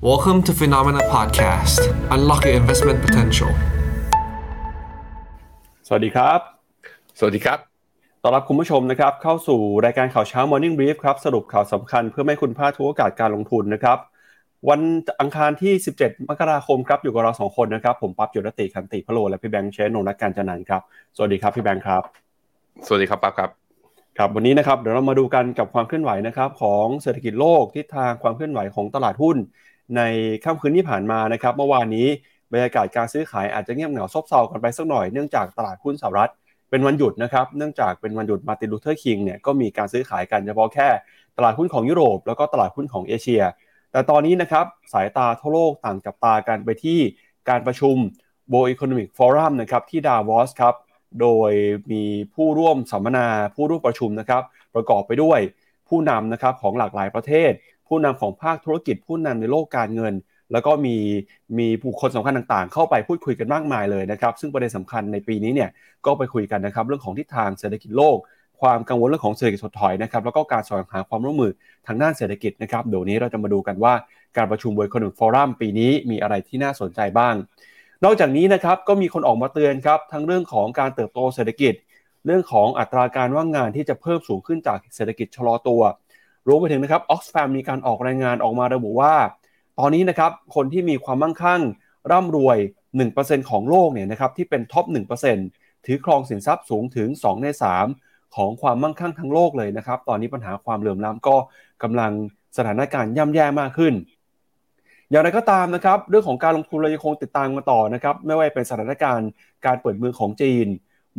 [0.00, 1.80] Welcome to Phenomena Podcast.
[2.14, 3.50] Unlock your investment potential.
[5.86, 6.40] สวัสดีครับ
[7.18, 7.58] สวัสดีครับ
[8.22, 13.98] ต้อนรับคุณผู้ชมนะครับ เข้าสู่รายการข่าวเช้า Morning Brief ครับ สรุปข่าวสำคัญเพื่อไม่ให้คุณพลาดทุกโอกาสการลงทุนนะครับ
[14.68, 14.80] วัน
[15.20, 20.82] อังคารที่ 17 มกราคมครับ อยู่กับเราสองคนนะครับ ผมปั๊บยุรติคันติพะโล และพี่แบงค์เชนนท์และการจันนันท์ครับ
[21.16, 22.02] สวัสดีครับพี่แบงค์ครับ
[22.86, 23.50] สวัสดีครับปั๊บครับ
[24.18, 29.36] ครับวันนี้นะครับเดี๋ยวเรามาดูกันกับความเคลื่อนไหวนะครับของเศรษฐกิจโลกทิศทางความเคลื่อนไหวของตลาดหุ้น
[29.96, 30.02] ใน
[30.44, 32.06] ค่ำคืนที่ผ่านมานะครับเมื่อวานนี้
[32.52, 36.32] บรรยากาศการซื้อขายอาจจะเงียบเหงาซบเซากันไปสักหน่อยเนื่องจากตลาดหุ้นสหรัฐ
[36.70, 40.88] เป็นวันหยุดนะครับเนื่องจากเป็นวันหยุดมาร์ตินลูเทอร์คิงเนี่ยก็มีการซื้อขายกันเฉพาะแค่
[41.36, 43.42] ตลาดหุ้นของยุโรป แล้วก็ตลาดหุ้นของเอเชีย
[43.92, 46.98] แต่ตอนนี้นะครับสายตาทั่วโลกต่างจับตากันไปที่
[47.48, 47.96] การประชุม
[48.52, 50.74] World Economic Forum นะครับที่ดาวอสครับ
[51.20, 51.50] โดย
[51.92, 52.02] มี
[52.34, 54.42] ผู้ร่วมสัมมนาผู้ร่วมประชุมนะครับ
[54.74, 55.40] ประกอบไปด้วย
[55.88, 57.50] ผู้นำนะครับของหลากหลายประเทศ
[57.88, 60.14] ผู้นำของภาคธุรกิจผู้นำในโลกการเงิน
[60.52, 60.96] แล้วก็มี
[61.58, 65.70] มีบุคคลสำคัญต่างๆ เข้าไปพูดคุยกันมากมายเลยนะครับ ซึ่งประเด็นสำคัญในปีนี้เนี่ย
[66.06, 68.16] ก็ไปคุยกันนะครับเรื่องของทิศทางเศรษฐกิจโลก
[68.60, 71.52] ความกังวลเรื่องของเศรษฐกิจถดถอยนะครับแล้วก็การสวงหาความร่วมมือ
[71.86, 73.94] ทางด้านเศรษฐกิจนะครับเดี๋ยวนี้เราจะมาดูกันว่า
[74.36, 77.34] การประชุม World Economic Forum ปีนี้มีอะไรที่น่าสนใจบ้าง
[78.04, 81.74] นอกจากนี้นะครับก็มีคนออกมาเตือนครับทั้งเรื่องของการเติบโตเศรษฐกิจ
[82.26, 85.80] เรื่องของอัตราการว่างงานที่จะเพิ่มสูงขึ้นจากเศรษฐกิจชะลอตัว
[86.48, 89.14] รวมไปถึงนะครับออกซฟมมีการออกรายงานออกมาระบุว่า
[89.78, 91.62] ตอนนี้นะครับคนที่มีความมั่งคั่ง
[92.12, 92.58] ร่ำรวย
[93.04, 94.84] 1%ของโลกเนี่ยนะครับที่เป็นท็อป
[95.34, 97.46] 1%ถือครองสินทรัพย์สูงถึง 2 ใน
[97.92, 101.36] 3 ของความมั่งคั่งทั้งโลกเลยนะครับ ตอนนี้ปัญหาความเหลื่อมล้ำก็
[101.82, 102.12] กำลัง
[102.56, 103.94] สถานการณ์ย่ำแย่มากขึ้น
[105.10, 109.28] อย่างไรก็ตามนะครับเรื่องของการลงทุนเรายังคงติดตามกันต่อนะครับไม่ว่าเป็นสถานการณ์
[109.66, 110.66] การเปิดเมืองของจีน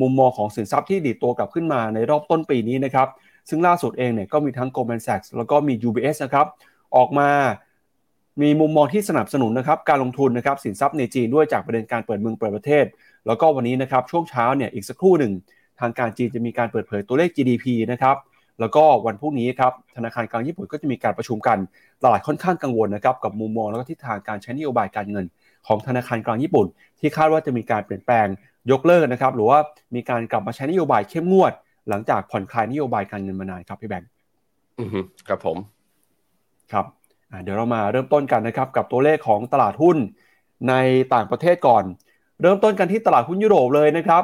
[0.01, 3.07] มุมมองของสินทรัพย์ที่ดีดตัวกลับขึ้นมาในรอบต้นปีนี้นะครับ
[3.49, 6.47] ซึ่งล่าสุดเองเนี่ยก็มีทั้ง Goldman Sachs แล้วก็มี UBS นะครับ
[6.95, 7.29] ออกมา
[8.41, 12.85] มีมุมมองที่สนับสนุนนะครับการลงทุนนะครับสินทรัพย์ในจีนด้วยจากประเด็นการเปิดเมืองเปิดประเทศ
[13.27, 15.33] แล้วก็วันนี้นะครับช่วงเช้าเนี่ยอีกสักครู่หนึ่ง
[15.79, 18.17] ทางการจีนจะมีการเปิดเผยตัวเลข GDP นะครับ
[18.59, 21.57] แล้วก็วันพรุ่งนี้ครับธนาคารกลางญี่ปุ่นก็จะมีการประชุมกัน
[22.03, 25.25] ตลาดค่อนข้างกังวลนะครับกับมุมมองแล้วก็ทิศทางการใช้นโยบายการเงิน
[25.67, 26.65] ของธนาคารกลางญี่ปุ่น
[26.99, 28.27] ที่คาดว่าจะมีการเปลี่ยนแปลง
[28.71, 29.59] ยกเลิกนะครับหรือว่า
[29.95, 31.53] มีการกลับมาใช้นโยบายเข้มงวด
[31.89, 34.09] หลังจากผ่อนคลายนโยบายการเงินมานานครับพี่แบงค์
[34.79, 35.57] อือฮึครับผม
[36.71, 36.85] ครับ
[37.31, 39.97] อ่าเดี๋ยวเรามาเริ่มต้นกันนะครับกับตัวเลขของตลาดหุ้น
[40.69, 40.73] ใน
[41.13, 41.83] ต่างประเทศก่อน
[42.41, 44.23] เริ่มต้นกันที่ตลาดหุ้นยุโรปเลยนะครับ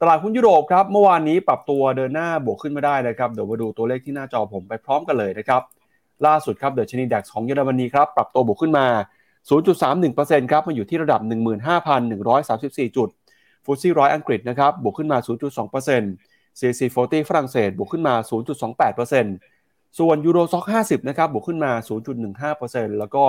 [0.00, 5.62] ตลาดหุ้นยุโรปครับเมื่อวานนี้ปรับตัวเดินหน้าบวกขึ้นมาได้นะครับเดี๋ยวมาดูตัวเลขที่หน้าจอผมไปพร้อมกันเลยนะครับ
[6.26, 8.86] ล่าสุดครับเดชนีดัคของเยอรมนีครับปรับตัวบวกขึ้นมา
[9.48, 11.20] 0.31%ครับมาอยู่ที่ระดับ
[12.08, 13.08] 15,134 จุด
[13.64, 15.18] ฟุตซี่ร้อยอังกฤษนะครับบวกขึ้นมา
[15.66, 18.14] 0.2% CAC 40 ฝรั่งเศสบวกขึ้นมา
[18.80, 21.72] 0.28%ส่วนยูโรซ็อก50 นะครับ บวกขึ้นมา
[22.34, 23.22] 0.15%แล้วก็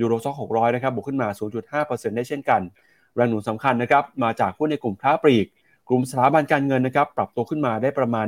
[0.00, 1.28] ยูโรซ็อก600 นะครับ บวกขึ้นมา
[1.72, 2.60] 0.5%ได้เช่นกัน
[3.14, 5.46] แรงหนุนสำคัญนะครับ มาจากหุ้นในกลุ่มค้าปลีก
[5.88, 8.26] กลุ่มสถาบันการเงินนะครับ ปรับตัวขึ้นมาได้ประมาณ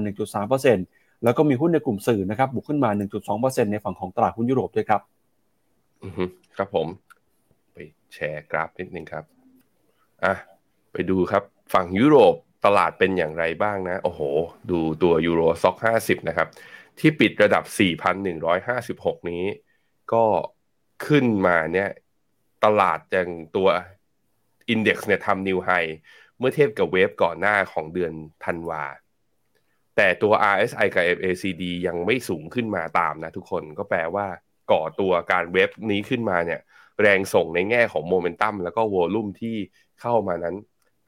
[0.61, 2.91] 1.3%แล้วก็มีหุ้นในกลุ่มสื่อนะครับ บวกขึ้นมา
[3.31, 5.01] 1.2%ในฝั่งของตลาดหุ้นยุโรปด้วยครับ
[6.03, 6.13] อือ
[6.57, 6.87] ครับผม
[7.73, 7.79] ไป
[8.15, 9.25] แชร์กราฟนิดนึงครับ
[10.25, 10.35] อะ
[10.93, 11.43] ไปดูครับ
[11.73, 14.21] ฝั่งยุโรป ตลาดเป็นอย่างไรบ้างนะ โอ้โห
[14.71, 16.49] ดูตัวยูโรซ็อก50นะครับ
[16.99, 17.65] ที่ปิดระดับ
[18.47, 19.45] 4,156 นี้
[20.13, 20.25] ก็
[21.07, 21.91] ขึ้นมาเนี่ย
[22.65, 23.69] ตลาดอย่างตัว
[24.69, 25.71] อินเด็กซ์เนี่ยทำนิวไฮ
[26.39, 28.13] เมื่อเทียบกับเวฟก่อนหน้าของเดือน
[28.45, 28.85] ธันวา
[29.97, 34.27] แต่ตัว RSI กับ MACD ยังไม่สูงขึ้นมาตามนะทุกคนก็แปลว่า
[34.73, 36.61] ก่อตัวการเวฟนี้ขึ้นมาเนี่ย
[37.01, 39.57] แรงส่งในแง่ของโมเมนตัมแล้วก็วอลุ่มที่
[40.01, 40.57] เข้ามานั้น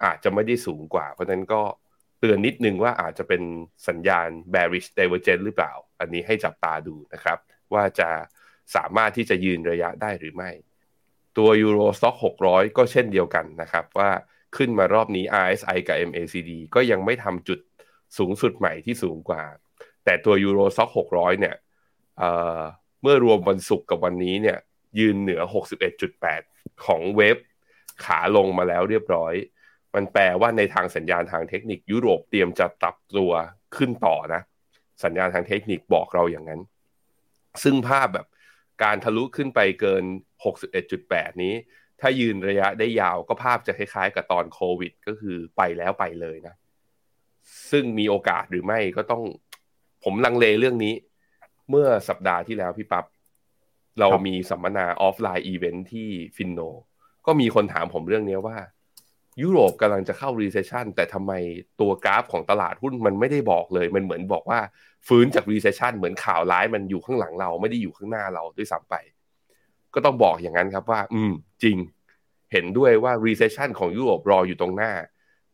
[0.04, 1.62] อาจจะไม่ได้สูงกว่า เพราะฉะนั้นก็
[2.20, 3.42] เตือนนิดนึงว่าอาจจะเป็น
[3.88, 7.38] สัญญาณ bearish divergence หรือเปล่า อันนี้ให้จับตาดูนะครับ
[7.74, 8.10] ว่าจะ
[8.76, 10.50] สามารถที่จะยืนระยะได้หรือไม่
[11.38, 12.16] ตัว Euro Stock
[12.46, 14.10] 600 ก็เช่นเดียวกันนะครับ ว่า
[14.56, 17.58] ขึ้นมารอบนี้ RSI กับ MACD ก็ยังไม่ทำจุด
[18.18, 19.42] สูงสุดใหม่ที่สูงกว่า
[20.04, 21.56] แต่ตัว Euro Stock 600 เนี่ย
[22.18, 24.58] เเมื่อรวมวันศุกร์กับวันนี้เนี่ย
[24.98, 25.40] ยืนเหนือ
[26.12, 27.36] 61.8 ของเว็บ
[28.04, 29.34] ขาลงมาแล้วเรียบร้อย
[29.94, 33.32] มันแปลว่าในทางสัญญาณทางเทคนิคยุโรปเตรียมจะปรับตัว
[33.76, 34.42] ขึ้นต่อนะ
[35.04, 36.60] สัญญาณทางเทคนิคบอกเราอย่างนั้น
[37.62, 38.26] ซึ่งภาพแบบ
[38.82, 40.04] การทะลุขึ้นไปเกิน
[40.72, 41.54] 61.8 นี้
[42.00, 46.54] ถ้ายืนระยะได้ยาวก็ภาพจะคล้ายๆ กับตอนโควิด ก็คือไปแล้วไปเลยนะ
[47.70, 49.22] ซึ่งมีโอกาสหรือไม่ก็ต้อง
[50.04, 50.94] ผมลังเลเรื่องนี้
[51.70, 53.04] เมื่อสัปดาห์ที่แล้วพี่ปับ๊บ
[54.00, 56.60] เรามีสัมมนา offline event ที่ฟินโน
[57.26, 58.58] ก็มีคนถามผมเรื่องนี้ว่า
[59.42, 61.32] ยุโรปกำลังจะเข้า recession แต่ทำไม
[61.80, 64.60] ตัวกราฟของตลาดหุ้นมันไม่ได้บอกเลย มันเหมือนบอกว่า
[65.08, 68.94] ฟื้นจาก recession เหมือนข่าวร้ายมันอยู่ข้างหลังเราไม่ได้อยู่ข้างหน้าเราด้วยซ้ำไป
[69.94, 71.32] ก็ต้องบอกอย่างนั้นครับว่า อืม
[71.62, 71.76] จริง
[72.52, 74.92] เห็นด้วยว่า recession ของยุโรปรออยู่ตรงหน้า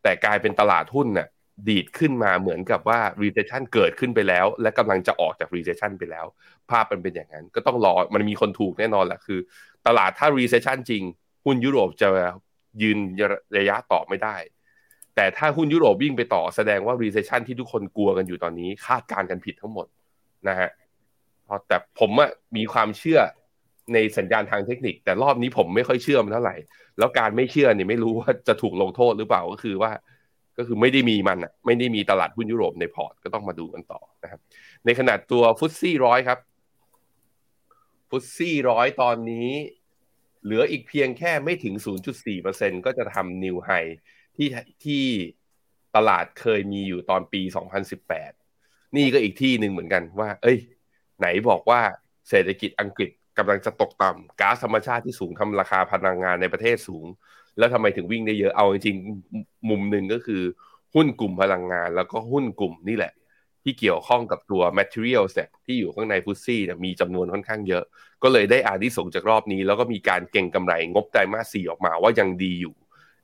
[0.03, 1.27] แต่กลายเป็นตลาดหุ้นน่ะ
[1.69, 6.25] ดีดขึ้นมาเหมือนกับว่า recession เกิดขึ้นไปแล้ว และกำลังจะออกจาก recession ไปแล้ว
[6.69, 9.39] ภาพมันเป็นอย่างนั้น ก็ต้องรอมันมีคนถูกแน่นอนแหละคือ
[9.87, 11.03] ตลาดถ้า recession จริง
[11.45, 12.09] หุ้นยุโรปจะ
[12.81, 12.97] ยืน
[13.57, 14.35] ระยะต่อไม่ได้
[15.15, 19.87] แต่ถ้าหุ้นยุโรปวิ่งไปต่อแสดงว่า recession ที่ทุกคนกลัวกันอยู่ตอนนี้ คาดการณ์กันผิดทั้งหมด
[20.47, 20.69] นะฮะ
[21.67, 23.19] แต่ผมอะมีความเชื่อ
[23.93, 26.55] ในสัญญาณทางเทคนิค แต่รอบนี้ผมไม่ค่อยเชื่อมันเท่าไหร่
[26.97, 29.91] แล้วการไม่เชื่อเนี่ยไม่รู้ว่าจะถูกลงโทษหรือเปล่าก็คือว่า
[30.57, 34.39] ก็คือไม่ได้มีมันอะไม่ได้มีตลาดหุ้นยุโรปในพอร์ตก็ต้องมาดูกันต่อนะครับ
[34.85, 36.39] ในขนาดตัวฟุตซี่ร้อยครับ
[38.09, 39.49] ฟุตซี่ร้อยตอนนี้
[40.43, 41.75] เหลืออีกเพียงแค่ไม่ถึง
[42.29, 43.69] 0.4%ก็จะทำนิวไฮ
[44.35, 44.47] ที่
[44.85, 45.03] ที่
[45.95, 47.41] ตลาดเคยมีอยู่ตอนปี
[48.19, 50.57] 2018 นี่ก็อีกที่หนึ่งเหมือนกันว่า เอ้ย
[51.19, 51.81] ไหนบอกว่า
[52.29, 57.05] เศรษฐกิจอังกฤษกำลังจะตกต่ำก๊าซธรรมชาติที่สูงทำราคาพลังงานในประเทศสูง
[57.57, 60.41] แล้วทำไมถึงวิ่งได้เยอะเอาจริงๆมุมหนึ่งก็คือ
[60.95, 63.13] หุ้นกลุ่มพลังงานแล้วก็หุ้นกลุ่มนี่แหละ
[63.67, 67.83] ที่เกี่ยวข้องกับตัว material เนี่ยที่อยู่ข้างในฟุตซี่เนี่ยมีจำนวนค่อนข้างเยอะ
[68.23, 72.75] ก็เลยได้อานิสงจากรอบนี้ แล้วก็มีการเก่งกำไรงบไตรมาสสี่ออกมาว่ายังดีอยู่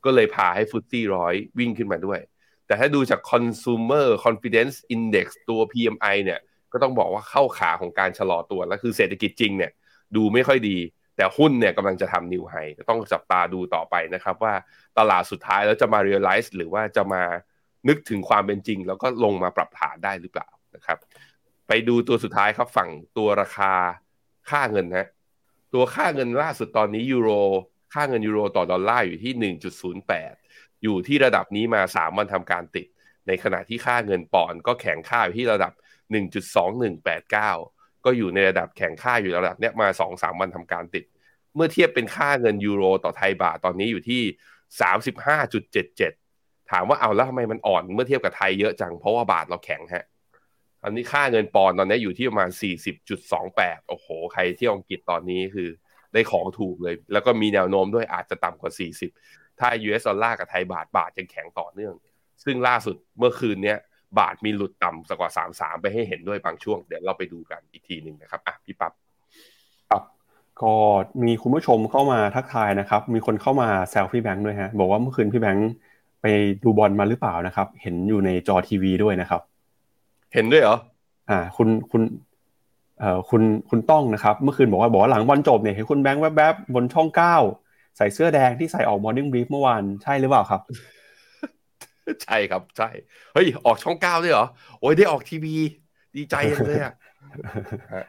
[0.06, 2.20] ก็เลยพาให้ฟุตซี่ร้อยวิ่งขึ้นมาด้วย
[2.68, 6.40] แต่ถ้าดูจาก consumer confidence index ตัว PMI เนี่ย
[6.72, 9.72] ก็ต้องบอกว่าเข้าขาของการชะลอตัวแล้วคือเศรษฐกิจจริงเนี่ย
[10.16, 10.78] ดูไม่ค่อยดี
[11.18, 12.56] แต่หุ้นเนี่ยกำลังจะทำนิวไฮ
[12.90, 14.54] ต้องจับตาดูต่อไปนะครับว่า
[14.98, 17.24] ตลาดสุดท้ายแล้วจะมา realize หรือว่าจะมา
[17.88, 20.98] นึกถึงความเป็นจริง แล้วก็ลงมาปรับฐานได้หรือเปล่านะครับ
[21.68, 23.74] ไปดูตัวสุดท้ายครับฝั่งตัวราคา
[24.50, 25.08] ค่าเงินนะ
[25.74, 27.30] ตัวค่าเงินล่าสุดตอนนี้ยูโร
[27.94, 29.54] ค่าเงินยูโรต่อดอลลาร์อยู่ที่
[30.10, 32.88] 1.08 อยู่ที่ระดับนี้มา 3 วันทำการติด
[33.28, 35.74] ในขณะที่ค่าเงินปอนด์ก็แข็งค่าอยู่ที่ระดับ
[36.94, 41.06] 1.2189 ก็อยู่ในระดับแข็งค่าอยู่ระดับเนี้ยมา 2-3 วันทำการติด
[41.56, 44.22] เมื่อเทียบเป็นค่าเงินยูโรต่อไทยบาทตอนนี้อยู่ที่
[46.14, 46.23] 35.77
[46.72, 50.06] ถามว่าเอาแล้วทำไมมันอ่อนเมื่อเทียบกับไทยเยอะจัง เพราะว่าบาทเราแข็งฮะ
[50.82, 52.50] ตอนนี้ค่าเงินปอนด์ตอนนี้อยู่ที่ประมาณ
[53.20, 55.70] 40.28 โอ้โห ใครที่อังกฤษตอนนี้คือ
[56.14, 58.72] ได้ของถูกเลย แล้วก็มีแนวโน้มด้วยอาจจะต่ำกว่า
[59.16, 61.94] 40 ถ้า US ดอลลาร์กับไทยบาทบาทยังแข็งต่อเนื่อง
[62.44, 63.78] ซึ่งล่าสุดเมื่อคืนเนี้ย
[64.20, 68.94] บาทมีหลุดต่ำสกกว่า 33 ไปให้เห็นด้วยบางช่วง เดี๋ยวเราไปดูกันอีกทีหนึ่งนะครับอะพี่ปับ๊บ
[69.90, 70.04] ครับ
[70.62, 70.74] ก็
[71.24, 75.72] มีคุณผู้ชมเข้ามาทักทายนะครับ มีคนเข้ามาแซวพี่แบงค์ด้วยฮะ บอกว่าเมื่อคืนพี่แบงค์
[76.24, 76.28] ไป
[76.64, 79.42] ดูบอลมาหรือเปล่านะครับ เห็นอยู่ในจอทีวีด้วยนะครับ
[80.34, 80.78] เห็นด้วยเหรอ
[81.30, 82.02] อ่า คุณคุณ
[83.00, 87.36] เอ่อคุณคุณต้องนะครับ เมื่อคืนบอกว่าบอกว่าหลังบอลจบเนี่ยเห็นคุณแบงค์แวบๆบนช่องเก้า
[87.98, 90.62] ใส่เสื้อแดงที่ใส่ออก Morning Brief เมื่อวานใช่หรือเปล่าครับ
[92.24, 92.90] ใช่ครับใช่
[93.34, 94.46] เฮ้ยออกช่องเก้าด้วยเหรอ
[94.80, 95.56] โอ้ยได้ออกทีวี
[96.16, 96.36] ดีใจ
[96.68, 96.94] เลยอะ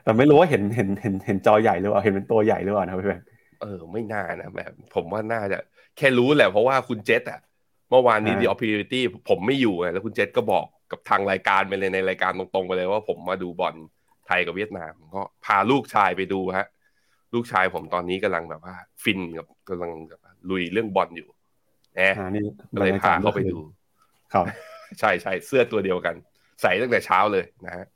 [0.05, 3.23] แต่ไม่รู้ว่าเห็นเห็นเห็นเห็นจอใหญ่หรือเปล่าเห็นเป็นตัวใหญ่หรือเปล่านะพี่แบง
[3.61, 5.59] เออไม่น่านะแบบผมว่าน่าจะ
[5.97, 13.75] แค่รู้แหละเพราะว่าคุณเจษอะเมื่อวานนี้ดีออ p ิ r ตี้ผมไม่อยู่ไงแล้วคุณเจษก็บอกกับทางรายการไปเลยในรายการตรงๆไปเลยว่าผมมาดูบอล
[14.27, 16.67] ไทยกับเวียดนามก็พาลูกชายไปดูฮะ
[17.35, 19.91] ลูกชายผมตอนนี้กำลังแบบว่า ฟินกับกำลัง
[20.51, 21.29] ลุยเรื่องบอลอยู่
[21.97, 22.15] แอบ
[22.81, 23.59] เลยพาเขาไปดู
[24.35, 24.47] ครับ
[25.01, 26.15] ใช่ใช่เสื้อตัวเดียวกัน
[26.63, 27.87] ใส่ตั้งแต่เช้าเลยนะฮะ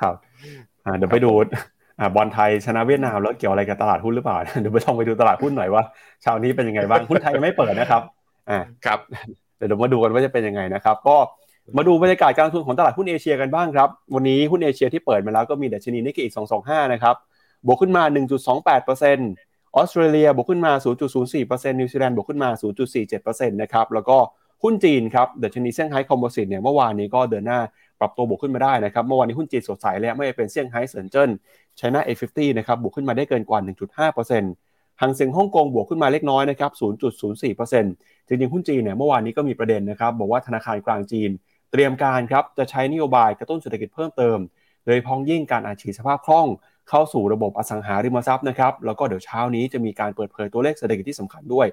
[0.00, 0.14] ครับ
[0.96, 1.32] เดี๋ยวไปดู
[2.16, 5.82] บอลไทยชนะเวียดนามแล้วเกี่ยวอะไรกับตลาดหุ้นหรือเปล่าเดี๋ยวไปลองไปดูตลาดหุ้นหน่อยว่า
[6.22, 8.02] เช้านี้เป็นยังไงบ้างหุ้นไทยยังไม่เปิดนะครับ
[8.50, 8.98] อ่าครับ
[9.56, 11.16] เดี๋ยวมาดูกันว่าจะเป็นยังไงนะครับ ก็
[11.76, 17.16] มาดูบรรยากาศการลงทุนของตลาดหุ้นเอเชียกันบ้างครับ วันนี้หุ้นเอเชียที่เปิดมาแล้วก็มีดัชนีนิกเกิอีก225 นะครับ
[17.66, 18.02] บวกขึ้นมา
[18.70, 20.72] 1.28%ออสเตรเลียบวกขึ้นมา
[21.22, 22.50] 0.04%นิวซีแลนด์บวกขึ้นมา
[23.00, 24.18] 0.47%นะครับ แล้วก็
[24.62, 27.60] หุ้นจีนครับดัชนีเซี่ยงไฮ้ Composite เนี่ยเมื่อวานนี้ก็เดินหน้า
[28.00, 31.30] ปรับตัวบวกขึ้นมาได้นะครับ เมื่อวานนี้หุ้นจีนสดใสเลยไม่ว่าจะเป็นเซี่ยงไฮ้เซินเจิ้น
[31.76, 32.20] China A
[32.58, 34.71] นะครับบวกขึ้นมาได้เกินกว่า 1.5%
[35.02, 36.70] ฮั่งเส็งฮ่องกงบวกขึ้นมาเล็กน้อยนะครับ
[37.30, 41.30] 0.04%จริงๆหุ้นจีนเนี่ยเมื่อวานนี้ก็มีประเด็นนะครับ บอกว่าธนาคารกลางจีน
[41.72, 44.38] เตรียมการครับจะใช้นโยบายกระตุ้นเศรษฐกิจเพิ่มเติม
[44.86, 46.46] โดยพ้องยิ่งการอัดฉีดสภาพคล่อง
[46.88, 51.66] เข้าสู่ระบบอสังหาริมทรัพย์นะครับ แล้วก็เดี๋ยวเช้านี้จะมีการเปิดเผยตัวเลขเศรษฐกิจที่สำคัญด้วย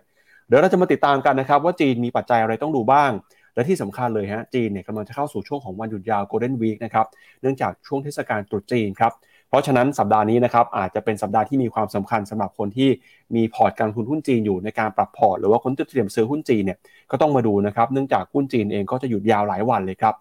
[0.47, 3.11] เดี๋ยวเราจะมาติดตามกันนะครับว่าจีนมีปัจจัยอะไรต้องดูบ้าง
[3.55, 7.05] และที่สำคัญเลยฮะจีนเนี่ยกำลังจะเข้าสู่ช่วงของวันหยุดยาว Golden Week นะครับ
[7.41, 9.13] เนื่องจากช่วงเทศกาลตรุษจีนครับ
[9.49, 12.89] เพราะฉะนั้นสัปดาห์นี้นะครับอาจจะเป็นสัปดาห์ที่มีความสำคัญสำหรับคนที่
[13.35, 16.77] มีพอร์ตการลงทุนหุ้นจีนอยู่ในการปรับพอร์ตหรือว่าคนที่เตรียมซื้อหุ้นจีนเนี่ย
[17.11, 20.15] ก็ต้องมาดูนะครับเนื่องจากหุ้นจีนเองก็จะหยุดยาวหลายวันเลยครับ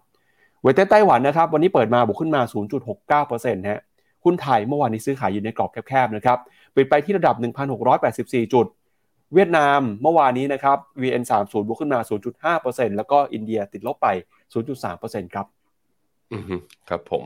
[0.61, 2.41] เวทไต้หวันนะครับวันนี้เปิดมาบวกขึ้นมา
[3.25, 3.81] 0.69%ฮะ
[4.25, 6.37] หุ้นไทยเมื่อวานนี้ซื้อขายอยู่ในกรอบแคบๆนะครับ
[6.75, 7.35] ปิดไปที่ระดับ
[7.95, 8.65] 1,684 จุด
[9.33, 11.99] เวียดนามเมื่อวานนี้นะครับ VN30 บวกขึ้นมา
[12.53, 14.07] 0.5%แล้วก็อินเดียติดลบไป
[14.71, 15.45] 0.3%ครับ
[16.31, 16.43] อืม
[16.89, 17.23] ครับผม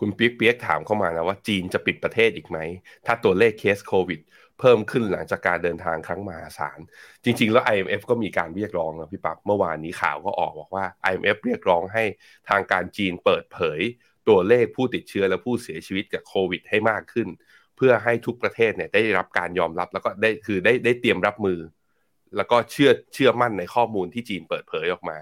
[0.00, 2.58] คุณเปียกเปียกถามเข้ามานะว่าจีนจะปิดประเทศอีกไหม
[3.06, 4.20] ถ้าตัวเลขเคสโควิด
[4.60, 6.78] เพิ่มขึ้นหลังจากการเดินทางครั้งมหาศาล
[7.24, 12.04] จริง ๆ แล้ว IMF ก็มีการเรียกร้องนะพี่ปับ๊บเมื่อวานนี้ข่าวก็ออกบอกว่า IMF เรียกร้องให้
[12.48, 13.80] ทางการจีนเปิดเผย
[14.28, 17.28] ตัวเลขผู้ติดเชื้อและผู้เสียชีวิตกับโควิด ให้มากขึ้น
[17.76, 21.58] เพื่อให้ทุกประเทศเนี่ยได้รับการยอมรับแล้วก็ได้คือได้ได้เตรียมรับมือ
[22.36, 25.18] แล้วก็เชื่อเชื่อมั่นในข้อมูลที่จีนเปิดเผยออกมา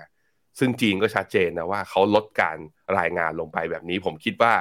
[0.59, 2.59] ซึ่งจีนก็ชัดเจนนะว่าเขาลดการ
[2.99, 4.55] รายงานลงไปแบบนี้ ผมคิดว่า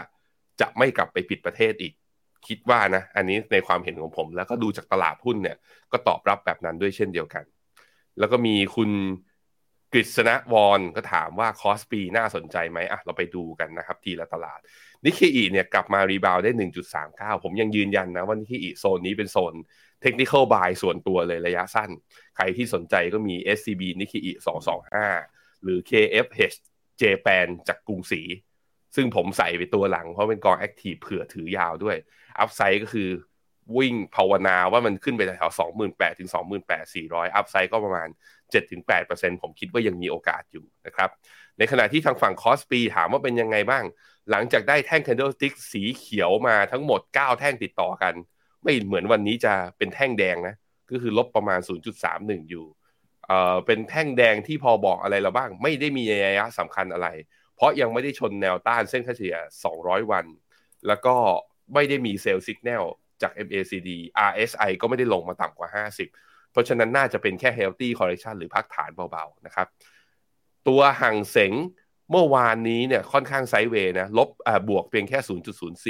[0.61, 1.93] จะไม่กลับไปปิดประเทศอีก
[2.47, 5.57] คิดว่านะ อันนี้ในความเห็นของผม แล้วก็ดูจากตลาดหุ้นเนี่ย
[5.91, 7.43] ก็ตอบรับแบบนั้นด้วยเช่นเดียวกัน
[8.19, 8.91] แล้วก็มีคุณ
[9.93, 14.59] กฤษณวรก็ถามว่า KOSPI น่าสนใจไหมอะเราไปดูกันนะครับทีละตลาด
[15.05, 16.51] นิกเคอิเนี่ยกลับมา rebound ได้
[16.97, 19.53] 1.39 ผมยังยืนยันนะว่านิกเคอิโซนนี้เป็นโซน
[20.01, 21.89] technical buy ส่วนตัวเลยระยะสั้น
[22.35, 24.31] ใครที่สนใจก็มี SCB นิกเคอิ
[24.87, 28.21] 225 หรือ KFHJAPAN จากกรุงศรี
[28.95, 31.97] ซึ่งผมใส่ไปตัวหลังเพราะเป็นกอง active เผื่อถือยาวด้วย
[32.39, 33.09] upside ก็คือ
[33.77, 38.07] วิ่งภาวนาว่ามันขึ้นไปแถวสองหมื่นแปดถึงสองหมื่นแปดสี่ร้อยอัพไซด์ก็ประมาณ
[38.51, 41.09] เจ็ดถึงแปดเปอร์เซ็นผมคิดว่ายังมีโอกาสอยู่นะครับ
[41.57, 43.83] ในขณะที่ทางฝั่งคอสปีถามว่าเป็นยังไงบ้าง
[44.31, 48.13] หลังจากได้แท่ง candlestick สีเขียวมาทั้งหมด9แท่งติดต่อกัน
[48.63, 50.55] ไม่เหมือนวันนี้จะเป็นแท่งแดงนะ
[50.91, 51.59] ก็คือลบประมาณ
[52.05, 52.65] 0.31 อยู่
[53.27, 57.07] เอ่อเป็นแท่งแดงที่พอบอกอะไรเราบ้าง ไม่ได้มีนัยยะสำคัญอะไร
[57.55, 59.35] เพราะยังไม่ได้ชนแนวต้านเส้นค่าเฉลี่ย
[59.73, 60.25] 200 วัน
[60.87, 61.15] แล้วก็
[61.73, 62.85] ไม่ได้มีเซลล์สัญญาณ
[63.21, 63.89] จาก MACD
[64.29, 65.69] RSI ก็ไม่ได้ลงมาต่ำกว่า
[66.11, 69.67] 50 เพราะฉะนั้นน่าจะเป็นแค่ healthy correction หรือพักฐานเบาๆนะครับ
[70.67, 71.53] ตัวห่างเสง
[72.11, 75.19] เมื่อวานนี้เนี่ยค่อนข้างไซด์เวย์นะลบอ่าบวกเพียงแค่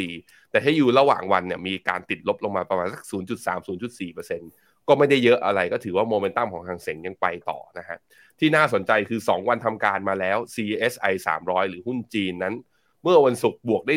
[0.10, 7.98] 0.04 แต่ถ้าอยู่ระหว่างวันเนี่ยมีการติดลบลงมาประมาณสัก 0.3-0.4% ก็ไม่ได้เยอะอะไรก็ถือว่าโมเมนตัมของหางเสงยังไปต่อนะฮะ
[8.40, 11.14] ที่น่าสนใจคือ 2 วันทำการมาแล้ว CSI
[11.44, 12.56] 300 หรือหุ้นจีนนั้น
[13.04, 13.96] เมื่อวันศุกร์บวกได้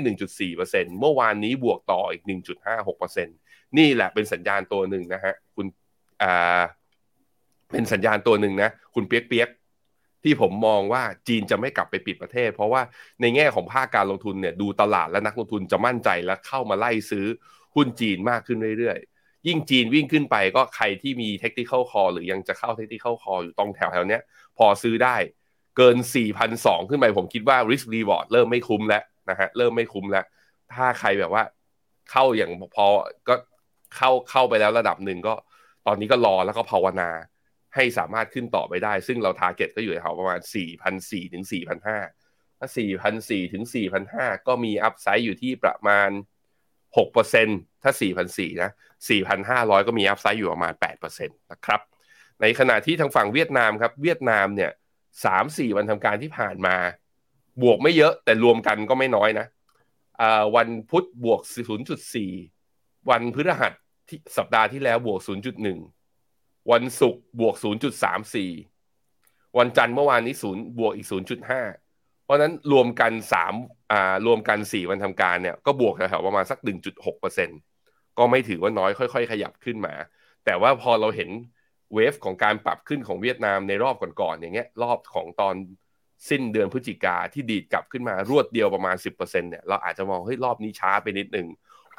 [0.49, 2.23] 1.4%เมื่อวานนี้บวกต่ออีก
[2.81, 3.27] 1.56%
[3.79, 5.67] นี่แหละเป็นสัญญาณตัวหนึ่งนะฮะคุณ
[6.23, 6.63] อ่า
[7.73, 9.49] เป็นสัญญาณตัวหนึ่งนะคุณเปียกเปียก
[10.25, 12.83] ที่ผมมองว่าจีนจะไม่กลับไปปิดประเทศ เพราะว่า
[13.21, 17.27] ในแง่ของภาคการลงทุนเนี่ยดูตลาดและนักลงทุนจะมั่นใจและเข้ามาไล่ซื้อ
[17.75, 18.99] หุ้นจีนมากขึ้นเรื่อย
[19.47, 24.23] ยิ่งจีนวิ่งขึ้นไปก็ใครที่มีเทคนิคอลคอหรือยังจะเข้าเทคนิคอลคออยู่ตรงแถวแถวเนี้ย
[24.59, 25.17] พอซื้อได้
[25.77, 25.97] เกิน
[26.43, 30.25] 4,200 ขึ้นไปผมคิดว่า risk reward เริ่มไม่คุ้มแล้วนะฮะเริ่มไม่คุ้มแล้ว
[30.75, 31.43] ถ้าใครแบบว่า
[32.11, 32.87] เข้าอย่างพอ
[33.29, 33.35] ก็
[33.97, 35.35] เข้าเข้าไปแล้วระดับหนึ่งก็
[35.87, 37.11] ตอนนี้ก็รอแล้วก็ภาวนา
[37.75, 40.41] ให้สามารถขึ้นต่อไปได้ ซึ่งเรา target ก็อยู่แถวประมาณ
[40.87, 42.69] 4,400 ถึง 4,500ถ้า
[43.11, 43.65] 4,400 ถึง
[44.07, 46.11] 4,500 ก็มี upside อยู่ที่ประมาณ
[46.99, 47.93] 6%ถ้า
[48.27, 48.71] 4,400 นะ
[49.29, 51.81] 4,500 ก็มี upside อยู่ประมาณ 8%นะครับ
[52.41, 54.71] ในขณะที่ทางฝั่งเวียดนามครับ เวียดนามเนี่ย
[55.25, 56.77] 3-4 วันทำการที่ผ่านมา
[57.63, 59.47] บวกไม่เยอะแต่รวมกันก็ไม่น้อยนะ
[60.57, 61.41] วันพุธบวก
[62.25, 63.73] 0.4 วันพฤหัส
[64.09, 65.21] ที่สัปดาห์ที่แล้วบวก
[65.95, 67.55] 0.1 วันศุกร์บวก
[68.37, 71.90] 0.34 วันจันทร์เมื่อวานนี้0บวกอีก 0.5
[72.31, 73.13] ราะนั้นรวมกัน
[73.53, 76.59] 3อ่ารวมกัน 4 วันทำการเนี่ยก็บวกแถวๆประมาณสัก
[77.19, 79.95] 1.6%ก็ไม่ถือว่าน้อยค่อย ๆ ขยับขึ้นมา
[80.45, 81.31] แต่ว่าพอเราเห็น
[81.95, 85.55] เวฟของการปรับขึ้นของเวียดนามในรอบก่อนๆอย่างเงี้ยรอบของตอน
[86.31, 91.47] สิ้นเดือนพฤศจิกาที่ดีดกลับขึ้นมารวดเดียวประมาณ 10%เนี่ยเราอาจจะมองเฮ้ยรอบนี้ช้าไปนิดนึง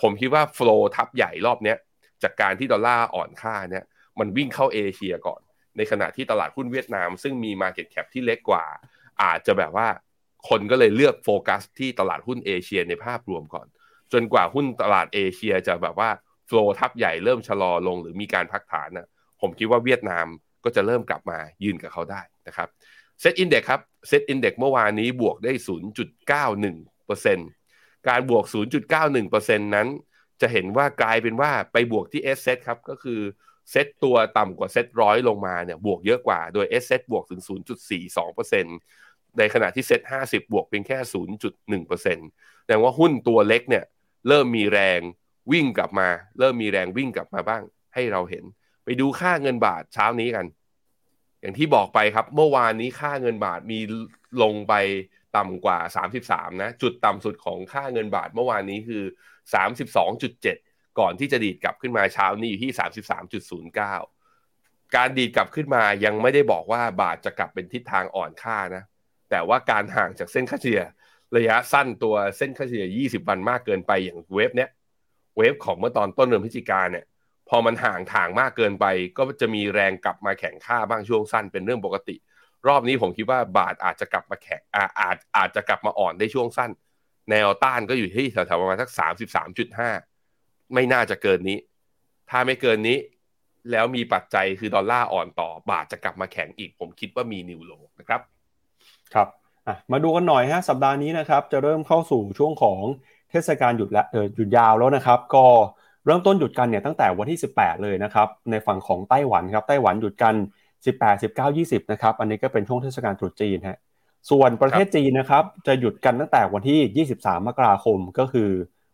[0.02, 1.78] ผมคิดว่าโฟล์ทับใหญ่รอบเนี้ย
[2.24, 3.84] จากการที่ดอลลาร์อ่อนค่าเนี่ย
[4.20, 5.42] มันวิ่งเข้าเอเชียก่อน
[5.78, 8.66] ในขณะที่ตลาดหุ้นเวียดนาม ซึ่งมี Market Cap ที่เล็กกว่า
[9.24, 9.88] อาจจะแบบว่า
[10.50, 13.68] คนก็เลยเลือกโฟกัสที่ตลาดหุ้นเอเชียในภาพรวมก่อน
[14.14, 16.10] จนกว่าหุ้นตลาดเอเชียจะแบบว่า
[16.48, 19.08] flow ทัพใหญ่เริ่มชะลอลงหรือมีการพักฐานนะ
[19.42, 20.26] ผมคิดว่าเวียดนาม
[20.64, 22.70] ก็จะเริ่มกลับมายืนกับเขาได้นะครับ
[23.22, 25.52] SET Index ครับ SET Index เมื่อวานนี้บวกได้
[26.40, 28.44] 0.91%การบวก
[29.06, 29.88] 0.91%นั้น
[30.42, 33.20] จะเห็นว่ากลายเป็นว่าไปบวกที่ S เซตครับก็คือ
[33.72, 37.42] เซตตัวต่ำกว่าเซตร้อยลงมาเนี่ยบวกเยอะกว่าโดย S เซตบวกถึง
[38.22, 42.28] 0.42% ในขณะที่เซ็ตห้าสิบบวกเพียงแค่ศูนย์จุดหนึ่งเปอร์เซ็นต์
[42.68, 43.84] แต่ว่าหุ้นตัวเล็กเนี่ย
[44.28, 45.00] เริ่มมีแรง
[45.52, 46.08] วิ่งกลับมา
[46.40, 48.44] เริ่มมีแรงวิ่งกลับมาบ้าง ให้เราเห็น
[48.84, 50.46] ไปดูค่าเงินบาทเช้านี้กัน
[51.42, 53.80] อย่างที่บอกไปครับ เมื่อวานนี้ค่าเงินบาทมี
[54.44, 54.74] ลงไป
[55.38, 55.80] ต่ำกว่า
[56.20, 59.04] 33 นะ จุดต่ำสุดของค่าเงินบาทเมื่อวานนี้คือ
[60.22, 62.72] 32.7 ก่อนที่จะดีดกลับขึ้นมาเช้านี้อยู่ที่
[64.24, 68.84] 33.09 การดีดกลับขึ้นมายังไม่ได้บอกว่าบาทจะกลับเป็นทิศทางอ่อนค่านะ
[69.32, 70.82] แต่ว่าการห่างจากเส้นค่าเฉลี่ย
[71.38, 74.70] ระยะสั้นตัวเส้นค่าเฉลี่ย 20 วันมากเกินไปอย่างเวฟเนี้ย
[75.38, 77.06] เวฟของเมื่อตอนต้นเดือนพฤศจิกาเนี่ย
[77.50, 78.86] พอมันห่างทางมากเกินไป
[79.18, 82.16] ก็จะมีแรงกลับมาแข่งค่าบ้างช่วงสั้นเป็นเรื่องปกติ
[82.68, 86.72] รอบนี้ผมคิดว่าบาทอาจจะกลับมาแข่งอาอาจอาจจะกลับมาอ่อนได้ช่วงสั้น
[87.30, 89.90] แนวต้านก็อยู่ที่แถวๆประมาณสักสามสิบสามจุดห้า
[90.74, 91.58] ไม่น่าจะเกินนี้
[92.30, 92.98] ถ้าไม่เกินนี้
[93.72, 98.22] แล้วมีปัจจัยคือดอลลาร์อ่อนต่อบาทจะกลับมาแข็งอีก ผมคิดว่ามีนิวโลนะครับ
[99.16, 99.28] ครับ
[99.92, 102.80] มาดูกันหน่อยฮะสัปดาห์นี้นะครับจะเริ่มเข้าสู่ช่วงของ
[103.32, 105.46] เทศกาลหยุดและเออหยุดยาวแล้วนะครับ ก็
[106.06, 110.36] เริ่มต้นหยุดกันเนี่ยตั้งแต่วันที่ 18 เลยนะครับในฝั่งของไต้หวันครับไต้หวันหยุดกัน
[110.84, 113.78] 18 19 20นะครับอันนี้ก็เป็นช่วงเทศกาลตรุษจีนฮะ
[114.30, 118.50] ส่วนประเทศจีนนะครับจะหยุดกันตั้งแต่วันที่ 23 มกราคมก็คือ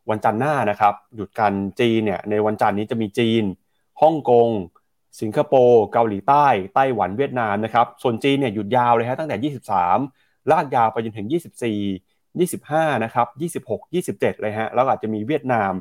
[0.09, 3.43] วันจันทร์หน้านะครับหยุดกันจีนเนี่ยในวันจันทร์นี้จะมีจีน
[4.01, 4.50] ฮ่องกง
[5.21, 6.45] สิงคโปร์เกาหลีใต้
[6.75, 9.53] ไต้หวันเวียดนามนะครับส่วนจีนเนี่ยหยุดยาวเลยฮะตั้งแต่
[10.00, 13.27] 23 ลากยาวไปจนถึง 24 25นะครับ
[13.65, 15.71] 26 27 เลยฮะแล้วอาจจะมีเวียดนาม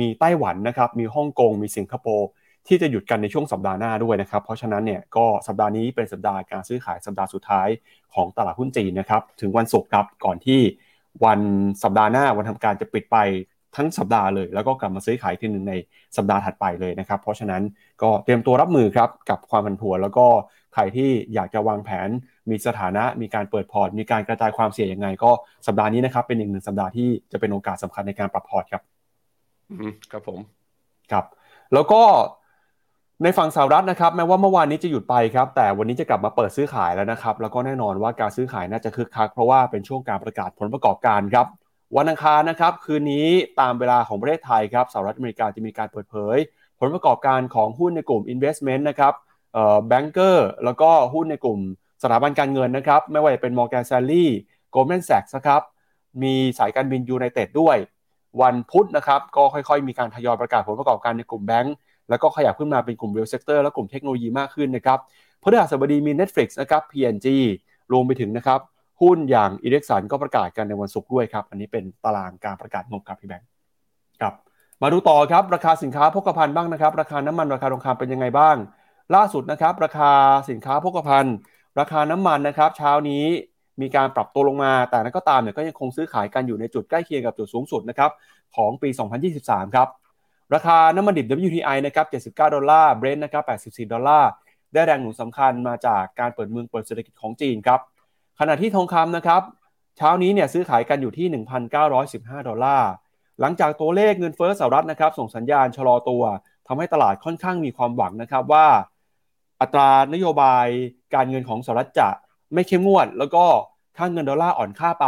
[0.00, 2.28] มีไต้หวันนะครับมีฮ่องกงมีสิงคโปร์
[2.68, 7.68] ที่จะหยุดกันในช่วงสัปดาห์หน้าด้วยนะครับเพราะฉะนั้นเนี่ยก็สัปดาห์นี้เป็นสัปดาห์การซื้อขายสัปดาห์สุดท้าย
[8.14, 10.60] ของตลาดหุ้นจีนนะครับถึงวันศุกร์ครับก่อนที่
[11.24, 11.40] วัน
[11.82, 13.16] สัปดาห์หน้าวันทำการจะปิดไป
[13.76, 15.74] ทั้งสัปดาห์เลย แล้วก็กลับมาซื้อขายทีหนึ่งใน
[16.16, 17.62] สัปดาห์ถัดไปเลยนะครับ เพราะฉะนั้น
[18.02, 20.26] ก็เตรียมตัวรับมือครับกับความผันผวน แล้วก็
[20.74, 22.08] ใครที่อยากจะวางแผน
[22.50, 25.30] มีสถานะมีการเปิดพอร์ต มีการกระจายความเสี่ยงยังไง ก็
[25.66, 28.82] สัปดาห์นี้นะครับเป็นอีกหนึ่งสัปดาห์ที่จะเป็นโอกาสสำคัญในการปรับพอร์ตครับ
[29.70, 30.38] อืมครับผม
[31.12, 31.24] ครับ
[31.74, 32.02] แล้วก็
[33.22, 41.46] ในฝั่งสหรัฐนะครับแม้ว่าเมื่อวานนี้จะหยุดไปครับ แต่วันนี้จะกลับมาเปิดซื้อขายแล้วนะครับ แล้วก็แน่นอนว่าการซื้อขายน่าจะคึกคักเพราะว่าเป็นช่วงการประกาศผลประกอบการครับ
[41.96, 43.28] วันอังคารนะครับคืนนี้
[43.60, 46.36] ตามเวลาของประเทศไทยครับสหรัฐอเมริกาจะมีการเปิดเผย
[46.80, 49.14] ผลประกอบการของหุ้นในกลุ่ม investment นะครับ
[49.52, 51.58] เอ่อ banker แล้วก็หุ้นในกลุ่ม
[52.02, 54.26] สถาบันการเงินนะครับ ไม่ว่าจะเป็น Morgan Stanley
[54.74, 55.62] Goldman Sachs นะครับ
[56.22, 57.76] มีสายการบินยูไนเต็ดด้วย
[58.42, 61.74] วันพุธนะครับก็ค่อยๆ มีการทยอยประกาศผลประกอบการในกลุ่มแบงก์
[62.08, 64.98] แล้วก็ขยับขึ้นมาเป็นกลุ่ม real sector และกลุ่มเทคโนโลยีมากขึ้นนะครับ
[65.42, 67.26] พฤหัสบดีมี Netflix นะครับ P&G
[67.92, 68.60] รวมไปถึงนะครับ
[69.00, 73.48] หุ้นอย่าง Ericsson ก็ประกาศกันในวันศุกร์ด้วยครับ อันนี้เป็นตารางการประกาศงบครับพี่แบงค์
[74.20, 74.34] ครับ
[74.82, 78.56] มาดูต่อครับราคาสินค้าโภคภัณฑ์บ้างนะครับ ราคาน้ำมันราคาทองคำเป็นยังไงบ้าง
[79.14, 80.10] ล่าสุดนะครับ ราคา
[80.50, 81.34] สินค้าโภคภัณฑ์
[81.80, 83.24] ราคาน้ำมันนะครับ เช้านี้
[83.80, 88.10] มีการปรับตัวลงมา แต่กระนั้นก็ตามเนี่ยก็ยังคงซื้อขายกันอยู่ในจุดใกล้เคียงกับจุดสูงสุดนะครับ
[88.56, 88.88] ของปี
[89.32, 89.88] 2023 ครับ
[90.54, 94.30] ราคาน้ำมันดิบ WTI นะครับ 79 ดอลลาร์ เบรนท์นะครับ 84 ดอลลาร์
[94.72, 97.80] ได้แรงหนุนสำคัญมาจากการเปิดเมืองเปิดเศรษฐกิจของจีนครับ
[98.42, 99.42] ขณะที่ทองคำนะครับ
[99.96, 101.26] เช้านี้เนี่ยซื้อขายกันอยู่ที่
[101.86, 102.90] 1,915 ดอลลาร์
[103.40, 106.22] หลังจากตัวเลขเงินเฟ้อสหรัฐนะครับ ส่งสัญญาณชะลอตัว
[106.66, 108.66] ทำให้ตลาดค่อนข้างมีความหวังนะครับว่า
[109.60, 110.66] อัตรานโยบาย
[111.14, 112.08] การเงินของสหรัฐจะ
[112.54, 113.44] ไม่เข้มงวด แล้วก็
[113.96, 115.06] ค่าเงินดอลลาร์อ่อนค่าไป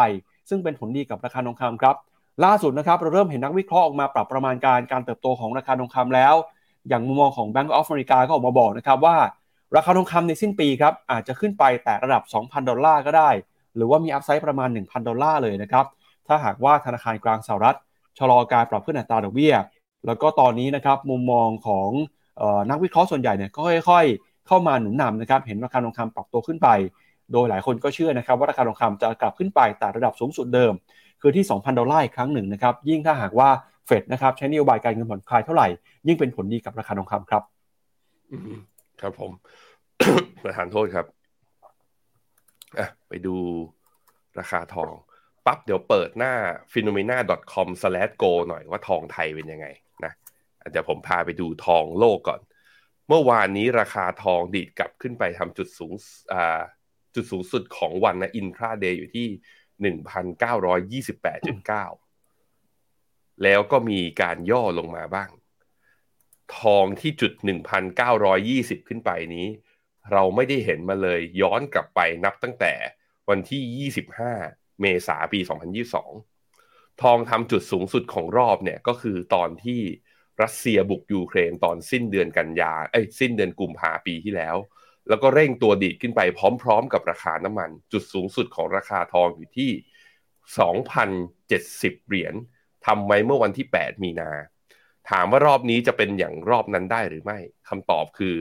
[0.49, 1.97] ซึ่งเป็นผลดีกับราคาทองคำครับ
[2.45, 6.35] ล่าสุดนะครับเราเริ่มเห็นนักวิเคราะห์ออกมาปรับประมาณการการเติบโตของราคาทองคำแล้ว
[6.88, 9.16] อย่างมุมมองของ Bank of America ก็ออกมาบอกนะครับว่า
[9.77, 13.31] ราคาทองคำในสิ้นปีครับอาจจะขึ้นไปแต่ระดับ 2,000 ดอลลาร์ก็ได้
[13.77, 15.87] หรือว่ามีอัพไซด์ประมาณ 1,000 ดอลลาร์เลยนะครับ
[16.27, 17.77] ถ้าหากว่าธนาคารกลางสหรัฐ
[18.19, 19.55] ชะลอการปรับขึ้นอัตราดอกเบี้ย
[20.07, 21.91] แล้วก็ตอนนี้นะครับมุมมองของ
[22.41, 26.69] ออนักวิเคราะห์ส่วนใหญ่เนี่ยก็ค่อยๆ เข้ามาหนุนนำนะครับเห็นราคาทองคำปรับตัวขึ้นไป
[27.33, 30.73] โดยหลายคนก็เชื่อนะครับว่าราคาทองคำจะกลับขึ้นไปแต่ระดับสูงสุดเดิม
[31.21, 33.49] คือที่ 2,000 ดอลลาร์อีกครั้งหนึ่งนะครับยิ่งถ้าหากว่า
[33.87, 35.69] เฟดนะครับใช้นโยบายการเงินผ่อนคลายเท่าไหร่
[36.07, 37.43] ยิ่งเป็นผลดีกับราคาทองคำครับ
[39.03, 39.33] ครับผม
[40.45, 41.07] ประธานโทษครับ
[42.79, 43.37] อะไปดู
[44.38, 44.93] ราคาทอง
[45.47, 46.35] ปั๊บเดี๋ยวเปิดหน้า
[46.73, 49.67] phenomena.com/go หน่อยว่าทองไทยเป็นยังไง
[50.05, 50.12] นะ
[50.71, 52.41] เดี๋ยวผมพาไปดูทองโลกก่อน
[53.09, 55.93] เมื่อวานนี้ราคาทองดีดกลับขึ้นไปทำจุดสูง
[56.33, 56.61] อ่า
[57.15, 59.27] จุดสูงสุดของวันนะอินทราเดย์อยู่ที่
[59.83, 61.85] หนึ่งพันเก้าร้อยยี่สิบแปดจุดเก้า
[63.43, 65.31] แล้วก็มีการย่อลงมาบ้าง
[66.62, 69.48] ทองที่จุดหนึ่งพันเก้าร้อยยี่สิบขึ้นไปนี้
[70.12, 72.72] เราไม่ได้เห็นมาเลยย้อนกลับไปนับตั้งแต่
[73.29, 75.40] วันที่ 25 เมษาปี
[76.20, 79.81] 2022 ทองทำจุดสูงสุดของรอบเนี่ยก็คือตอนที่
[80.42, 84.57] รัสเซียบุกยูเครนตอนสิ้นเดือนกันยาเอ้ยสิ้นเดือนกุมภาปีที่แล้ว
[85.09, 86.20] แล้วก็เร่งตัวดีดขึ้นไป
[86.62, 89.70] พร้อมๆ กับราคาน้ำมัน จุดสูงสุดของราคาทองอยู่ที่
[91.29, 92.35] 2,070 เหรียญ
[92.87, 94.31] ทำไว้เมื่อวันที่ 8 มีนา
[95.11, 97.38] ถามว่ารอบนี้จะเป็นอย่างรอบนั้นได้หรือไม่
[97.69, 98.35] คำตอบคือ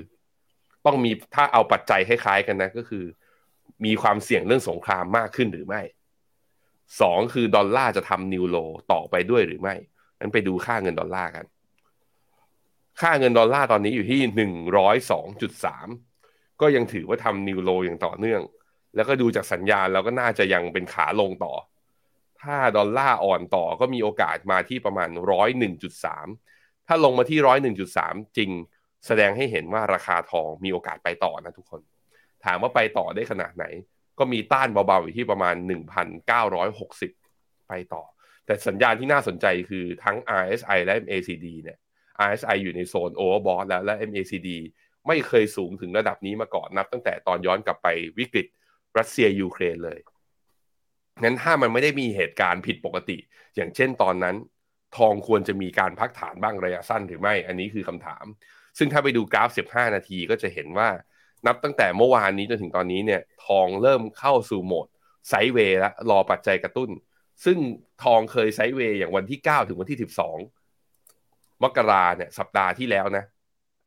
[0.86, 3.06] ต้องมีถ้าเอาปัจจัยคล้ายๆกันนะก็คือ
[3.86, 5.82] มีความเสี่ยงเรื่องสงครามมากขึ้นหรือไม่
[7.02, 8.58] สองคือดอลลาร์จะทำนิวโล
[8.91, 9.76] ต่อไปด้วยหรือไม่
[10.19, 11.45] นั้นไปดูค่าเงินดอลลาร์กัน
[13.02, 15.88] ค่าเงินดอลลาร์ตอนนี้อยู่ที่หนึ่งร้อยสองจุดสาม
[16.62, 18.41] ก็ยังถือว่าทำนิวโลอย่างต่อเนื่อง
[18.95, 21.54] แล้วก็ดูจากสัญญาณแล้วก็น่าจะยังเป็นขาลงต่อ
[22.41, 26.27] ถ้าดอลลาร์อ่อนต่อก็มีโอกาสมาที่ประมาณร้อยหนึ่งจุดสาม
[26.88, 28.51] ถ้าลงมาที่ร้อยหนึ่งจุดสามจริง
[29.08, 31.82] แสดงให้เห็นว่าราคาทองมีโอกาสไปต่อนะทุกคน
[32.45, 33.65] ถามว่าไปต่อได้ขนาดไหน
[34.19, 35.56] ก็มีต้านเบาๆอยู่ที่ประมาณ
[36.82, 38.04] 1,960 ไปต่อ
[38.45, 41.77] แต่แต่สัญญาณที่น่าสนใจคือทั้ง RSI และ MACD เนี่ย
[42.27, 44.49] RSI อยู่ในโซน overbought แล้วและ MACD
[45.08, 47.88] ไม่เคยสูงถึงระดับนี้มาก่อนนับตั้งแต่ตอนย้อนกลับไป
[48.19, 48.47] วิกฤต
[48.97, 49.99] รัสเซียยูเครนเลย
[51.23, 53.17] งั้นถ้ามันไม่ได้มีเหตุการณ์ผิดปกติ
[53.55, 54.36] อย่างเช่นตอนนั้น
[54.97, 58.25] ทองควรจะมีการพักฐานบ้างระยะสั้นหรือไม่ อันนี้คือคำถาม
[58.77, 60.89] ซึ่งถ้าไปดูกราฟ 15 นาทีก็จะเห็นว่า
[61.47, 64.88] นับตั้งแต่เมื่อวานนี้จนถึงตอนนี้เนี่ยทองเริ่มเข้าสู่โหมด
[65.30, 66.89] sideway แล้วรอปัจจัยกระตุ้น
[67.45, 67.57] ซึ่ง
[68.03, 69.99] ทองเคย sideway อย่างวันที่ 9 ถึงวันที่
[70.79, 73.25] 12 มกราเนี่ยสัปดาห์ที่แล้วนะ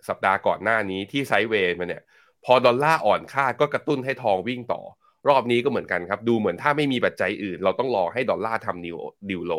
[0.08, 2.02] สัปดาห์ก่อนหน้านี้ที่ sideway มาเนี่ย
[2.44, 4.82] พอดอลลาร์อ่อนค่าก็กระตุ้นให้ทองวิ่งต่อ
[5.28, 9.52] รอบนี้ก็เหมือนกันครับ ดูเหมือนถ้าไม่มีปัจจัยอื่น เราต้องรอให้ดอลลาร์ทำ new low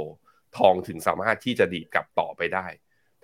[0.58, 2.65] ทองถึงสามารถที่จะดีดกลับต่อไปได้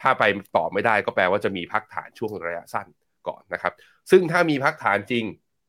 [0.01, 0.23] ถ้าไป
[0.57, 2.87] ต่อไม่ได้ก็แปลว่าจะมีพักฐานช่วงระยะสั้น
[3.27, 3.73] ก่อนนะครับ
[4.11, 5.23] ซึ่งถ้ามีพักฐานจริง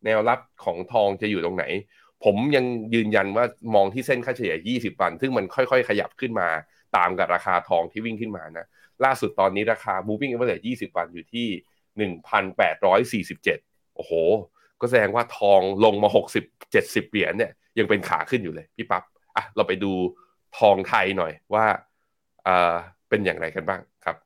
[0.04, 1.64] แนวรับของทองจะอยู่ตรงไหน
[2.24, 6.48] ผมยังยืนยันว่ามองที่เส้นค่าเฉลี่ย 20 วัน ซึ่งมันค่อย ๆ ขยับขึ้นมา
[6.96, 8.66] ตามกับราคาทองที่วิ่งขึ้นมานะ
[9.04, 11.46] ล่าสุดตอนนี้ราคา moving average 20 วันอยู่ที่
[13.12, 14.12] 1,847 โอ้โห
[14.80, 16.16] ก็แสดงว่าทองลงมาห
[16.72, 19.02] กสิบเจ็ดสิบเหรียญเนี่ยยังเป็นขาขึ้นอยู่เลยพี่ปับ๊บ
[19.36, 19.92] อะเราไปดู
[20.58, 21.64] ทองไทยหน่อยว่า
[22.46, 22.74] อ่า
[23.08, 24.16] เป็นอย่างไรกันบ้างครับ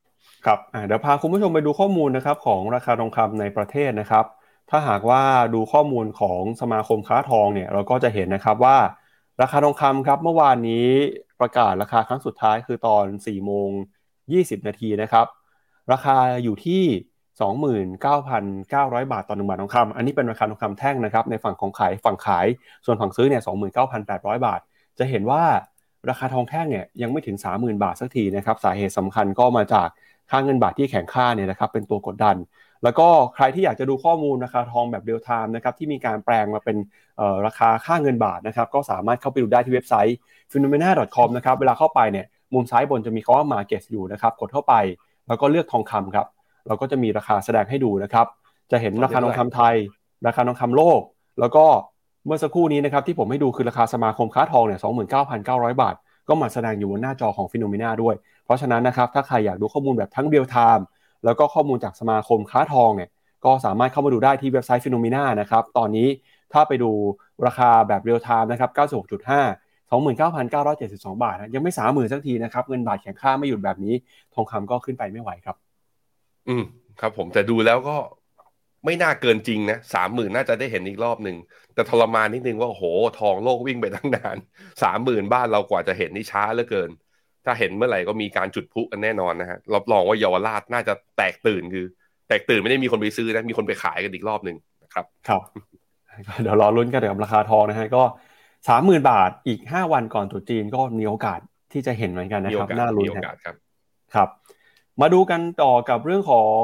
[0.46, 4.24] ครับเดี๋ยวพาคุณผู้ชมไปดูข้อมูลนะครับของราคาทองคำในประเทศนะครับ
[4.70, 5.22] ถ้าหากว่า
[5.54, 8.78] ดูข้อมูลของสมาคมค้าทองเนี่ยเราก็จะเห็นนะครับว่า
[9.42, 10.88] ราคาทองคำครับเมื่อวานนี้
[11.40, 13.70] ประกาศราคาครั้งสุดท้ายคือตอน4โมง
[14.18, 15.26] 20 นาทีนะครับ
[15.92, 16.82] ราคาอยู่ที่
[17.40, 22.46] 29,900 บาทต่อหนึ่งบาททองคำอันนี้เป็นราคาทองคำแท่งนะครับในฝั่งของขายฝั่งขาย
[22.84, 23.42] ส่วนฝั่งซื้อเนี่ย
[23.94, 24.60] 29,800 บาท
[24.98, 25.42] จะเห็นว่า
[26.08, 29.88] ราคาทองแท่งเนี่ยยังไม่ถึง 30,000 บาทสักทีนะครับสาเหตุสำคัญก็มาจาก
[30.30, 32.36] ค่าเงินบาทที่แข็งค่าเนี่ยนะครับเป็นตัวกดดัน
[32.84, 36.76] แล้วก็ใครที่อยากจะดูข้อมูลราคาทองแบบ real-time นะครับที่มีการแปลงมาเป็น
[37.46, 40.16] ราคาค่าเงินบาทนะครับก็สามารถเข้าไปดูได้ที่เว็บไซต์
[40.52, 44.74] finnomena.com นะครับเวลาเข้าไปเนี่ยมุมซ้ายบนจะมีคำว่า market อยู่นะครับกดเข้าไป
[45.28, 46.26] แล้วก็เลือกทองคำครับ
[46.66, 48.26] เราก็จะมีราคาแสดงให้ดูนะครับ
[48.70, 49.74] จะเห็นราคาทองคำไทย
[50.26, 51.00] ราคาทองคำโลก
[51.40, 51.64] แล้วก็
[52.26, 55.94] เมื่อสักครู่นี้นะครับที่ผมให้ดูคือราคาสมาคมค้าทองเนี่ยสองหมื่นเก้าพันเก้าร้อยบาท
[56.28, 60.84] ก็มาแสดงอยู่บนหน้าจอของ Finnomena ด้วย เพราะฉะนั้นนะครับถ้าใครอยากดูข้อมูลแบบทั้ง real-time
[61.24, 63.10] แล้วก็ข้อมูลจากสมาคมค้าทองเนี่ย
[63.44, 66.08] ก็สามารถเข้ามาดูได้ที่เว็บไซต์ Finnomena นะครับตอนนี้
[66.52, 66.90] ถ้าไปดู
[67.46, 73.94] ราคาแบบ real-time นะครับ96.5 29,972 บาทนะยังไม่สามหมื่นสักทีนะครับ เงินบาทแข็งค่าไม่หยุดแบบนี้
[74.34, 75.56] ทองคำก็ขึ้นไปไม่ไหวครับ
[76.48, 76.64] อืม
[77.00, 77.96] ครับ ผมแต่ดูแล้วก็
[78.84, 81.36] ไม่น่าเกินจริงนะสามหมื่นน่าจะได้เห็นอีกรอบหนึ่ง
[81.74, 82.82] แต่ทรมานนิดนึงว่าโห
[83.20, 84.36] ทองโลกวิ่งไปตั้งนาน
[84.82, 86.90] สามหมื่นบ้านเรากว่าจะเห็นนี่ช้าเหลือเกิน
[87.44, 91.84] ถ้าเห็นเมื่อไหร่ก็มีการจุดพุกันแน่นอนนะฮะรับรองว่าเยาวราชน่าจะแตกตื่นคือ
[92.28, 95.40] แตกตื่นไม่ได้มีคนไปซื้อนะมีคนไปขายกันอีกรอบหนึ่งนะครับครับ
[96.42, 98.02] เดี๋ยวรอลุ้นกันกับราคาทองนะฮะก็
[98.68, 101.40] สามหมื่นบาทอีกห้าวันก่อนตรุษจีนก็มีโอกาส
[101.72, 103.56] ที่จะเห็นเหมือนกันนะครับน่าลุ้นครับ
[104.14, 104.28] ครับ
[105.00, 106.62] มาดูกันต่อกับเรื่องของ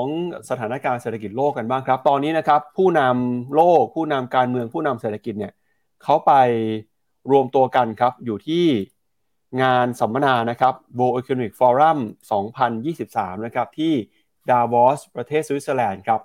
[0.49, 5.53] สถานการณ์เศรษฐกิจโลกกันบ้างครับ ตอนนี้นะครับ ผู้นำโลก ผู้นำการเมืองผู้นำเศรษฐกิจเนี่ย
[6.03, 6.33] เขาไป
[7.31, 8.65] รวมตัวกันครับ อยู่ที่
[9.63, 11.99] งานสัมมนานะครับ World Economic Forum
[12.73, 13.93] 2023 นะครับ ที่
[14.51, 16.21] ดาวอสประเทศสวิตเซอร์แลนด์ครับ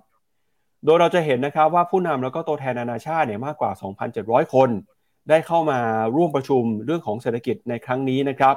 [0.86, 3.72] โดยเราจะเห็นนะครับว่าผู้นำแล้วก็ตัวแทนนานาชาติเนี่ยมากกว่า
[4.14, 4.70] 2,700 คน
[5.30, 5.80] ได้เข้ามา
[6.16, 8.56] ร่วมประชุมเรื่องของเศรษฐกิจในครั้งนี้นะครับ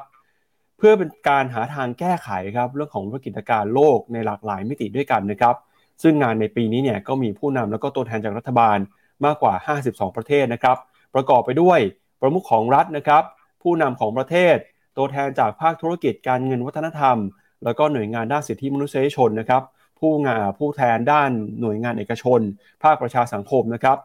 [0.81, 5.55] เพื่อเป็นการหาทางแก้ไขครับเรื่องของธุรกิจการโลกในหลากหลายมิติด้วยกันนะครับ
[6.03, 8.79] ซึ่งงานในปีนี้เนี่ยก็มีผู้นำแล้วก็ตัวแทนจากรัฐบาล
[9.25, 9.55] มากกว่า
[9.87, 10.77] 52 ประเทศนะครับ
[11.15, 11.79] ประกอบไปด้วย
[12.21, 13.23] ประมุขของรัฐนะครับ
[13.63, 14.57] ผู้นำของประเทศ
[14.97, 17.17] ตัวแทนจากภาคธุรกิจการเงินวัฒนธรรม
[17.65, 19.63] แล้วก็หน่วยงานด้านสิทธิมนุษยชนนะครับ
[20.01, 22.41] ผู้งานผู้แทนด้านหน่วยงานเอกชน
[22.83, 23.99] ภาคประชาสังคมนะครับ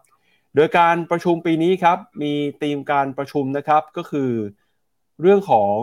[0.55, 4.31] โดยการประชุมปีนี้ครับมีธีมการประชุมนะครับก็คือ
[5.21, 5.77] เรื่องของ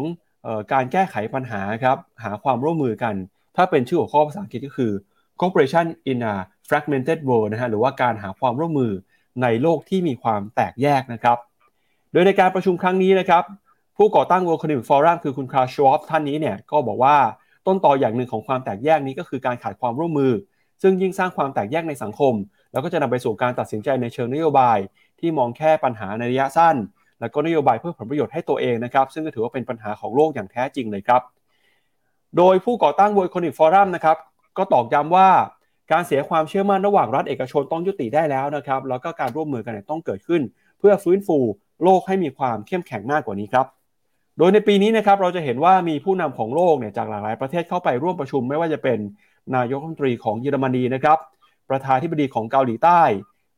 [0.72, 3.14] การแก้ไขปัญหาครับหาความร่วมมือกัน
[3.57, 4.92] ถ้าเป็นชื่อหัวข้อภาษาอังกฤษก็คือ
[5.40, 6.35] cooperation in a
[6.68, 8.92] fragmented world นะฮะหรือว่าการหาความร่วมมือ
[9.42, 11.38] ในโลกที่มีความแตกแยกนะครับ
[12.12, 13.44] โดยในการประชุมครั้งนี้นะครับ
[13.96, 17.16] ผู้ก่อตั้ง World Economic Forum คือคุณคาร์ชวอฟท่านนี้เนี่ยก็บอกว่า
[17.66, 20.33] ต้นตออย่างหนึ่งของความแตกแยกนี้ก็คือการขาดความร่วมมือ
[20.83, 22.35] ซึ่งยิ่งสร้างความแตกแยกในสังคม
[22.72, 24.78] แล้วก็จะนำไปสู่การตัดสินใจในเชิงนโยบาย
[25.20, 26.76] ที่มองแค่ปัญหาในระยะสั้น
[27.22, 31.22] และก็นโยบายเพื่อผลประโยชน์ให้ตัวเองนะครับ ซึ่งก็ถือว่าเป็นปัญหาของโลกอย่างแท้จริงเลยครับ
[32.37, 34.16] โดยผู้ก่อตั้ง World Economic Forum นะครับ
[34.58, 35.28] ก็ตอกย้ำว่า
[35.92, 40.42] การเสียความเชื่อมั่นระหว่างรัฐเอกชนต้องยุติได้แล้วนะครับ แล้วก็การร่วมมือกันต้องเกิดขึ้น
[40.78, 41.38] เพื่อฟื้นฟู
[41.85, 43.66] โลกให้มีความเข้มแข็งมากกว่านี้ครับ
[44.38, 48.98] โดยในปีนี้นะครับเราจะเห็นว่ามีผู้นำของโลกเนี่ยจากหลากหลายประเทศเข้าไปร่วมประชุม ไม่ว่าจะเป็น
[49.56, 51.18] นายกรัฐมนตรีของเยอรมนีนะครับ
[51.70, 53.02] ประธานธิบดีของเกาหลีใต้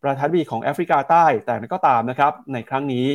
[0.02, 3.06] ประธานธิบดีของแอฟริกาใต้ แต่ก็ตามนะครับ ในครั้งนี้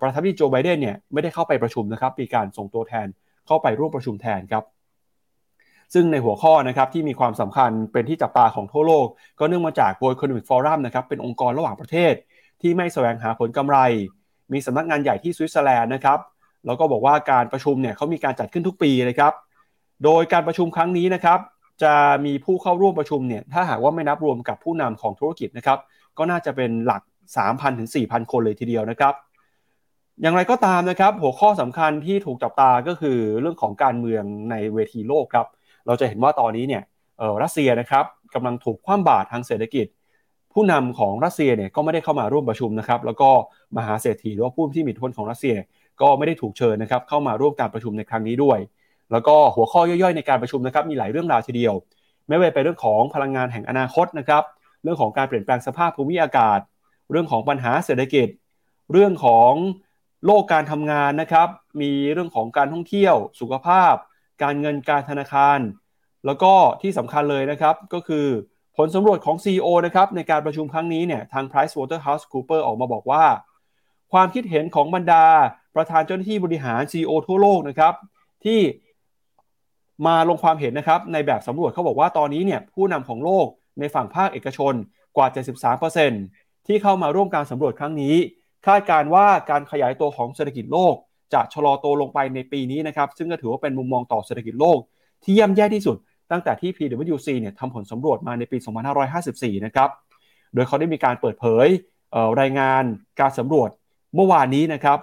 [0.00, 3.06] ประธานาธิบดีโจไบเดนเนี่ยไม่ได้เข้าไปประชุมนะครับมีการส่งตัวแทน
[3.46, 4.64] เข้าไปร่วมประชุมแทนครับ
[5.94, 9.06] ซึ่งในหัวข้อนะครับที่มีความสำคัญเป็นที่จับตาของทั่วโลก
[9.38, 12.14] ก็เนื่องมาจาก World Economic Forum นะครับเป็นองค์กรระหว่างประเทศ
[12.60, 13.78] ที่ไม่แสวงหาผลกำไร
[14.52, 16.18] มีสำนักงานใหญ่ที่สวิตเซอร์แลนด์นะครับ
[16.66, 19.32] แล้วก็บอกว่าการประชุมเนี่ยเขามีการจัดขึ้นทุกปีนะครับ
[20.04, 21.38] โดยการประชุมครั้งนี้นะครับ
[21.82, 25.78] จะมีผู้เข้าร่วมประชุมเนี่ยถ้าหากว่าไม่นับรวมกับผู้นำของธุรกิจนะครับ
[26.18, 27.02] ก็น่าจะเป็นหลัก
[27.36, 29.14] 3,000ถึง4,000 คนเลยทีเดียวนะครับ
[30.22, 35.46] อย่างไรก็ตามนะครับ หัวข้อสำคัญที่ถูกจับตาก็คือเรื่องของการเมืองในเวทีโลกครับ
[35.86, 36.82] เราจะเห็นว่าตอนนี้เนี่ย
[37.42, 39.86] รัสเซียนะครับกำลังถูกคว่ำบาตรทางเศรษฐกิจ
[40.52, 43.30] ผู้นำของรัสเซียเนี่ยก็ไม่ได้เข้ามาร่วมประชุมนะครับ แล้วก็
[43.76, 45.56] มหาเศรษฐีหรือว่าผู้ที่มีอิทธิพลของรัสเซีย
[46.00, 48.58] ก็ไม่ได้ถูกเชิญนะครับเข้ามาร่วมการประชุมในครั้งนี้ด้วย
[49.12, 51.74] แล้วก็หัวข้อย่อยๆในการประชุมนะครับมีหลายเรื่องราวทีเดียว
[52.28, 54.42] ไม่ว่าเป็นเรื่องของพลังงานแห่งอนาคตนะครับ
[54.82, 56.60] เรื่องของการเปลี่ยนแปลงสภาพภูมิอากาศ
[57.10, 58.28] เรื่องของปัญหาเศรษฐกิจ
[58.92, 59.52] เรื่องของ
[60.24, 61.48] โลกการทำงานนะครับ
[61.80, 63.94] มีเรื่องของการท่องเที่ยว สุขภาพ
[64.42, 65.58] การเงินการธนาคาร
[66.26, 66.52] แล้วก็
[66.82, 68.26] ที่สำคัญเลยนะครับก็คือ
[68.76, 73.24] ผลสำรวจของ CEO นะครับในการประชุมครั้งนี้เนี่ยทาง PricewaterhouseCoopers ออกมาบอกว่า
[74.12, 75.26] ความคิดเห็นของบรรดา
[75.76, 77.94] ประธานเจ้าหน้าที่บริหาร CEO ทั่วโลกนะครับ
[78.44, 78.60] ที่
[80.06, 83.46] มาลงความเห็นนะครับในแบบสำรวจเขาบอกว่าตอนนี้เนี่ยผู้นำของโลก
[83.80, 84.74] ในฝั่งภาคเอกชน
[85.16, 85.26] กว่า
[85.96, 88.16] 73%ที่เข้ามาร่วมการสำรวจครั้งนี้
[88.66, 90.94] คาดการว่าการขยายตัวของเศรษฐกิจโลก
[91.34, 94.78] จะชะลอตัวลงไปในปีนี้นะครับซึ่งก็ถือว่าเป็นมุมมองต่อเศรษฐกิจโลก
[95.24, 95.96] ที่ย่ำแย่ที่สุด
[96.30, 98.58] ตั้งแต่ที่ PwC เนี่ยทำผลสำรวจมาในปี
[99.12, 99.88] 2554 นะครับ
[100.54, 101.66] โดยเขาได้มีการเปิดเผย
[102.40, 102.82] รายงาน
[103.20, 103.70] การสำรวจ
[104.14, 104.98] เมื่อวานนี้นะครับ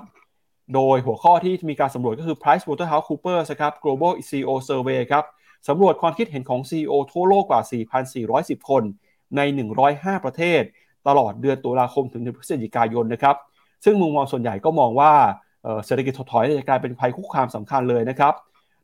[0.74, 5.24] โดยหัวข้อที่มีการสำรวจก็คือ Price Waterhouse Coopers ครับ Global CEO Survey ครับ
[5.68, 7.62] สำรวจความคิดเห็นของ CEO ทั่วโลกกว่า
[8.16, 8.84] 4,410 คน
[9.36, 9.42] ใน
[9.84, 10.62] 105 ประเทศ
[11.08, 13.36] ตลอดเดือนตุลาคมถึงเดือนพฤศจิกายนนะครับ
[13.84, 15.12] ซึ่งมุมมองส่วนใหญ่ก็มองว่า
[15.86, 18.34] เศรษฐกิจถดถอยจะกลายเป็นภัยคุกคามสำคัญเลยนะครับ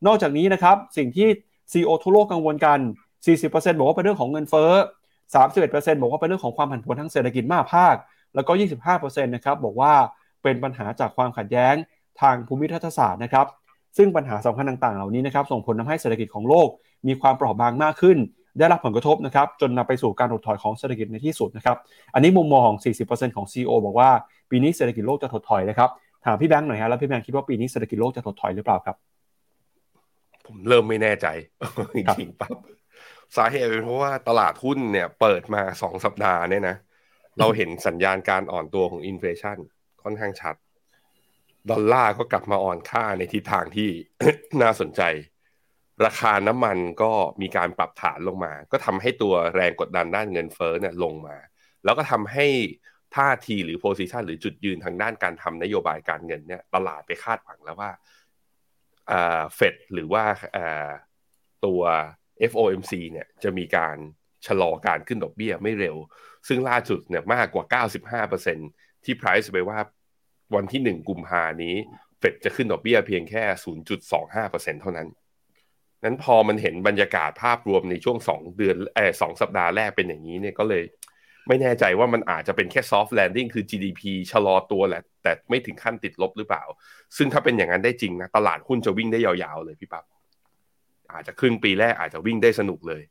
[0.07, 1.27] นอกจากนี้นะครับสิ่งที่
[1.71, 2.79] CEO ทั่วโลกกังวลกัน
[3.27, 4.71] 40%บอกว่าเป็นเรื่องของเงินเฟ้อ
[5.38, 7.95] 31%บอกว่าเป็นเรื่องของความผันผวนทางเศรษฐกิจมากภาค
[8.35, 8.51] แล้วก็
[8.93, 9.93] 25%นะครับบอกว่า
[10.43, 11.75] เป็นปัญหาจากความขัดแย้ง
[12.21, 13.47] ทางภูมิทัศศาสตร์นะครับ
[13.97, 16.67] ซึ่งปัญหาสำคัญต่างๆ เหล่านี้นะครับส่งผลทาให้เศรษฐกิจของโลก
[17.07, 18.17] มีความเปราะบางมากขึ้น
[18.59, 21.77] ได้รับผลกระทบนะครับจนนำไปสู่การถดถอยของเศรษฐกิจในที่สุดนะครับ
[22.13, 24.12] อันนี้มุมมองของ40%ของ CEO บอกว่า
[24.51, 25.89] ปีนี้เศรษฐกิจโลกจะถดถอยนะครับ
[26.25, 28.95] ถามพี่แบงค์หน่อยฮะแล้วพี่แบงค์คิดว่าปีนี้เศรษฐกิจโลกจะถดถอยหรือเปล่าครับ
[30.45, 31.27] ผมเริ่มไม่แน่ใจ
[31.95, 32.57] จริงๆปั๊บ
[33.38, 36.75] สาเหตุเป็นเพราะว่าตลาดหุ้นเนี่ย เปิดมาสองสัปดาห์เนี่ยนะ
[37.39, 39.57] เราเห็นสัญญาณการอ่อนตัวของอินฟลชัน
[40.03, 40.55] ค่อนข้างชัด
[41.71, 43.89] ดอลลาร์ก็กลับมาอ่อนค่าในทิศทางที่
[44.62, 45.01] น่าสนใจ
[46.05, 51.38] ราคาน้ำมันก็มีการปรับฐานลงมา ก็ทำให้ตัวแรงกดดันด้านเงินเฟ้อเนี่ยลงมา
[51.83, 52.45] แล้วก็ทำให้
[53.15, 57.91] ท่าทีหรือโพซิชันหรือจุดยืนทางด้านการทำนโยบายการเงินเนี่ยตลาดไปคาดหวังแล้วว่า
[59.56, 60.24] เฟดหรือว่า
[61.65, 61.82] ตัว
[62.52, 63.98] FOMC เนี่ยจะมีการ
[64.48, 65.98] ชะลอการขึ้นดอกเบี้ยไม่เร็ว
[66.48, 67.84] ซึ่งล่าสุดเนี่ยมากกว่า
[68.26, 69.80] 95%ที่ price ไปว่า
[70.56, 71.76] วันที่ 1 กุมภานี้
[72.19, 73.43] เฟดจะขึ้นดอกเบี้ยเพียงแค่
[74.13, 75.08] 0.25%เท่านั้น
[76.04, 80.84] นั้นพอมันเห็นบรรยากาศภาพรวมในช่วง 2 เดือนเออสสัปดาห์แรกเป็นอย่างนี้เนี่ยก็เลย
[81.49, 86.63] ไม่แน่ใจว่ามันอาจจะเป็นแค่ soft landing คือ GDP ชะลอตัวแหละ แต่ไม่ถึงขั้นติดลบหรือเปล่า
[87.17, 90.05] ซึ่งถ้าเป็นอย่างนั้นได้จริงนะ ตลาดหุ้นจะวิ่งได้ยาวๆเลยพี่ปับ๊บ
[91.13, 93.03] อาจจะครึ่งปีแรกอาจจะวิ่งได้สนุกเลย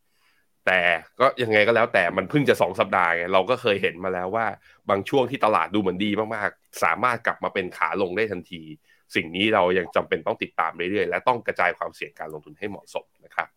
[0.67, 0.81] แต่
[1.21, 4.47] ก็ยังไงก็แล้วแต่มันเพิ่งจะสองสัปดาห์ไงเราก็เคยเห็นมาแล้วว่า
[4.91, 8.63] บางช่วงที่ตลาดดูเหมือนดีมากๆ สามารถกลับมาเป็นขาลงได้ทันที
[9.15, 13.49] สิ่งนี้เรายังจำเป็นต้องติดตามเรื่อยๆและต้องกระจายความเสี่ยงการลงทุนให้เหมาะสมนะครับ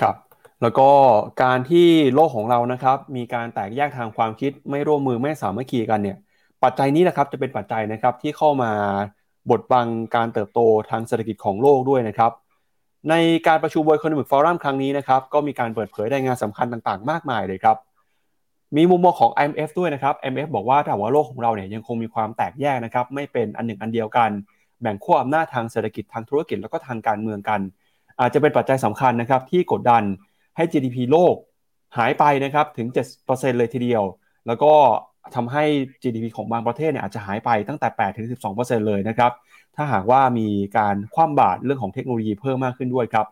[0.00, 0.16] ครับ
[0.62, 0.90] แล้วก็
[1.42, 6.16] การที่โลกของเรานะครับมีการแตกแยกทางความคิดไม่ร่วมมือไม่สามัคคีกันเนี่ย
[6.64, 8.72] ปัจจัยนี้นะครับจะเป็นปัจจัยนะครับที่เข้ามา
[9.50, 12.32] บดบังการเติบโตทางเศรษฐกิจของโลกด้วยนะครับ
[13.10, 13.14] ใน
[13.46, 17.76] การประชุม World Economic Forum ครั้งนี้นะครับก็มีการเปิดเผยรายงานสำคัญต่างๆ มากมายเลยครับ
[18.76, 24.30] มีมุมมองของ IMF ด้วยนะครับ IMF บอกว่าถ้าว่าโลกของเราเนี่ยยังคงมีความแตกแยกนะครับไม่เป็นอันหนึ่งอันเดียวกัน
[24.80, 27.60] แบ่งขั้วอำนาจทางเศรษฐกิจทางธุรกิจแล้วก็ทางการเมืองกัน
[28.20, 30.02] อาจจะเป็นปัจจัยสำคัญนะครับที่กดดัน
[30.58, 31.34] ให้ GDP โลก
[31.98, 32.88] หายไปนะครับถึง
[33.22, 34.04] 7%เลยทีเดียว
[34.46, 34.72] แล้วก็
[35.34, 35.64] ทำให้
[36.02, 39.32] GDP ของบางประเทศเนี่ยอาจจะหายไปตั้งแต่ 8 ถึง 12%เลยนะครับ
[39.76, 43.26] ถ้าหากว่ามีการคว่ำบาตรเรื่องของเทคโนโลยีเพิ่มมากขึ้นด้วยครับ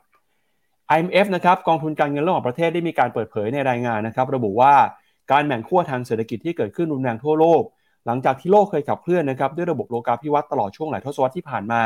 [0.97, 4.75] IMF นะครับกองทุนการเงินระหว่างประเทศได้มีการเปิดเผยในรายงานนะครับ ระบุว่า
[5.33, 7.63] การแบ่งขั้วทางเศรษฐกิจที่เกิดขึ้นรุนแรงทั่วโลก
[8.07, 11.83] หลังจากที่โลกเคยขับเคลื่อนนะครับด้วยระบบโลกาภิวัตน์ตลอดช่วงหลายทศวรรษที่ผ่านมา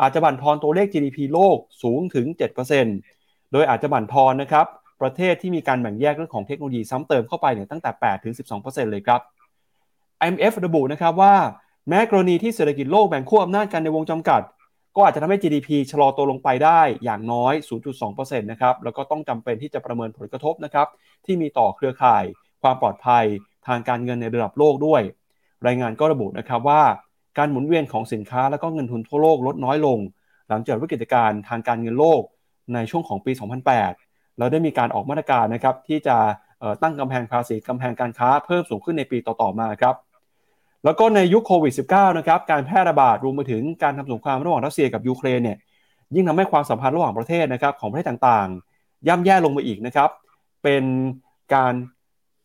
[0.00, 2.26] อาจจะบั่นทอนตัวเลข GDP โลกสูงถึง
[2.74, 3.17] 7%
[3.52, 4.66] โดยอาจจะบั่นทอนนะครับ
[5.02, 9.20] ประเทศที่มีการแบ่งแยกเรื่องของเทคโนโลยีซ้ำเติมเข้าไปเนี่ยตั้งแต่ 8 ถึง 12 เลยครับ
[10.24, 11.34] IMF ระบุนะครับว่า
[11.88, 14.42] แม้กรณีที่เศรษฐกิจโลกแบ่งขั้วอำนาจกันในวงจำกัด
[14.96, 17.54] ก็อาจจะทำให้ GDP ชะลอตัวลงไปได้อย่างน้อย
[17.96, 20.86] 0.2%นะครับ แล้วก็ต้องจำเป็นที่จะประเมินผลกระทบนะครับ
[21.24, 22.24] ที่มีต่อเครือข่าย
[22.62, 23.24] ความปลอดภัย
[23.66, 25.02] ทางการเงินในระดับโลกด้วย
[25.66, 26.82] รายงานก็ระบุนะครับว่า
[27.38, 29.98] การหมุนเวียนของสินค้าและก็เงินทุนทั่วโลกลดน้อยลง
[30.48, 32.22] หลังจากวิกฤตการณ์ทางการเงินโลก
[32.74, 33.32] ในช่วงของปี
[33.84, 36.16] 2008 แล้วได้มีการออกมาตรการนะครับที่จะ
[36.82, 39.94] ตั้งกำแพงภาษีกำแพงการค้าเพิ่มสูงขึ้นในปีต่อๆมาครับ
[40.84, 45.58] แล้วก็ในยุคโควิด -19 นะครับการแพร่ระบาดรวมไปถึงการทำสงครามระหว่างรัสเซียกับยูเครนเนี่ย
[46.14, 50.10] ยิ่งทำให้ความสัมพันธ์ระหว่างประเทศนะครับของประเทศต่างๆ ย่ำแย่ลงมาอีกนะครับ
[50.62, 50.84] เป็น
[51.54, 51.74] การ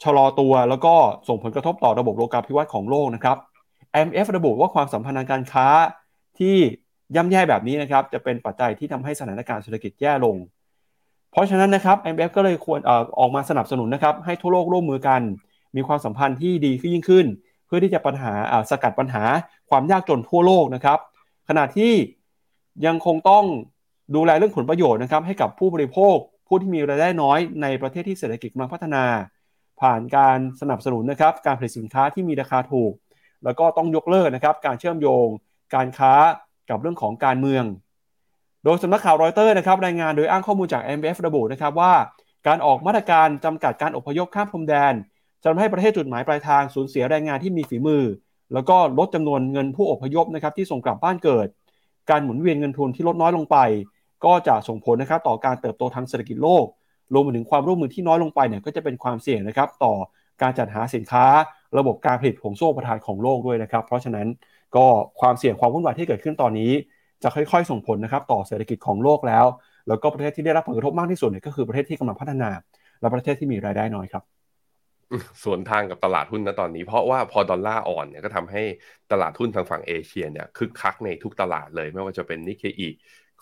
[0.03, 0.93] ชะลอตัวแล้วก็
[1.27, 3.37] ส่งผลกระทบต่อระบบโลกาภิวัตน์ของโลกนะครับ
[3.95, 5.67] IMF ระบุว่าความสัมพันธ์ทางการค้า
[6.39, 6.57] ที่
[7.15, 10.35] ย่ำแย่แบบนี้นะครับจะเป็นปัจจัยที่ทำให้สถานการณ์เศรษฐกิจแย่ลง
[11.31, 15.21] เพราะฉะนั้นนะครับ IMF ก็เลยควรอออกมาสนับสนุนนะครับให้ทั่วโลกร่วมมือกัน
[15.75, 17.25] มีความสัมพันธ์ที่ดีขึ้นยิ่งขึ้น
[17.65, 18.33] เพื่อที่จะปัญหา
[18.69, 19.23] สกัดปัญหา
[19.69, 20.99] ความยากจนทั่วโลกนะครับ
[21.49, 21.93] ขณะที่
[22.85, 23.43] ยังคงต้อง
[24.15, 26.15] ดูแลเรื่องผลประโยชน์นะครับให้กับผู้บริโภค
[26.47, 29.03] ผู้ที่มีรายได้น้อยในประเทศที่เศรษฐกิจกำลังพัฒนา
[29.81, 32.93] ผ่านการสนับสนุนนะครับการผลิตสินค้าที่มีราคาถูก
[33.43, 35.27] แล้วก็ต้องยกเลิกนะครับการเชื่อมโยง
[35.75, 36.13] การค้า
[36.69, 37.63] กับเรื่องของการเมือง
[38.63, 41.93] โดยสำนักข่าวรอยเตอร์นะครับรายงานโดยอ้างข้อมูลจาก MBF ระบุนะครับว่า
[42.47, 44.93] การออกมาตรการจำกัดการอพยพข้ามพรมแดน
[45.41, 48.03] จะทำให้ประเทศจุดหมายปลายทางสูญเสียแรงงานที่มีฝีมือ
[48.53, 51.47] แล้วก็ลดจำนวนเงินผู้อพยพนะครับที่ส่งกลับบ้านเกิด
[52.09, 53.57] การหมุนเวียนเงินทุนที่ลดน้อยลงไป
[54.25, 56.65] ก็จะส่งผลนะครับต่อการเติบโตทางเศรษฐกิจโลก
[57.13, 59.93] รวมไปถึงความร่วมมือที่น้อยลงไปเนี่ยก็จะเป็นความเสี่ยงนะครับต่อ
[60.41, 61.25] การจัดหาสินค้า
[61.77, 64.27] ระบบการผลิตของโซ่ประทานของโลกด้วยนะครับ เพราะฉะนั้น
[64.75, 64.85] ก็
[65.21, 66.71] ความเสี่ยงความวุ่นวายที่เกิดขึ้นตอนนี้
[67.23, 69.45] จะค่อยๆ ส่งผลนะครับต่อเศรษฐกิจของโลกแล้ว
[69.87, 72.49] แล้วก็ประเทศที่ได้รับผลกระทบมากที่สุดเนี่ยก็คือประเทศที่กำลังพัฒนา
[73.01, 74.23] และประเทศที่มีรายได้น้อยครับ
[75.43, 78.63] สวนทางกับตลาดหุ้นนะตอนนี้ เพราะว่าพอดอลลาร์อ่อนเนี่ยก็ทำให้
[79.11, 82.89] ตลาดหุ้นทางฝั่งเอเชียเนี่ยคึกคักในทุกตลาดเลย ไม่ว่าจะเป็นนิกเ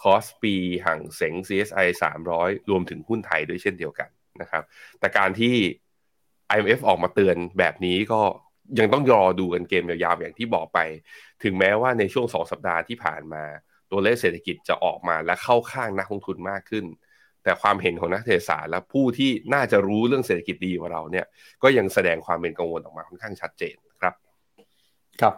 [0.02, 1.88] คอิ KOSPI ฮั่งเส็ง CSI
[2.30, 4.10] 300 รวมถึงหุ้นไทยด้วยเช่นเดียวกัน
[4.41, 4.63] นะครับ
[5.00, 5.56] แต่การที่
[6.54, 8.22] IMF ออกมาเตือนแบบนี้ก็
[8.80, 10.80] ยังต้องรอดูกันเกมยาวๆอย่างที่บอกไป
[11.44, 13.44] ถึงแม้ว่าในช่วงสองสัปดาห์ที่ผ่านมา
[13.92, 16.86] ตัวเลขเศรษฐกิจจะออกมาและเข้าข้างนักลงทุนมากขึ้น
[17.44, 21.26] แต่ความเห็นของนักเทศศาสตร์และผู้ที่น่าจะรู้เรื่องเศรษฐกิจดีกว่าเราเนี่ย
[21.64, 24.14] ก็ยังแสดงความเป็นกังวลออกมาค่อนข้างชัดเจนครับ
[25.22, 25.36] ครับ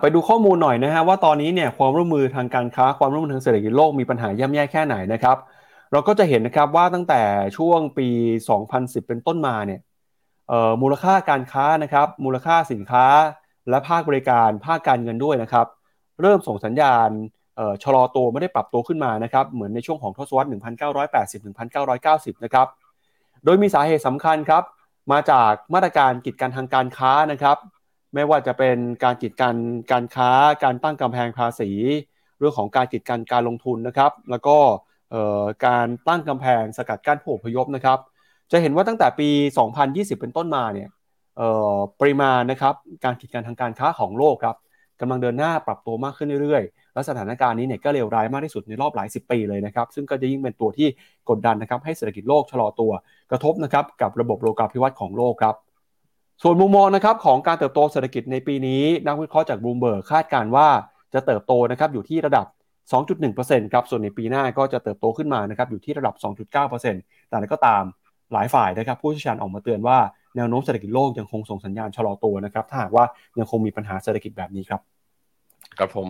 [0.00, 5.36] ไปดูข้อมูลหน่อยนะฮะว่าตอนนี้เนี่ยความร่วมมือทางการค้าความร่วมมือทางเศรษฐกิจโลกมีปัญหาย่ำแย่แค่ไหนนะครับ
[5.92, 7.22] เราก็จะเห็นนะครับว่าตั้งแต่
[7.56, 8.08] ช่วงปี
[8.58, 9.80] 2010 เป็นต้นมาเนี่ย
[10.82, 13.06] มูลค่าการค้านะครับ มูลค่าสินค้า
[13.70, 15.66] และภาคบริการภาคการเงินด้วยนะครับ
[16.20, 17.08] เริ่มส่งสัญญาณ
[17.82, 20.48] ชะลอตัวไม่ได้ปรับตัวขึ้นมานะครับ เหมือนในช่วงของทศวรรษ
[22.32, 22.66] 1980-1990 นะครับ
[23.44, 24.62] โดยมีสาเหตุสำคัญครับ
[25.12, 27.56] มาจากมาตรการกิจการทางการค้านะครับ
[28.14, 29.56] ไม่ว่าจะเป็นการกิจการ
[29.92, 30.30] การค้า
[30.64, 31.70] การตั้งกำแพงภาษี
[32.38, 34.56] เรื่องของการกิจการการลงทุนนะครับ แล้วก็
[35.66, 37.98] การตั้งกำแพงสกัดกั้นผู้อพยพนะครับ
[38.52, 39.28] จะเห็นว่าตั้งแต่ปี
[39.74, 40.88] 2020 เป็นต้นมาเนี่ย
[42.00, 44.56] ปริมาณนะครับการกิจการทางการค้าของโลกครับ
[45.00, 50.88] กำลังเดินหน้าปรับตัวมากขึ้นเรื่อยๆ และสถานการณ์นี้เนี่ยก็เลวร้ายมากที่สุดในรอบหลายสิบปีเลยนะครับ ซึ่งก็จะยิ่งเป็นตัวที่
[51.30, 52.92] กดดันนะครับให้เศรษฐกิจโลกชะลอตัว
[53.30, 55.54] กระทบนะครับกับระบบโลกาภิวัตน์ของโลกครับ
[56.42, 60.68] ส่วนมุมมองนะครับของการเติบโตเศรษฐกิจในปีนี้นักวิเคราะห์จากบูมเบิร์กคาดการว่า
[61.14, 62.46] จะเติบโตนะครับอยู่ที่ระดับ
[62.92, 66.14] 2.1%ครับ ส่วนในปีหน้าก็จะเติบโตขึ้นมานะครับอยู่ที่ระดับ
[66.62, 67.84] 2.9%แต่ก็ตาม
[68.32, 69.98] หลายฝ่ายนะครับผู้เชี่ยวชาญออกมาเตือนว่า
[70.36, 73.04] แนวโน้มเศรษฐกิจโลกยังคงส่งสัญญาณชะลอตัวนะครับถ้าหากว่า
[73.38, 74.80] ยังคงมีปัญหาเศรษฐกิจแบบนี้ครับ
[75.78, 76.06] ครับผม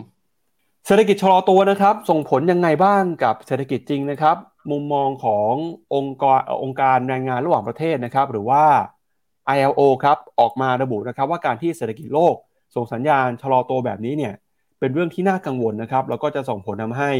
[0.87, 4.37] เศรษฐกิจชะลอตัวนะครับ ส่งผลยังไงบ้างกับเศรษฐกิจจริงนะครับ
[4.71, 5.53] มุมมองของ
[5.95, 8.63] องค์กรองค์การแรงงานระหว่างประเทศนะครับ หรือว่า
[9.55, 12.35] ILO ครับออกมาระบุนะครับ ว่าการที่เศรษฐกิจโลก
[12.75, 14.33] ส่งสัญญาณชะลอตัวแบบนี้เนี่ย
[14.79, 17.11] เป็นเรื่องที่น่ากังวลนะครับแล้วก็จะส่งผลทาให้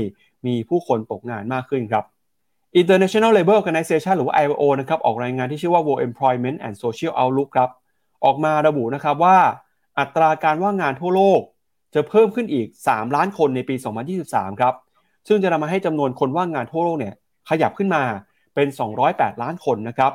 [0.48, 2.06] มีผู้คนตกงานมากขึ้นครับ
[2.80, 7.70] International Labour Organization หรือว่า ILO นะครับออกรายงานที่ชื่อว่า World Employment and Social Outlook ครับ
[8.26, 9.38] ออกมาระบุนะครับว่า
[10.00, 11.42] อัตราการว่างงานทั่วโลก
[11.96, 13.76] จะเพิ่มขึ้นอีก 3 ล้านคนในปี
[14.18, 14.74] 2023 ครับ
[15.28, 17.15] ซึ่งจะนำมาให้จำนวนคนว่างงานทั่วโลกเนี่ย
[17.50, 18.04] ขยับขึ้นมา
[18.56, 18.67] เป็น
[19.06, 20.12] 208 ล้านคนนะครับ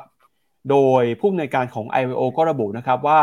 [0.69, 3.21] โดยผู้อำนวยการของ ILO ก็ระบุนะครับว่า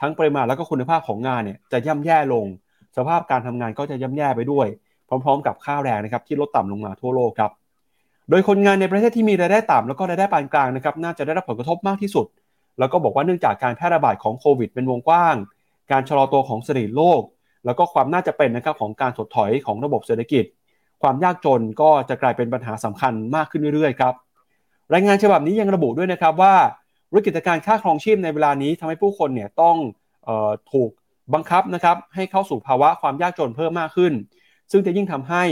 [0.00, 2.46] ทั้งปริมาณและก็คุณภาพของงานเนี่ยจะย่ำแย่ลง
[2.96, 4.66] สภาพการทำงานก็จะย่ำแย่ไปด้วย
[5.08, 7.52] พร้อม ๆ กับค่าแรงนะครับที่ลดต่ำลงมาทั่วโลกครับ
[8.30, 12.26] โดยคนงานในประเทศที่มีรายได้ต่ำแล้วก็รายได้ปานกลางนะครับน่าจะได้รับผลกระทบมากที่สุด
[12.78, 15.36] แล้วก็บอกว่าเนื่องจากการแพร่ระบาดของโควิดเป็นวงกว้าง
[15.92, 17.22] การชะลอตัวของเศรษฐกิจโลก
[17.64, 20.44] แล้วก็ความน่าจะเป็นนะครับของการถดถอยของระบบเศรษฐกิจ
[21.02, 24.14] ความยากจนก็จะกลายเป็นปัญหาสำคัญมากขึ้นเรื่อยๆครับ
[24.94, 26.54] รายงานฉบับนี้ยังระบุด้วยนะครับว่า
[27.14, 29.76] วิกฤตการค่าครองชีพในเวลานี้ทำให้ผู้คนเนี่ยต้อง
[30.28, 30.90] ออถูก
[31.34, 34.12] บังคับนะครับให้เข้าสู่ภาวะความยากจนเพิ่มมากขึ้น
[34.70, 35.42] ซึ่งจะยิ่งทำให้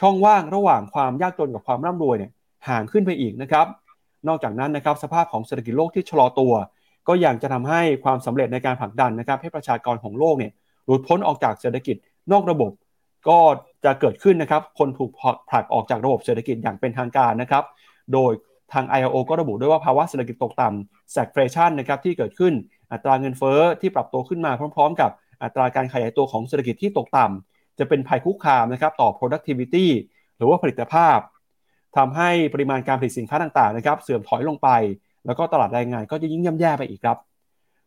[0.00, 2.30] ช่องว่างระหว่างความยากจนกับความร่ำรวยเนี่ย
[2.68, 3.66] ห่างขึ้นไปอีกนะครับ
[4.28, 6.52] นอกจากนั้นนะครับสภาพของเศรษฐกิจโลกที่ชะลอตัว
[7.08, 10.52] ก็ยังจะทำให้ความสำเร็จในการผลักดันนะครับ ให้ประชากรของโลกเนี่ย
[10.86, 11.96] หลุดพ้นออกจากเศรษฐกิจ
[12.32, 12.70] นอกระบบ
[13.28, 13.38] ก็
[13.84, 15.10] จะเกิดขึ้นนะครับ คนถูก
[15.50, 17.64] ผลักออกจากระบบเศรษฐกิจอย่างเป็นทางการนะครับ
[18.12, 18.32] โดย
[18.72, 22.52] ทาง ILO ก็ระบุด้วยว่าภาวะเศรษฐกิจตกต่ำ stagflation นะครับที่เกิดขึ้น
[22.92, 25.10] อัตราเงินเฟ้อที่ปรับตัวขึ้นมาพร้อม ๆ กับ
[25.42, 29.86] อัตราการขยายตัวของเศรษฐกิจที่ตกต่ำ จะเป็นภัยคุกคามนะครับต่อ productivity
[30.36, 31.18] หรือว่าผลิตภาพ
[31.96, 34.68] ทำให้ปริมาณการผลิตสินค้าต่างๆนะครับเสื่อมถอยลงไป
[35.26, 37.16] แล้วก็ตลาดแรงงานก็จะยิ่งย่ำแย่ไปอีกครับ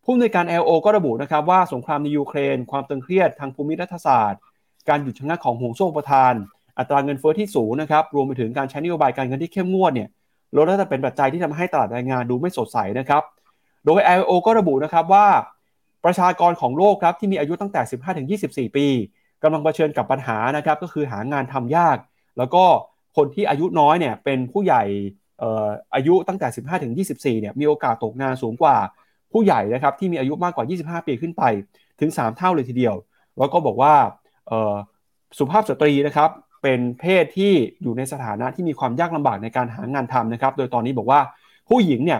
[0.03, 4.41] ผู้อำนวยการ LO ก็ระบุนะครับว่าสงครามในยูเครน ความตึงเครียดทางภูมิรัฐศาสตร์
[4.89, 6.33] การหยุดชะงักของห่วงโซ่ประทาน
[6.77, 10.09] อัตราเงินเฟ้อที่สูงนะครับรวมไปถึงการใช้นโยบายการเงินที่เข้มงวดเนี่ย
[10.55, 13.23] ลดแล้วแต่เป็นปัจจัยที่ทำให้ตลาดแรงงานดูไม่สดใสนะครับ
[13.85, 15.27] โดย LO ก็ระบุนะครับว่า
[16.05, 17.81] ประชากรของโลกครับที่มีอายุตั้งแต่
[18.69, 18.87] 15-24 ปี
[19.43, 21.97] กำลังเผชิญกับปัญหานะครับก็คือหางานทำยาก
[22.37, 22.63] แล้วก็
[23.17, 24.83] คนที่อายุน้อยเนี่ยเป็นผู้ใหญ่
[25.95, 26.47] อายุตั้งแต่
[27.35, 28.75] 15-24เนี่ยมีโอกาสตกงานสูงกว่า
[29.33, 31.43] ผู้ใหญ่นะครับที่มีอายุมากกว่า 25 ปีขึ้นไป
[31.99, 32.95] ถึง 3 เท่าเลยทีเดียว
[33.37, 33.93] แล้วก็บอกว่า
[35.37, 36.29] สุภาพสตรีนะครับ
[36.63, 41.19] เป็นเพศที่อยู่ในสถานะที่มีความยากลำบากในการหางานทำนะครับ โดยตอนนี้บอกว่า
[41.69, 42.19] ผู้หญิงเนี่ย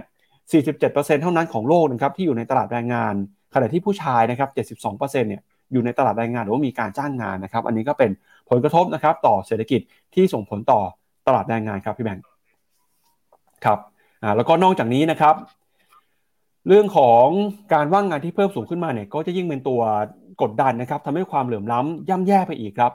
[0.63, 3.13] 47%เท่านั้นของโลกนะครับที่อยู่ในตลาดแรงงาน
[3.53, 5.41] ขณะที่ผู้ชายนะครับ 72%เนี่ย
[5.71, 8.11] อยู่ในตลาดแรงงานหรือว่ามีการจ้างงานนะครับ อันนี้ก็เป็น
[8.49, 9.81] ผลกระทบนะครับ ต่อเศรษฐกิจ
[10.15, 10.81] ที่ส่งผลต่อ
[11.27, 12.25] ตลาดแรงงานครับพี่แบงค์
[13.65, 13.79] ครับ
[14.23, 15.35] อ่าแล้วก็นอกจากนี้นะครับ
[16.67, 17.25] เรื่องของ
[17.73, 19.81] การว่างงานที่เพิ่มสูงขึ้นมาเนี่ย ก็จะยิ่งเป็นตัว
[20.41, 22.91] กดดันนะครับทำให้ความเหลื่อมล้ำย่ำแย่ไปอีกครับ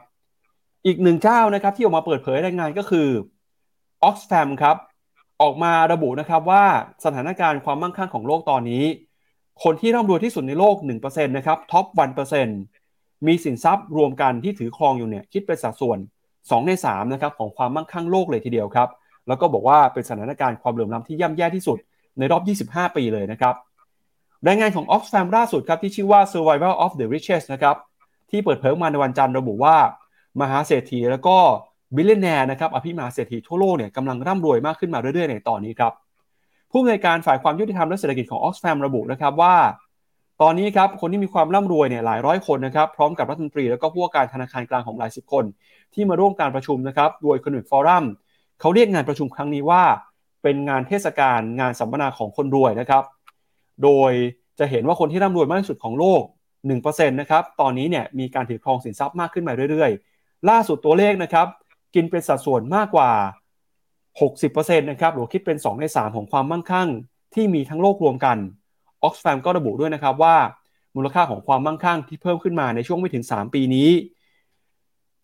[0.86, 3.08] อีกหนึ่งเจ้านะครับ ที่ออกมาเปิดเผยรายงานก็คือ
[4.08, 4.76] Oxfam ครับ
[5.42, 6.64] ออกมาระบุนะครับว่า
[7.04, 8.84] สถานการณ์ความมั่งคั่งของโลกตอนนี้
[9.62, 11.86] คนที่ร่ำรวยที่สุดในโลก1%นะครับท็อป
[12.56, 15.98] 1%มีสินทรัพย์รวมกันที่ถือครองอยู่เนี่ยคิดเป็นสัดส่วน
[16.32, 18.88] 2 ใน3นะครับของความมั่งคั่งโลกเลยทีเดียวครับ
[19.28, 21.78] แล้วก็บอกว่าเป็นสถานการณ์ความเหลื่อมล้ำที่ย่ำแย่ที่สุด
[22.18, 23.54] ในรอบ 25 ปีเลยนะครับ
[24.46, 27.76] รายงานของ Oxfam ล่าสุดครับที่ชื่อว่า Survival of the Richest นะครับ
[28.30, 29.76] ที่เปิดเผยมาในวันจันทร์ระบุว่า
[30.40, 31.36] มหาเศรษฐีแล้วก็
[31.96, 35.92] billionaire นะครับอภิมหาเศรษฐีทั่วโลกเนี่ยกำลังร่ำรวยมากขึ้นมาเรื่อยๆในตอนนี้ครับ
[36.76, 39.54] ผู้อำนวยการฝ่ายความยุติธรรมและเศรษฐกิจของ Oxfam ระบุนะครับว่า
[40.42, 45.44] ตอนนี้ครับคนที่มีความร่ำรวยเนี่ยหลายร้อยคนนะครับพร้อมกับรัฐมนตรีแล้วก็ผู้ว่าการธนาคารกลางของหลายสิบคน
[45.94, 48.04] ที่มาร่วมการประชุมนะครับโดย World Economic Forum
[48.60, 49.82] เขาเรียกงานประชุมครั้งนี้ว่า
[50.42, 53.02] เป็นงานเทศกาลงานสัมมนาของคนรวยนะครับ
[53.82, 54.12] โดย
[54.58, 56.22] จะเห็นว่าคนที่ร่ำรวยมากที่สุดของโลก
[56.68, 61.46] 1%นะครับตอนนี้เนี่ยมีการถือครองสินทรัพย์มากขึ้นมาเรื่อยๆ ล่าสุดตัวเลขนะครับ
[61.94, 63.10] กินเป็นสัดส่วนมากกว่า
[64.20, 66.88] 60%นะครับหรือคิดเป็น 2 ใน 3 ของความมั่งคั่ง
[67.34, 68.36] ที่มีทั้งโลกรวมกัน
[69.02, 70.36] ออกซฟมก็ระบุด้วยนะครับว่า
[70.96, 73.90] มูลค่าของความมั่งคั่งที่เพิ่มขึ้นมาในช่วงไม่ถึง 3 ปีนี้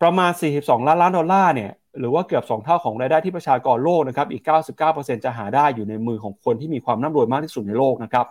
[0.01, 4.43] ประมาณ 42 ล้านล้านดอลลาร์เนี่ยหรือว่าเกือบ 2 เท่าของรายได้ที่ประชากรโลกนะครับอีก
[4.83, 8.25] 99%จะหาได้อยู่ในมือของคนที่มีความร่ำรวยมากที่สุดในโลกนะครับ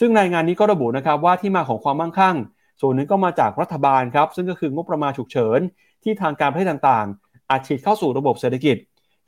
[0.00, 2.36] ซึ่งรายงานนี้ก็ระบุนะครับว่าที่มาของความมั่งคั่ง
[2.80, 5.60] ส่วนหนึ่งก็มาจากรัฐบาลครับซึ่งก็คืองบประมาณฉุกเฉิน
[6.02, 8.76] ที่ทางการประเทศต่างๆ อาจฉีดเข้าสู่ระบบเศรษฐกิจ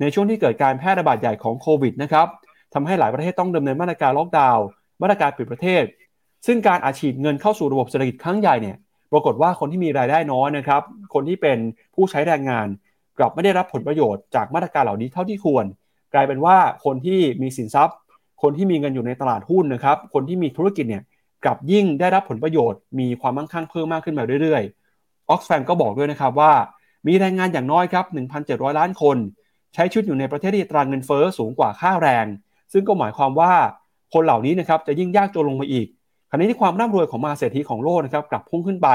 [0.01, 2.27] ในช่วงที่เกิดการแพร่ระบาดใหญ่ของโควิดนะครับ
[2.75, 4.65] ทำให้หลายประเทศต้องดำเนินมาตรการล็อกดาวน์
[5.03, 5.85] มาตรการปิดประเทศ
[6.47, 8.77] ซึ่งการอาฉีดเงินเข้าสู่ระบบเศรษฐกิจครั้งใหญ่เนี่ย
[9.13, 10.83] ปรากฏว่าคนที่มีรายได้น้อยนะครับ
[11.15, 11.59] คนที่เป็น
[11.95, 12.67] ผู้ใช้แรงงาน
[13.19, 15.65] กลับไม่ได้รับผลประโยชน์จากมาตรการเหล่านี้เท่าที่ควร
[16.15, 17.97] กลายเป็นว่าคนที่มีสินทรัพย์
[18.43, 21.03] คนที่มีเงินอยู่ในตลาดหุ้นนะครับ คนที่มีธุรกิจเนี่ย
[21.45, 24.63] กลับยิ่งได้รับผลประโยชน์ มีความมั่งคั่งเพิ่มมากขึ้นมาเรื่อย
[25.31, 26.53] ออกซแฟก็บอกด้วยนะครับว่า
[27.07, 28.05] มีแรงงานอย่างน้อยครับ
[28.43, 29.17] 1,700 ล้านคน
[29.75, 32.27] ใช้ชุดอยู่ในประเทศที่ตรางเงินเฟอ้อสูงกว่าค่าแรง
[32.73, 33.53] ซึ่งก็หมายความว่า
[34.15, 35.87] คนเหล่านี้นะครับจะยิ่งยากจนลงมาอีก
[36.31, 38.89] ขณะที่ความร่ำรวยของมาเศรษฐีของโลกนะครับกลับพุ่งขึ้นไป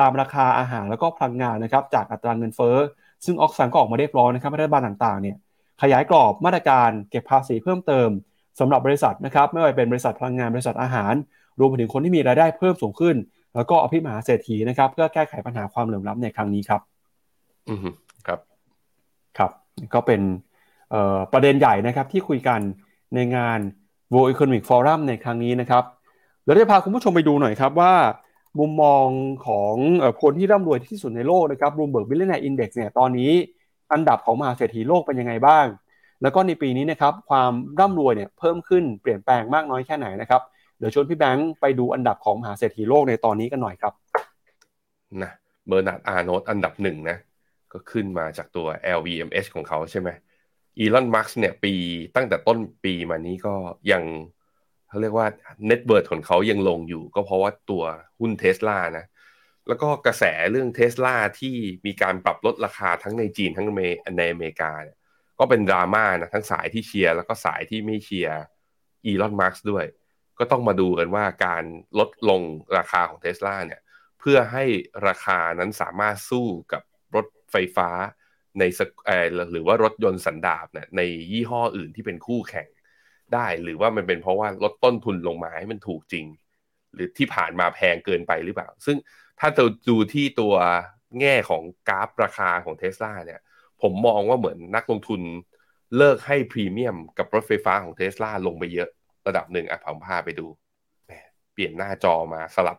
[0.00, 2.76] ตามราคาอาหารแล้วก็พลังงานนะครับจากอัตราเงินเฟอ้อ
[3.24, 5.36] ซึ่งออกซันก็ออกมาเรียกร้องนะครับรัฐบาลต่างๆเนี่ย
[5.82, 8.08] ขยายกรอบมาตรการเก็บภาษีเพิ่มเติม
[8.60, 11.14] สำหรับบริษัทนะครับไม่ว่าเป็นบริษัทพลังงานบริษัทอาหาร
[11.58, 13.16] รวมไปถึงคนที่มีรายได้เพิ่มสูงขึ้น
[13.54, 16.80] แล้วก็อภิมหาเศรษฐีนะครับเพื่อแก้ไขปัญหาความเหลื่อมล้าในครั้งนี้ครับ
[17.68, 17.78] อืม
[18.26, 18.40] ครับ
[19.38, 19.50] ครับ
[19.94, 20.20] ก็เป็น
[21.32, 22.60] ประเด็นใหญ่นะครับที่คุยกัน
[23.14, 23.60] ในงาน
[24.12, 25.84] World Economic Forum ในครั้งนี้นะครับ
[26.42, 27.92] เดี๋ยวจะพาคุณผู้ชมไปดูหน่อยครับว่า
[28.58, 29.06] มุมมอง
[29.46, 29.74] ของ
[30.22, 33.30] คนที่ร่ำรวยที่สุดในโลกนะครับ Bloomberg Billionaire Index เนี่ยตอนนี้
[33.92, 35.66] อันดับของมหาเศรษฐีโลกเป็นยังไงบ้าง
[36.22, 40.42] แล้วก็ในปีนี้นะครับความร่ำรวยเนี่ยเพิ่มขึ้นเปลี่ยนแปลงมากน้อยแค่ไหนนะครับ
[40.78, 43.92] เดี๋ยวชวนพี่แบงค์ไปดูอันดับของมหาเศรษฐีโลกในตอนนี้กันหน่อยครับ
[45.22, 45.30] นะ
[45.66, 47.16] เบอร์นาร์ดอาร์โนตอันดับหนึ่งนะ
[47.72, 48.66] ก็ขึ้นมาจากตัว
[48.98, 50.08] LVMH ของเขาใช่ไหม
[50.78, 51.74] อีลอนมัสก์เนี่ยปี
[52.16, 53.54] ตั้งแต่ต้นปีมานี้ก็
[53.92, 54.02] ยัง
[54.88, 55.26] เขาเรียกว่า
[55.66, 57.84] net worth ของเขายังลงอยู่ ก็เพราะว่าตัว
[58.20, 59.06] หุ้นเทสลานะ
[59.68, 61.54] แล้วก็กระแสเรื่องเทสลาที่
[61.86, 64.96] มีการปรับลดราคาทั้งในจีนทั้งในอเมริกาเนี่ย
[65.38, 68.38] ก็เป็นดราม่านะทั้งสายที่เชียร์แล้วก็สายที่ไม่เชียร์
[69.06, 69.84] อีลอนมัสก์ด้วย
[70.38, 71.64] ก็ต้องมาดูกันว่าการ
[71.98, 72.42] ลดลง
[72.76, 73.80] ราคาของเทสลาเนี่ย
[74.20, 74.64] เพื่อให้
[75.06, 76.82] ราคานั้นสามารถสู้กับ
[77.52, 77.88] ไฟฟ้า
[78.58, 78.62] ใน
[79.52, 81.00] หรือว่ารถยนต์สันดาปเนี่ยใน
[81.32, 82.68] ยี่ห้ออื่นที่เป็นคู่แข่ง
[83.34, 86.26] ได้ หรือว่ามันเป็นเพราะว่าลดต้นทุนลงมาให้มันถูกจริง
[86.94, 88.96] หรือที่ผ่านมาแพงเกินไปหรือเปล่า ซึ่ง
[89.40, 90.54] ถ้าเราดูที่ตัว
[91.20, 93.40] แง่ของกราฟราคาของเทสลาเนี่ย
[93.82, 95.20] ผมมองว่าเหมือนนักลงทุน
[95.96, 98.88] เลิกให้พรีเมียมกับรถไฟฟ้าของเทสลาลงไปเยอะ
[99.26, 100.46] ระดับหนึ่งอะผมพาไปดู
[101.52, 102.78] เปลี่ยนหน้าจอมาสลับ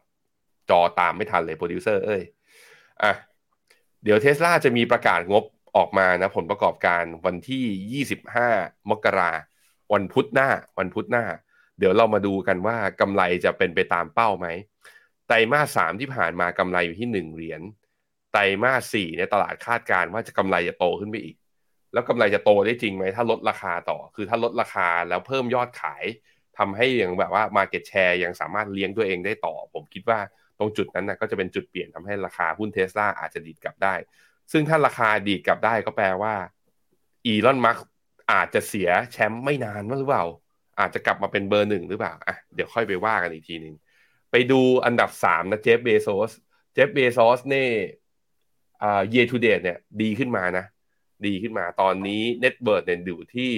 [0.70, 2.22] จอตามไม่ทันเลยโปรดิวเซอร์เอ้ย
[3.04, 3.14] อะ
[4.04, 5.44] เดี๋ยวเทสลาจะมีประกาศงบ
[5.78, 8.04] ออกมานะผลประกอบการวันที่
[8.44, 9.32] 25 มกรา
[9.94, 10.50] วันพุธหน้า
[10.80, 11.26] วันพุธหน้า
[11.80, 14.48] เดี๋ยวเรามาดูกันว่ากำไรจะเป็นไปตามเป้าไหม
[15.28, 17.62] ไตรมาสสามที่ผ่านมากำไรอยู่ที่หนึ่งเหรียญ
[18.32, 21.36] ไตรมาสสี่เนี่ยตลาดคาดการณ์ว่าจะกำไรจะโตขึ้นไปอีก
[21.94, 26.04] แล้วกำไรจะโตได้จริงไหมถ้าลดราคาต่อ คือถ้าลดราคาแล้วเพิ่มยอดขาย
[26.58, 30.20] ทำให้อย่างแบบว่า Market Share ยังสามารถเลี้ยงตัวเองได้ต่อ ผมคิดว่า
[30.62, 33.94] ตรงจุดนั้นนะก็จะเป็นจุดเปลี่ยนทำให้ราคาหุ้นเทสลาอาจจะดีดกลับได้
[34.52, 36.34] ซึ่งถ้าราคาดีดกลับได้ก็แปลว่า
[37.26, 37.78] อีลอนมัส
[38.32, 40.26] อาจจะเสียแชมป์ไม่นานหรือเปล่า
[40.80, 43.76] อาจจะกลับมาเป็นเบอร์หนึ่งหรือเปล่าอะเดี๋ยวค่อยไปว่ากันอีกทีหนึ่ง
[44.32, 46.32] ไปดูอันดับสามนะเจฟเบโซส
[46.74, 47.72] เจฟเบโซสเนี่ย
[48.82, 50.66] อ่า year to date เนี่ยดีขึ้นมานะ
[51.26, 53.52] ดีขึ้นมาตอนนี้ net worth เนี่ยอยู่ที่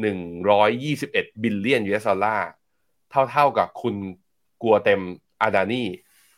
[0.00, 0.18] หนึ่ง
[0.50, 2.48] ร้อยยี่สิบเอ็ด billion US dollar
[3.30, 3.94] เท่าๆกับคุณ
[4.62, 5.00] กัวตัม
[5.42, 5.84] อาดานี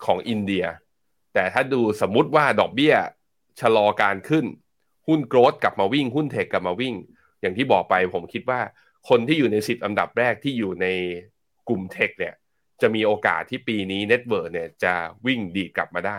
[0.04, 0.64] ของอินเดีย
[1.34, 2.94] แต่ถ้าดูสมมุติว่าดอกเบี้ย
[3.60, 4.44] ชะลอการขึ้น
[5.06, 6.94] หุ้น growth กลับมาวิ่ง หุ้น tech กลับมาวิ่ง
[7.40, 8.60] อย่างที่บอกไปผมคิดว่า
[9.08, 10.86] คนที่อยู่ในสิบอันดับแรกที่อยู่ใน
[11.68, 12.34] กลุ่ม tech เนี่ย
[12.80, 14.94] จะมีโอกาสที่ปีนี้ net worth เนี่ยจะ
[15.26, 16.18] วิ่งดีกลับมาได้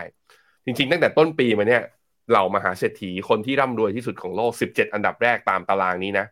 [0.66, 1.84] จริงๆ ตั้งแต่ต้นปีมาเนี่ย
[2.30, 6.26] เหล่ามหาเศรษฐีคนที่ร่ำรวยที่สุดของโลก 17 อันดับแรกตามตารางนี้นะ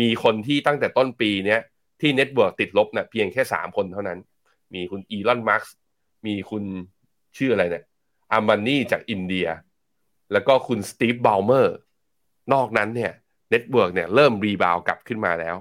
[0.00, 1.60] มีคนที่ตั้งแต่ต้นปีเนี้ย
[2.00, 4.18] ที่ net worth ติดลบเนี่ยเพียงแค่สามคนเท่านั้น
[4.74, 5.62] มีคุณอีลอนมัสก์
[6.26, 6.64] มีคุณ
[7.36, 7.84] ชื่ออะไรเนี่ย
[8.32, 9.46] อาดานี่จากอินเดีย
[10.32, 11.76] แล้วก็คุณสตีฟบาลเมอร์
[12.52, 13.12] นอกนั้นเนี่ย
[13.50, 15.56] net worth เนี่ยเริ่ม rebound กลับขึ้นมาแล้ว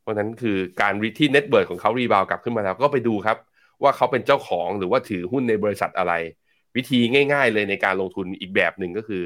[0.00, 3.36] เพราะนั้นคือการที่ net worth ของเขา rebound กลับขึ้นมาแล้ว ก็ไปดูครับ
[3.82, 6.12] ว่าเขาเป็นเจ้าของหรือว่าถือหุ้นในบริษัทอะไร
[6.76, 6.98] วิธี
[7.32, 9.22] ง่าย ๆ เลยในการลงทุนอีกแบบหนึ่งก็คือ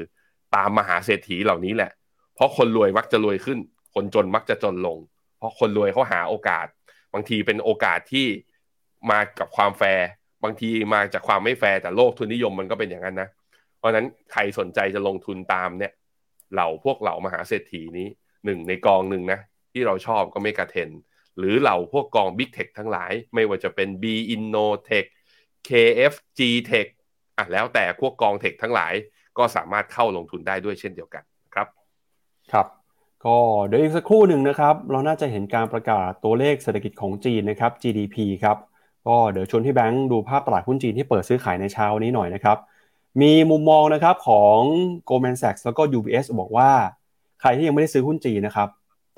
[0.55, 1.91] ตามมหาเศรษฐีเหล่านี้แหละ
[2.35, 3.59] เพราะคนรวยมักจะรวยขึ้น
[3.93, 4.97] คนจนมักจะจนลง
[5.37, 6.65] เพราะคนรวยเขาหาโอกาส
[7.13, 8.27] บางทีเป็นโอกาสที่
[9.09, 10.07] มากับความแฟร์
[10.43, 13.29] บางทีมาจากความไม่แฟร์แต่โลกทุนนิยมมันก็เป็นอย่างนั้นนะ
[13.77, 15.91] เพราะนั้นใครสนใจจะลงทุนตามเนี่ย
[16.53, 18.07] เหล่าพวกเหล่ามหาเศรษฐีนี้
[18.45, 19.39] หนึ่งในกองหนึ่งนะ
[19.73, 20.89] ที่เราชอบก็เมกาเทน
[21.37, 25.07] หรือเหล่าพวกกอง Big Tech ทั้งหลาย ไม่ว่าจะเป็น B Innotech
[25.67, 26.41] KFG
[26.71, 26.87] Tech
[27.37, 28.93] อะแล้วแต่พวกกองเทคทั้งหลาย
[29.37, 31.23] ก็สามารถเข้าลงทุนได้ด้วยเช่นเดียวกัน
[31.53, 31.67] ครับ
[32.51, 32.67] ครับ
[33.25, 38.57] ก็เดี๋ยวอีกสักครู่หนึ่งนะครับ เราน่าจะเห็นการประกาศตัวเลขเศรษฐกิจของจีนนะครับ GDP ครับ
[39.07, 42.57] ก็เดี๋ยวชวนที่แบงค์ดูภาพตลาดหุ้นจีนที่เปิดซื้อขายในเช้านี้หน่อยนะครับ
[43.21, 44.59] มีมุมมองนะครับของ
[45.09, 46.69] Goldman Sachs แล้วก็ UBS บอกว่า
[47.41, 48.69] ใครที่ยังไม่ได้ซื้อหุ้นจีนนะครับ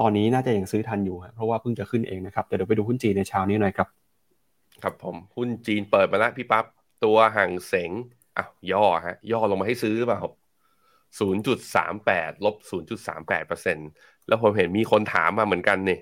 [0.02, 3.88] ตอนนี้น่าจะยังซื้อทันอยู่ เพราะว่าเพิ่งจะขึ้นเองนะครับเดี๋ยวไปดูหุ้นจีนในเช้านี้หน่อยครับ
[4.84, 6.66] ครับผมหุ้นจีนเปิดมาแล้วพี่ปับ๊บ
[7.04, 7.92] ตัวห่างเสง
[8.38, 10.22] อะย่อฮะย่อลงมาให้ซื้อเปล่า
[11.24, 12.56] 0.38ลบ
[13.04, 13.78] 0.38เปอร์เซ็น
[14.28, 16.00] แล้วผมเห็นมีคนถามมาเหมือนกันนี่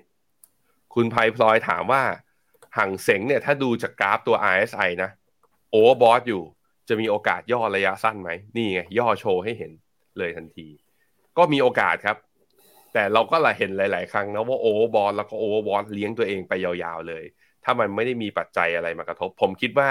[0.94, 2.04] คุณไพพลอยถามว่า
[2.78, 5.10] ฮั่งเส็งเนี่ยถ้าดูจากกราฟตัว RSI นะ
[5.72, 6.42] overbought อยู่
[6.90, 9.72] จะมีโอกาสย่อระยะสั้นไหมนี่ไงย่อโชว์ให้เห็น
[10.18, 10.68] เลยทันที
[11.38, 12.18] ก็มีโอกาสครับ
[12.94, 17.24] แต่เราก็ละเห็นหลาย ๆ ครั้งนะว่า overbought แล้วก็ overbought เลี้ยงตัวเองไปยาวๆเลย
[17.64, 19.90] ถ้ามันไม่ได้มีปัจจัยอะไรมากระทบ ผมคิดว่า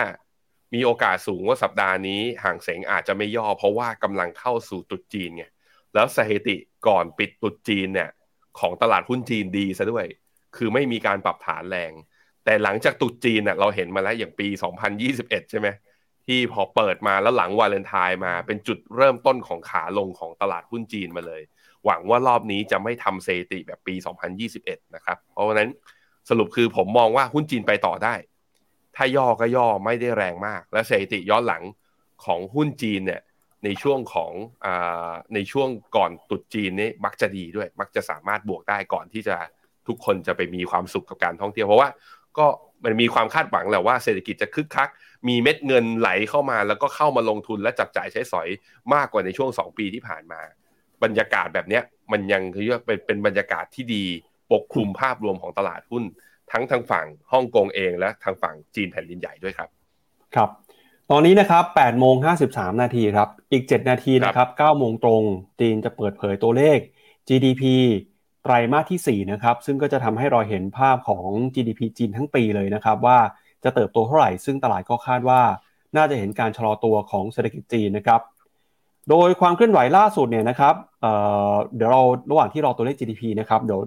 [0.75, 5.45] มีโอกาสสูงว่าสัปดาห์นี้ฮั่งเส็งอาจจะไม่ย่อ เพราะว่ากำลังเข้าสู่ตรุษจีนไง
[5.95, 6.57] แล้วสถิติ
[6.87, 8.11] ก่อนปิดตุดจีนเนี่ย
[8.61, 10.07] ของตลาดหุ้นจีนดีซะด้วย
[10.57, 11.93] คือไม่มีการปรับฐานแรง
[12.45, 14.49] แต่หลังจากตุดจีนเน่ยเราเห็นมาแล้วอย่างปี
[14.99, 15.69] 2021 ใช่ไหม
[16.27, 21.43] ที่พอเปิดมาแล้วหลังวาเลนไทน์มาเป็นจุดเริ่มต้นของขาลงของตลาดหุ้นจีนมาเลย
[21.85, 23.95] หวังว่ารอบนี้จะไม่ทำเซติแบบปี
[24.45, 25.69] 2021 นะครับ เพราะฉะนั้น
[26.29, 28.15] สรุปคือผมมองว่าหุ้นจีนไปต่อได้
[28.97, 31.63] ถ้าย่อก็ย่อไม่ได้แรงมาก และสถิติย้อนหลัง
[32.25, 33.23] ของหุ้นจีนเนี่ย
[33.65, 34.33] ในช่วงของ
[34.65, 34.69] อ
[35.35, 39.37] ในช่วงก่อนตุดจีนนี่มักจะดีด้วย มักจะสามารถบวกได้ก่อนที่จะ
[39.87, 41.89] ทุกคนจะไปมีความสุขกับการท่องเที่ยวเพราะว่า
[42.39, 42.47] ก็
[42.85, 44.89] มันมีความคาดหวังแหละว่าเศรษฐกิจจะคึกคัก
[45.29, 48.49] มีเม็ดเงินไหลเข้ามาแล้วก็เข้ามาลงทุนและจับจ่ายใช้สอย
[48.95, 50.41] มากกว่าในช่วง 2 ปีที่ผ่านมา
[51.03, 51.81] บรรยากาศแบบนี้
[52.13, 54.05] มันยังคือว่าเป็นเป็นบรรยากาศที่ดี
[54.53, 56.05] ปกคลุมภาพรวมของตลาดหุ้น
[56.53, 59.69] ทั้งทางฝั่งฮ่องกงเองและทางฝั่งจีนแผ่นดินใหญ่ด้วยครับ
[60.35, 60.51] ครับ
[61.11, 62.15] ตอนนี้นะครับ8โมง
[62.49, 65.23] 53 นาทีครับ อีก 7 นาทีนะครับ9โมงตรง
[65.61, 66.79] จีนจะเปิดเผยตัวเลข
[67.29, 67.63] GDP
[68.43, 73.19] ไตรมาสที่ 4 นะครับ ซึ่งก็จะทำให้เราเห็นภาพของ GDP จีนทั้งปีเลยนะครับ ว่า
[73.65, 75.41] จะเติบโตเท่าไหร่ ซึ่งตลาดก็คาดว่า
[75.97, 78.21] น่าจะเห็นการชะลอตัวของเศรษฐกิจจีนนะครับ
[79.11, 83.81] โดยความเคลื่อนไหวล่าสุดเนี่ยนะครับเเดี๋ยวเราระหว่างที่รอตัวเลข GDP นะครับ เดี๋ยว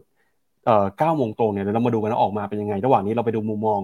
[0.97, 3.80] เก้าโมงตรงเนี่ยเดี๋ยวเรามาดูกันว่าออกมาเป็นยังไง ระหว่างนี้เราไปดูมุมมอง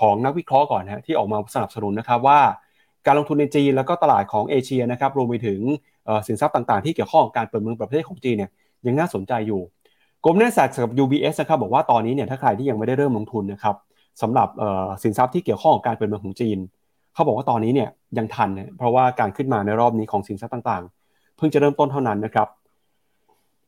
[0.00, 2.40] ของนักวิเคราะห์ก่อนนะที่ออกมาสนับสนุนนะครับว่า
[3.06, 5.60] การลงทุนในจีนแล้วก็ตลาดของเอเชียนะครับรวมไปถึง
[6.26, 8.50] สินทรัพย์ต่างๆ ที่เกี่ยวข้องกับการเปิดเมืองประเทศของจีนเนี่ย
[8.86, 9.60] ยังน่าสนใจอยู่
[10.28, 13.76] กรมเนสักกับ UBS นะครับบอกว่าตอนนี้เนี่ยถ้าใครที่ยังไม่ได้เริ่มลงทุนนะครับ
[14.22, 14.48] สำหรับ
[15.02, 16.58] สินทรัพย์ที่เกี่ยวข้องกับการเปิดเมืองของจีน
[17.14, 22.48] เขาบอกว่าตอนนี้เนี่ยยังทันนะเพราะว่าการขึ้นมาในรอบนี้ของสินทรัพย์ต่างๆ เพิ่งจะเริ่มต้นเท่านั้นนะครับ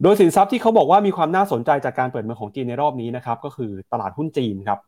[0.02, 4.78] โดยสินทรัพย์ที่เขาบอกว่ามีความน่าสนใจจากการเปิดเมืองของจีนในรอบนี้นะครับก็คือตลาดหุ้นจีนครับ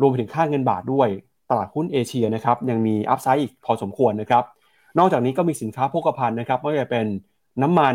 [0.00, 1.08] รวมไปถึงค่าเงินบาทด้วย
[1.50, 4.44] ตลาดหุ้นเอเชียนะครับยังมี upside อีกพอสมควรนะครับ
[4.98, 7.06] นอกจากนี้ก็มีสินค้าโภคภัณฑ์นะครับไม่ว่าจะเป็น
[7.62, 7.94] น้ำมัน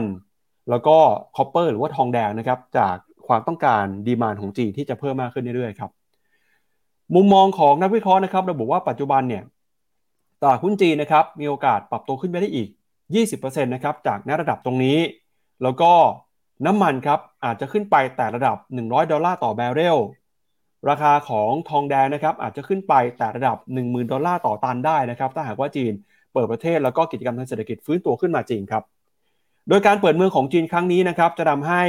[0.70, 0.98] แล้วก็
[1.36, 2.96] copper หรือว่าทองแดงนะครับจาก
[3.28, 5.92] ความต้องการ demand ของจีนที่จะเพิ่มมากขึ้นเรื่อยๆครับ
[7.16, 9.44] มุมมองของนักวิเคราะห์นะครับระบุว่าปัจจุบันเนี่ย
[10.42, 12.70] ตลาดหุ้นจีนนะครับมีโอกาสปรับตัวขึ้นไปได้อีก
[13.16, 14.98] 20%นะครับจากณระดับตรงนี้
[15.64, 15.92] แล้วก็
[16.66, 19.98] น้ำมันครับอาจจะขึ้นไปแต่ระดับ 100 ดอลลาร์ต่อแบเรล
[20.90, 25.94] ราคาของทองแดงนะครับอาจจะขึ้นไปแต่ระดับ 10,000 ดอลลาร์ต่อตันได้นะครับถ้าหากว่าจีน
[26.34, 28.84] เปิดประเทศแล้วก็กิจกรรมทางเศรษฐกิจฟื้นตัวขึ้นมาจริงครับ
[29.70, 31.82] โดยการเปิดเมืองของจีนครั้งนี้นะครับจะทำให้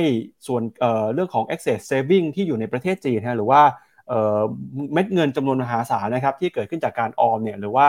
[0.46, 3.62] ส่วนเเรื่องของ excess saving ที่อยู่ในประเทศจีนนะหรือว่า
[4.92, 7.88] เม็ดเงินจำนวนมหาศาลนะครับที่เกิดขึ้นจากการออมเนี่ยหรือว่า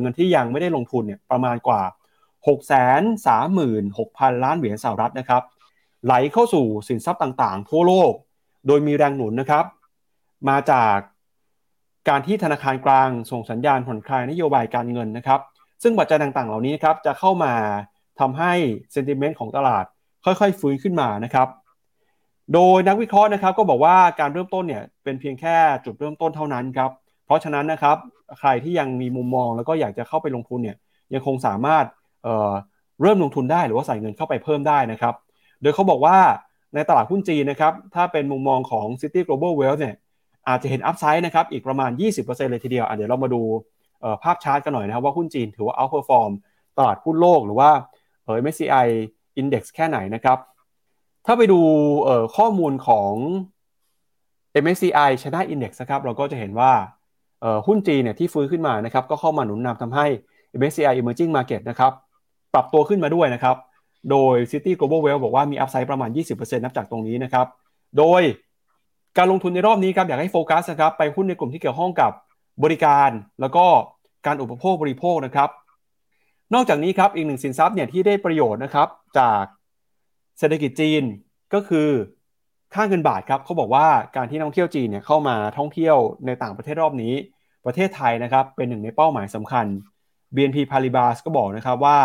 [0.00, 1.82] เงินที่ยังไม่ได้ลงทุนเนี่ยประมาณกว่า
[2.46, 5.42] 636,000 ล้านเหรียญสหรัฐนะครับ
[6.04, 8.12] ไหลเข้าสู่สินทรัพย์ต่างๆ ทั่วโลก
[8.66, 9.64] โดยมีแรงหนุนนะครับ
[10.48, 10.96] มาจาก
[12.08, 15.40] การที่ธนาคารกลางส่งสัญญาณผ่อนคลายนโยบายการเงินนะครับ
[15.82, 17.52] ซึ่งปัจจัยต่างๆ เหล่านี้ครับจะเข้ามา
[18.20, 18.52] ทำให้
[18.92, 19.84] เซนติเมนต์ของตลาด
[20.24, 21.48] ค่อยๆ ฟื้นขึ้นมานะครับ
[22.54, 26.90] โดยนักวิเคราะห์นะครับก็บอกว่าการเริ่มต้นเนี่ยเป็นเพียงแค่จุดเริ่มต้นเท่านั้นครับ
[27.26, 27.96] เพราะฉะนั้นนะครับ
[28.38, 30.76] ใครที่ยังมีมุมมองแล้วก็อยากจะเข้าไปลงทุนเนี่ย
[31.14, 31.84] ยังคงสามารถ
[32.24, 35.14] เเริ่มลงทุนได้หรือว่าใส่เงินเข้าไปเพิ่มได้นะครับ
[35.62, 36.16] โดยเขาบอกว่า
[36.74, 39.96] ในตลาดหุ้นจีนนะครับถ้าเป็นมุมมองของ City Global Wealth เนี่ย
[40.48, 43.42] อาจจะเห็นอัพไซด์นะครับอีกประมาณ 20%เลยทีเดียวเดี๋ยวเรามาดู
[44.22, 46.32] ภาพชาร์ตกันหน่อยนะครับว่าหุ้นจีนถือว่า outperform
[46.78, 47.70] ตลาดหุ้นโลกหรือว่า
[48.24, 48.86] เออ MSCI
[49.40, 50.38] Index แค่ไหนนะครับ
[51.26, 51.60] ถ้าไปดู
[52.36, 53.12] ข้อมูลของ
[54.62, 56.72] MSCI China Index นะครับ เราก็จะเห็นว่า
[57.66, 60.06] หุ้นจีนเนี่ยที่ฟื้นขึ้นมานะครับ ก็เข้ามาหนุนนำทำให้
[60.58, 61.92] MSCI Emerging Market นะครับ
[62.54, 63.56] ปรับตัวขึ้นมาด้วยนะครับ
[64.10, 67.46] โดย City Global Wealth บอกว่ามีอัพไซด์ประมาณ 20%นับจากตรงนี้นะครับ
[67.98, 68.22] โดย
[69.18, 72.12] การลงทุนในรอบนี้ครับอยากให้โฟกัสนะครับไปหุ้นในกลุ่มที่เกี่ยวข้องกับ
[72.64, 73.10] บริการ
[73.40, 73.64] แล้วก็
[74.26, 75.50] การอุปโภคบริโภคนะครับ
[76.54, 78.88] นอกจากนี้ครับอีกหนึ่งสินทรัพย์เนี่ยที่ได้ประโยชน์นะครับ
[79.18, 79.44] จาก
[80.38, 81.02] เศรษฐกิจจีน
[81.54, 81.88] ก็คือ
[82.74, 83.86] ค่าเงินบาทครับเขาบอกว่า
[84.16, 85.96] การที่นักท่องเที่ยวจีนเนี่ยเข้ามาท่องเที่ยว
[86.26, 87.14] ในต่างประเทศรอบนี้
[87.66, 89.66] ประเทศไทยนะครับเป็นหนึ่งในเป้าหมายสำคัญ
[90.34, 91.98] BNP Paribas ก็บอกนะครับว่า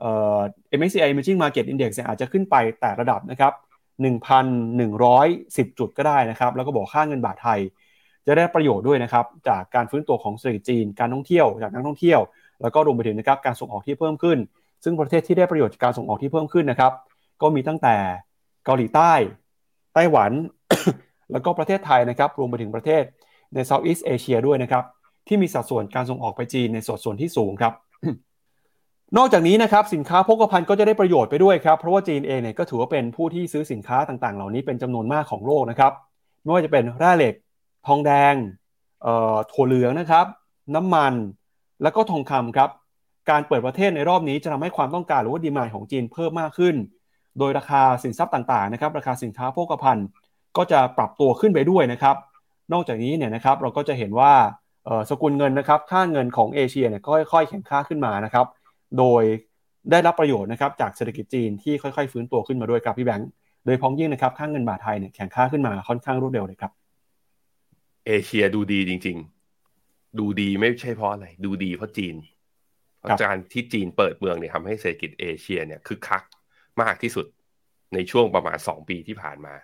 [0.00, 0.38] เอ่อ
[0.78, 3.52] MSCI Emerging Market Index อาจจะขึ้นไปแต่ระดับนะครับ
[4.50, 7.60] 1,110 จุดก็ได้นะครับ แล้วก็บอกค่าเงินบาทไทย
[8.26, 12.20] จะได้ประโยชน์ด้วยนะครับ จากการฟื้นตัวของเศรษฐกิจจีน การท่องเที่ยวจากนักท่องเที่ยว
[12.62, 14.38] แล้วก็รวมไปถึงนะครับการส่งออกที่เพิ่มขึ้น
[14.84, 16.92] ซึ่งประเทศที่ได้ประโยชน์จากการส่งออกที่เพิ่มขึ้นนะครับ
[17.42, 17.96] ก็มีตั้งแต่
[18.64, 19.12] เกาหลีใต้
[19.94, 20.32] ไต้หวัน
[21.32, 23.02] แล้วก็ประเทศไทยนะครับรวมไปถึงประเทศ
[23.54, 24.84] ในเซาท์อีสเอเชียด้วยนะครับ
[25.26, 27.72] ที่มีสัดส่วนการส่งออกไปจีนในสัดส่วนที่สูงครับ
[29.16, 35.92] นอกจากนี้นะครับสินค้าโภคภัณฑ์ก็จะได้ประโยชน์ไปด้วยครับเพราะว่าจีนเองเนี่ยก็ถือว่าเป็นผู้ที่ซื้อสินค้าต่างๆ เหล่านี้เป็นจำนวนมากของโลกนะครับ
[36.42, 37.34] ไม่ว่าจะเป็นแร่เหล็ก
[37.86, 38.34] ทองแดง
[39.52, 40.26] ถั่วเหลืองนะครับ
[40.74, 41.12] น้ำมัน
[41.82, 42.70] แล้วก็ทองคำครับ
[43.30, 46.74] การเปิดประเทศในรอบนี้จะทำให้ความต้องการหรือว่าดีมานของจีนเพิ่มมากขึ้น
[47.38, 50.06] โดยราคาสินทรัพย์ต่างๆนะครับราคาสินค้าโภคภัณฑ์
[50.56, 52.16] ก็จะปรับตัวขึ้นไปด้วยนะครับ
[52.72, 54.32] นอกจากนี้เนี่ยนะครับเราก็จะเห็นว่า
[55.10, 58.46] สกุลเงินนะครับค่าเงินของเอเชียเนี่ยก็ค่อยๆแข็งค่าขึ้นมานะครับ
[58.98, 59.22] โดย
[59.90, 63.28] ได้รับประโยชน์นะครับจากเศรษฐกิจจีนที่ค่อยๆ ฟื้นตัวขึ้นมาด้วยครับพี่แบงค์
[63.64, 66.72] โดยพ้องยิ่งนะครับค่าเงินบาทไทยเนี่ยแข็งค่าขึ้นมาค่อนข้างรวดเร็วเลยครับ
[68.06, 69.39] เอเชียดูดีจริง ๆ
[70.18, 72.16] ดูดีไม่ใช่เพราะอะไร ดูดีเพราะจีน
[72.98, 76.24] เพราะการที่จีนเปิดเมืองเนี่ยทำให้เศรษฐกิจเอเชียเนี่ยคึกคัก
[76.82, 77.26] มากที่สุด
[77.94, 79.54] ในช่วงประมาณสองปีที่ผ่านมา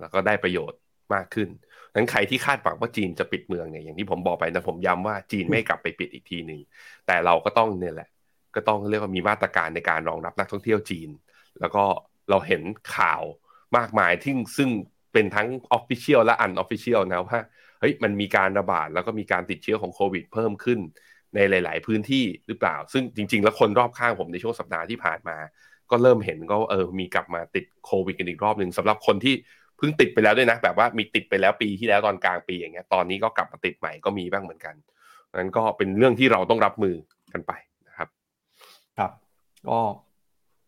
[0.00, 0.80] แล้วก็ได้ประโยชน์
[1.14, 1.48] มากขึ้น
[1.94, 6.60] นั้นใครที่คาดหวังว่าจีนจะปิดเมืองเนี่ยอย่างที่ผมบอกไปนะผมย้ำว่าจีนไม่กลับไปปิดอีกทีหนึ่ง
[7.06, 8.08] แต่เราก็ต้องเนี่ยแหละ
[8.54, 11.10] ก็ต้องเรียกว่ามีมาตรการในการรองรับนักท่องเที่ยวจีน
[11.60, 11.84] แล้วก็
[12.30, 12.62] เราเห็น
[12.96, 13.22] ข่าว
[13.76, 14.70] มากมายที่ซึ่ง
[15.12, 17.38] เป็นทั้ง official และ unofficial นะว่า
[17.80, 20.78] เฮ้ยมันมีการระบาดแล้วก็มีการติดเชื้อของโควิด เพิ่มขึ้น
[21.34, 25.36] ในหลาย ๆ พื้นที่หรือเปล่า ซึ่งจริง ๆ แล้วคนรอบข้างผมในช่วงสัปดาห์ที่ผ่านมา
[25.90, 29.34] ก็เริ่มเห็นก็เออมีกลับมาติดโควิดกันอีกรอบหนึ่งสำหรับคนที่
[29.78, 34.74] เพิ่งติดไปแล้วด้วยนะ แบบว่ามีติดไปแล้วปีที่แล้วตอนกลางปีอย่างเงี้ยตอนนี้ก็กลับมาติดใหม่ก็มีบ้างเหมือนกัน
[35.34, 36.94] นั้นก็เป็นเรื่องที่เราต้องรับมือ
[37.32, 37.52] กันไป
[37.88, 38.08] นะครับ
[38.98, 39.10] ครับ
[39.68, 39.78] ก็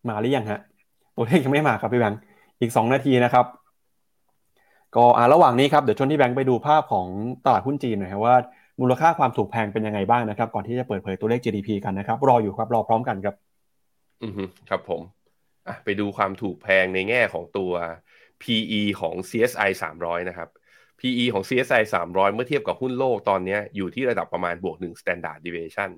[0.09, 0.59] มาหรือยังฮะ
[1.15, 2.19] ตัวเลขยังไม่มาครับพี่แบงค์
[2.61, 3.45] อีกสองนาทีนะครับ
[4.95, 7.07] ก็อ่าระหว่างนี้ครับเดี๋ยวชวนที่แบงค์ไปดูภาพของ
[7.45, 8.35] ตลาดหุ้นจีนหน่อยครับว่า
[8.81, 13.35] มูลค่าความถูกแพงเป็นยังไงบ้างนะครับ ก่อนที่จะเปิดเผยตัวเลข GDP กันนะครับ รออยู่ครับรอพร้อมกันครับ
[14.23, 15.01] อือฮึครับผม
[15.67, 17.71] อะไปดูความถูกแพงในแง่ของตัว
[18.41, 20.49] PE ของ CSI 300 นะครับ
[20.99, 25.91] PE ของ CSI 300 เมื่อเทียบกับหุ้นโลกตอนนี้อยู่ที่ระดับประมาณบวก1 standard deviation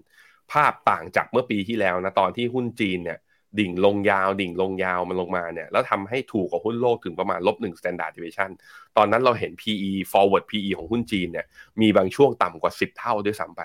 [0.52, 3.20] ภาพต่างจากเมื่อปีที่แล้วนะตอนที่หุ้นจีนเนี่ย
[3.60, 8.50] ดิ่งลงยาว ดิ่งลงยาวมันลงมาเนี่ยแล้วทำให้ถูกกว่าหุ้นโลกถึงประมาณลบ1 standard deviation
[8.98, 11.46] ตอนนั้นเราเห็น PE forward PE ของหุ้นจีนเนี่ย
[11.82, 13.62] มีบางช่วงต่ำกว่า 10 เท่าด้วยซ้ำไป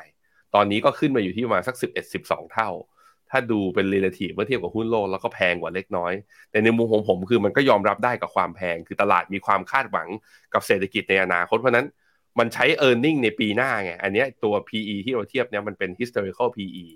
[0.54, 1.76] ตอนนี้ก็ขึ้นมาอยู่ที่ประมาณสัก
[2.14, 2.70] 11-12 เท่า
[3.30, 6.12] ถ้าดูเป็น relative เมื่อเทียบกับหุ้นโลกแล้วก็แพงกว่าเล็กน้อย
[6.50, 10.08] แต่ในมุมของผมคือมันก็ยอมรับได้กับความแพง คือตลาดมีความคาดหวัง
[10.54, 11.86] กับเศรษฐกิจในอนาคตเพราะนั้น
[12.38, 16.86] มันใช้ e a r n i n g ในปีหน้าไงอันนี้ตัว PE ที่เราเทียบเนี่ยมันเป็น historical PE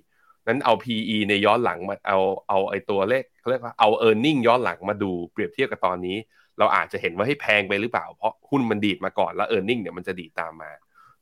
[0.47, 2.19] นั้นเอา PE ในย้อนหลังมาเอา
[2.49, 6.17] เอาไอตัวเลขเขาเรียกว่าเอา e a r n i n g ย้อนหลังมาดูเปรียบเทียบกับตอนนี้
[6.59, 10.71] เราอาจจะเห็นว่าให้แพงไปหรือเปล่า เพราะหุ้นมันดีดมาก่อนแล้ว e a r n i n g เนี่ยมันจะดีดตามมา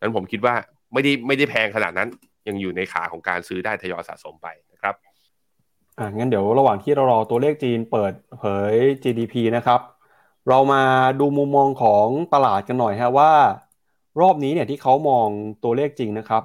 [0.00, 0.54] นั้นผมคิดว่า
[0.92, 2.08] ไม่ได้ไม่ได้แพงขนาดนั้น
[2.48, 4.94] ยังอยู่ในขาของการซื้อได้ทยอยสะสมไปนะครับ
[5.98, 9.80] อ่างั้นเดี๋ยวระหว่างที่เรารอตัวเลขจีนเปิดเผย GDP นะครับ
[10.48, 10.82] เรามา
[11.20, 13.32] ดูมุมมองของตลาดกันหน่อยฮะว่า
[14.20, 15.28] รอบนี้เนี่ยที่เขามอง
[15.64, 16.42] ตัวเลขจริงนะครับ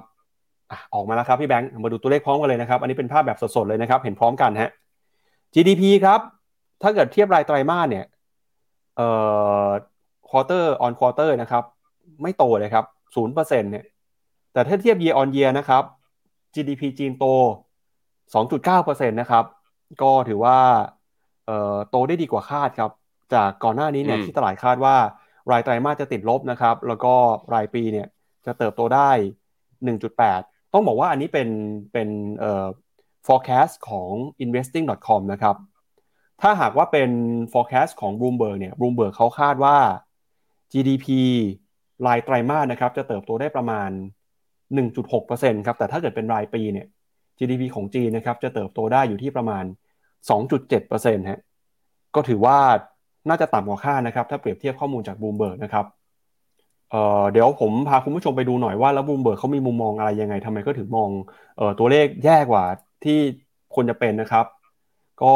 [0.70, 4.70] อะออกมาแล้วครับพี่แบงค์มาดูตัวเลขพร้อมกันเลยนะครับอันนี้เป็นภาพแบบสดๆเลยนะครับเห็นพร้อมกันฮะ
[5.54, 6.20] GDP ครับ
[6.82, 8.04] ถ้าเกิดเทียบรายไตรมาสเนี่ย
[8.96, 9.08] เอ่
[9.66, 9.68] อ
[10.30, 11.64] quarter on quarter นะครับ
[12.22, 13.84] ไม่โตเลยครับศูนย์เปอร์เซ็นต์เนี่ย
[14.52, 15.82] แต่ถ้าเทียบ year on year นะครับ
[16.54, 17.24] GDP จีนโต
[18.34, 19.44] 2.9%นะครับ
[20.02, 20.58] ก็ถือว่า
[21.46, 22.90] เอ่อโตได้ดีกว่าคาดครับ
[23.34, 24.96] จากก่อนหน้านี้เนี่ยอืมที่ตลาดคาดว่า
[25.50, 27.14] รายไตรมาสจะติดลบนะครับ แล้วก็
[27.54, 28.06] รายปีเนี่ย
[28.46, 29.10] จะเติบโตได้
[29.76, 31.48] 1.8 ต้องบอกว่าอันนี้เป็น
[31.92, 32.08] เป็น
[32.38, 32.66] เอ่อ
[33.26, 34.10] forecast ของ
[34.44, 35.56] investing.com นะครับ
[36.42, 37.10] ถ้าหากว่าเป็น
[37.52, 39.76] forecast ของ Bloomberg เนี่ย Bloomberg เขาคาดว่า
[40.72, 41.06] GDP
[42.06, 43.90] รายไตรมาสนะครับจะเติบโตได้ประมาณ
[44.78, 46.86] 1.6%ครับ แต่ถ้าเกิดเป็นรายปีเนี่ย
[47.38, 49.64] GDP ของจีนนะครับจะเติบโตได้อยู่ที่ประมาณ
[50.30, 51.40] 2.7%ฮะ
[52.14, 52.58] ก็ถือว่า
[53.28, 55.86] น่าจะต่ำกว่าคาดนะครับ ถ้าเปรียบเทียบข้อมูลจาก Bloomberg นะครับ
[57.32, 61.08] เดี๋ยวผมพาคุณผู้ชมไปดูหน่อยว่าแล้ว Bloomberg เขามีมุมมองอะไรยังไงทำไมเขาถึงมอง
[61.56, 62.64] เออตัวเลขแย่กว่า
[63.04, 63.18] ที่
[63.74, 64.46] ควรจะเป็นนะครับ
[65.22, 65.34] ก็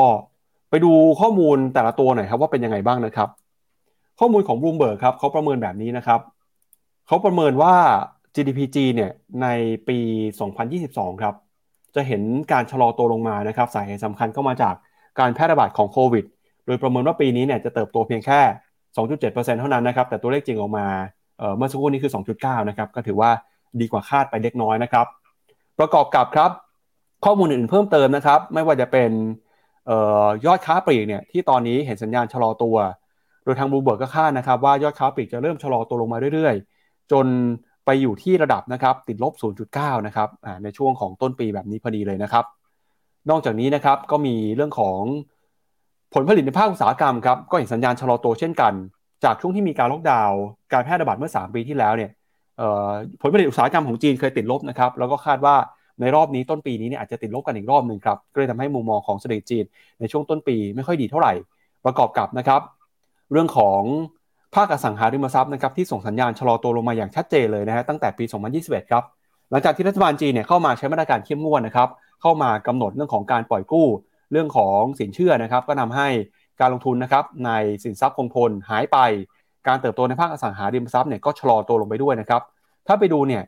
[0.70, 3.28] ไปดูข้อมูลแต่ละตัวหน่อยครับว่าเป็นยังไงบ้างนะครับ
[4.18, 6.20] ข้อมูลของ Bloomberg ครับเขาประเมินแบบนี้นะครับ
[7.06, 7.74] เขาประเมินว่า
[8.34, 9.46] GDP จีนเนี่ยใน
[9.88, 9.98] ปี
[10.80, 11.34] 2022 ครับ
[11.94, 12.22] จะเห็น
[12.52, 14.74] การชะลอตัวลงมานะครับสาเหตุสำคัญก็มาจาก
[15.18, 16.24] การแพร่ระบาดของโควิด
[16.66, 18.40] โดยประเมินว่าปีนี้เนี่ยจะเติบโตเพียงแค่
[18.96, 20.86] 2.7%เท่านั้นนะครับ แต่ตัวเลขจริงออกมา
[21.56, 23.30] เมื่อสักครู่นี้คือ 2.9 นะครับ ก็ถือว่า
[23.80, 25.06] ดีกว่าคาดไปเล็กน้อยนะครับ
[25.78, 26.50] ประกอบกับครับ
[27.24, 29.10] ข้อมูลอื่นเพิ่มเติมนะครับ ไม่ว่าจะเป็น
[29.90, 29.92] อ
[30.24, 32.76] อยอดค้าปลีกเนี่ยที่ตอนนี้เห็นสัญญาณชะลอตัว
[33.44, 37.26] โดยทางบูเบิร์กก็คาดนะครับ ว่ายอดค้าปลีกจะเริ่มชะลอตัวลงมาเรื่อยๆ จน
[37.86, 39.32] ไปอยู่ที่ระดับนะครับติดลบ
[39.70, 40.28] 0.9 นะครับ
[40.64, 42.44] ในช่วงของต้นปีแบบนี้พอดีเลยนะครับ
[43.30, 45.00] นอกจากนี้นะครับก็มีเรื่องของ
[46.14, 48.72] ผลผลิตในภาคอุตสาหกรรมครับก็เห็นสัญญาณชะลอตัวเช่นกัน
[49.24, 50.40] จากช่วงที่มีการล็อกดาวน์
[50.72, 52.10] การแพร่ระบาดเมื่อ 3 ปีที่แล้วเนี่ย
[53.20, 55.56] ผลผลิตอุตสาหกรรมของจีนเคยติดลบนะครับ แล้วก็คาดว่า
[56.00, 59.64] ในรอบนี้ต้นปีนี้เนี่ยอาจจะติดลบกันอีกรอบหนึ่งครับ ก็เลยทำให้มุมมองของเศรษฐกิจจีน
[60.00, 61.32] ในช่วงต้นปีไม่ค่อยดีเท่าไหร่
[61.84, 62.60] ประกอบกับนะครับ
[63.32, 63.82] เรื่องของ
[64.54, 68.24] ภาคอสังหาริมทรัพย์นะครับที่ส่งสัญญาณชะลอตัวลงมาอย่างชัดเจนเลยนะฮะตั้งแต่ปี
[68.58, 69.04] 2021 ครับ
[69.50, 71.88] หลังจากที่รัฐบาลจีนเนี่ยเข้ามาใช้มาตรการเข้มงวดนะครับ
[72.22, 73.88] เข้ามากำหนดเรื่องของการปล่อยกู้
[74.32, 76.08] เรื่องของสินเชื่อนะครับ ก็นำให้
[76.60, 77.50] การลงทุนนะครับใน
[77.84, 78.98] สินทรัพย์คงทนหายไป
[79.68, 82.42] การเติบโตในภาคอสังหาริมทรัพย์เนี่ยก็ชะลอตัวลงไปด้วยนะครับ
[82.86, 83.42] ถ้าไปดูเนี่ย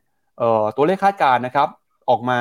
[0.77, 1.69] ตัวเลขคาดการณ์นะครับ
[2.11, 2.41] ออกมา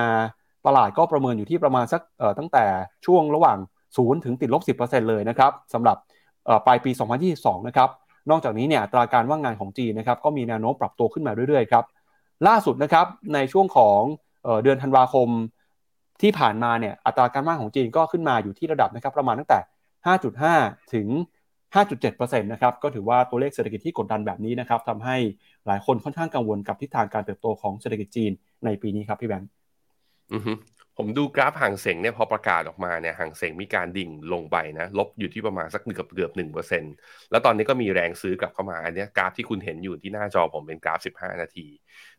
[0.67, 2.01] ตลาดก็ประเมินอยู่ที่ประมาณสัก
[2.39, 2.65] ตั้งแต่
[3.05, 3.57] ช่วงระหว่าง
[3.91, 5.97] 0 ถึงติดลบ 10%เลยนะครับสำหรับ
[6.65, 6.91] ปลายปี
[7.29, 7.89] 2022 นะครับ
[8.29, 11.85] นอกจากนี้เนี่ยตราการว่างงานของจีนนะครับก็มีแนวโน้มปรับตัวขึ้นมาเรื่อยๆครับ
[12.47, 13.99] ล่าสุดนะครับในช่วงของ
[14.43, 15.29] เออเดือนธันวาคม
[16.21, 19.59] ที่ผ่านมาเนี่ยอัตราการว่างของจีนก็ขึ้นมาอยู่ที่ระดับนะครับประมาณตั้งแต่
[20.05, 21.07] 5.5 ถึง
[21.75, 25.17] 5.7%นะครับ ก็ถือว่าตัวเลขเศรษฐกิจที่กดดันแบบนี้นะครับทำให้
[25.67, 28.31] หลายคนค่อนข้างกังวลกับทิศทางการเติบโตของเศรษฐกิจจีน
[28.65, 29.49] ในปีนี้ครับพี่แบงค์
[30.97, 36.83] ผมดูกราฟห่างเสงเนี่ยพอประกาศออกมาเนี่ยห่างเสงมีการดิ่งลงไปนะลบอยู่ที่ประมาณสักเกือบเกือบหนึ่งเปอร์เซ็น
[37.31, 41.67] แล้วตอนนี้ก็มีแรงซื้อกลับเข้ามาอันนี้กราฟที่คุณเห็นอยู่ที่หน้าจอผมเป็นกราฟ15นาที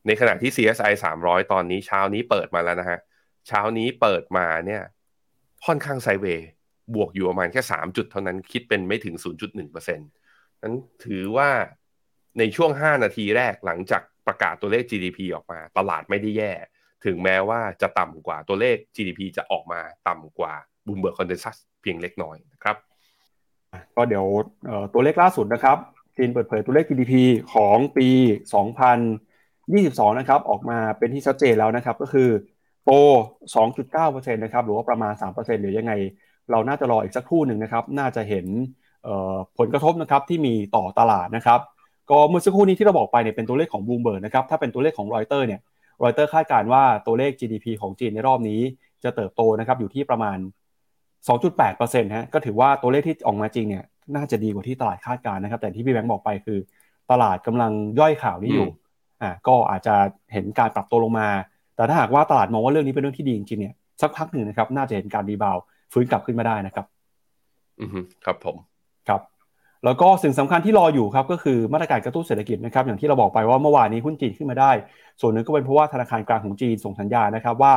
[0.07, 3.01] ในขณะที่ CSI 300ตอนนี้เช้านี้เปิดมาแล้วนะฮะ
[3.49, 4.83] เช้านี้เปิดมาเนี่ย
[5.67, 6.49] ค่อนข้างไซเวย์
[6.95, 9.15] บวกอยู่ประมาณแค่ 3 จุดเท่านั้นคิดเป็นไม่ถึง
[9.55, 10.75] 0.1%นั้น
[11.05, 11.51] ถือว่า
[12.39, 16.53] ในช่วง 5 นาทีแรกหลังจากประกาศตัวเลข GDP ออกมา ตลาดไม่ได้แย่
[17.05, 20.55] ถึงแม้ว่าจะต่ำกว่าตัวเลข GDP จะออกมาต่ำกว่า
[20.87, 22.77] Bloomberg consensus เพียงเล็กน้อยนะครับ
[23.97, 24.25] ก็เดี๋ยว
[24.93, 25.79] ตัวเลขล่าสุดนะครับ
[26.17, 27.15] จีนเปิดเผยตัวเลข GDP
[27.55, 28.09] ของปี
[29.35, 32.29] 2022 นะครับ ออกมาเป็นที่ชัดเจนแล้วนะครับ ก็คือ
[32.85, 32.91] โต
[33.65, 35.93] 2.9%นะครับ หรือว่าประมาณ3%หรือยังไง
[36.51, 38.47] เราน่าจะรออีกสักครู่หนึ่งนะครับ น่าจะเห็น
[39.59, 41.61] ผลกระทบนะครับที่มีต่อตลาดนะครับ
[42.11, 45.61] ก็เมื่อสักครู่นี้ที่เราบอกไปเนี่ยเป็นตัวเลขของบลูเบิร์กนะครับ ถ้าเป็นตัวเลขของรอยเตอร์เนี่ย
[46.03, 48.61] รอยเตอร์คาดการณ์ว่าตัวเลข GDP ของจีนในรอบนี้
[49.05, 50.39] จะเติบโตนะครับอยู่ที่ประมาณ
[51.27, 53.85] 2.8%ฮะ ก็ถือว่าตัวเลขที่ออกมาจริงเนี่ย
[54.17, 56.59] น่าจะดีกว่าที่ตลาดคาดการณ์นะครับ แต่ที่พี่แบงค์บอกไปคือ
[57.11, 58.69] ตลาดกำลังย่อยข่าวนี้อยู่
[59.23, 59.95] อ่า ก็อาจจะ
[60.33, 61.29] เห็นการปรับตัวลงมา
[61.77, 65.57] แต่ถ้าหากว่าตลาดมองว่าเรื่องนี้เป็นเรื่องที่ดีจริงๆเนี่ยสักพักหนึ่งนะครับน่าจะเห็นการรีบาว
[65.93, 66.87] ฟื้นกลับขึ้นมาได้นะครับ
[67.81, 67.91] อือ
[68.25, 68.57] ครับผม
[69.09, 69.21] ครับ
[69.85, 74.73] แล้วก็สิ่งสำคัญที่รออยู่ครับก็คือมาตรการกระตุ้นเศรษฐกิจนะครับอย่างที่เราบอกไปว่าเมื่อวานนี้หุ้นจีนขึ้นมาได้
[75.21, 77.75] ส่วนหนึ่งก็เป็นเพราะว่าธนาคารกลางของจีนส่งสัญญาณนะครับว่า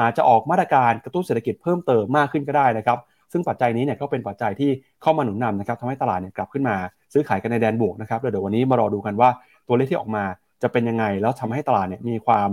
[0.00, 2.98] อาจจะออกมาตรการกระตุ้นเศรษฐกิจเพิ่มเติมมากขึ้นก็ได้นะครับ
[3.32, 4.70] ซึ่งปัจจัยนี้เนี่ยก็เป็นปัจจัยที่
[5.02, 6.76] เข้ามาหนุนนำนะครับทำให้ตลาดเนี่ยกลับขึ้นมา
[7.12, 9.30] ซื้อขายกันในแดนบวกนะครับเดี๋ยววันนี้มารอดูกันว่า
[9.68, 10.24] ตัวเลขที่ออกมา
[10.62, 12.48] จะเป็นยังไง แล้วทำให้ตลาดเนี่ยมีความ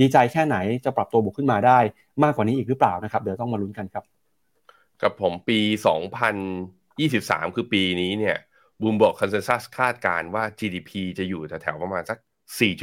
[0.00, 1.78] ดีใจแค่ไหนจะปรับตัวบวกขึ้นมาได้
[2.22, 4.04] มากกว่านี้อีกหรือเปล่านะครับ เดี๋ยวต้องมาลุ้นกันครับ
[5.02, 5.60] กับผมปี
[6.78, 8.36] 2023 คือปีนี้เนี่ย
[8.80, 12.18] บูมบอกคอนเซนแซสคาดการว่า GDP จะอยู่แถวๆประมาณสัก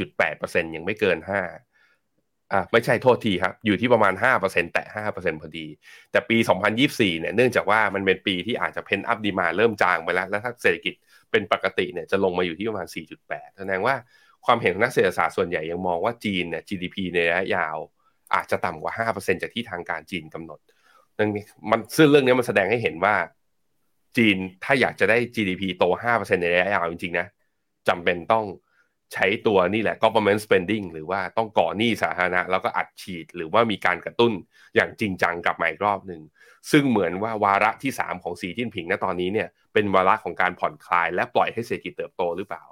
[0.06, 5.66] 4.8%ยังไม่เกิน 5 อ่าไม่ใช่โทษทีครับ อยู่ที่ประมาณ 5%แตะ 5%พอดี
[6.10, 6.36] แต่ปี
[6.78, 10.94] 2024 เนี่ยเนื่องจากว่ามันเป็นปีที่อาจจะเพนอัพดีมาเริ่มจางไปแล้ว แล้วถ้าเศรษฐกิจ
[11.30, 12.86] เป็นปกติเนี่ยจะลงมาอยู่ที่ประมาณ
[13.22, 13.94] 4.8 แสดงว่า
[14.46, 17.76] ความเห็นของนักเศรษฐศาสตร์ส่วนใหญ่ยังมองว่าจีนเนี่ย GDP ในระยะยาว
[18.34, 20.58] อาจจะต่ำกว่า 5%จากที่ทางการจีนกำหนด
[21.18, 21.30] นั่น
[21.70, 23.14] มันซึ่งเรื่องนี้มันแสดงให้เห็นว่า
[24.16, 25.84] จีนถ้าอยากจะได้ GDP โต
[26.14, 27.26] 5%ในระยะยาวจริงๆนะ
[27.88, 28.44] จำเป็นต้อง
[29.12, 34.32] ใช้ตัวนี่แหละ government spending หรือว่าต้องก่อหนี้สาธารณะ แล้วก็อัดฉีดหรือว่ามีการกระตุ้น
[34.74, 36.22] อย่างจริงจังกลับมาอีกรอบหนึ่ง
[36.70, 42.64] ซึ่งเหมือนว่าวาระที่ 3 ของสีจิ้นผิงณตอนนี้เนี่ยเป็นวาระของการผ่อนคลาย และปล่อยให้เศรษฐกิจเติบโตหรือเปล่า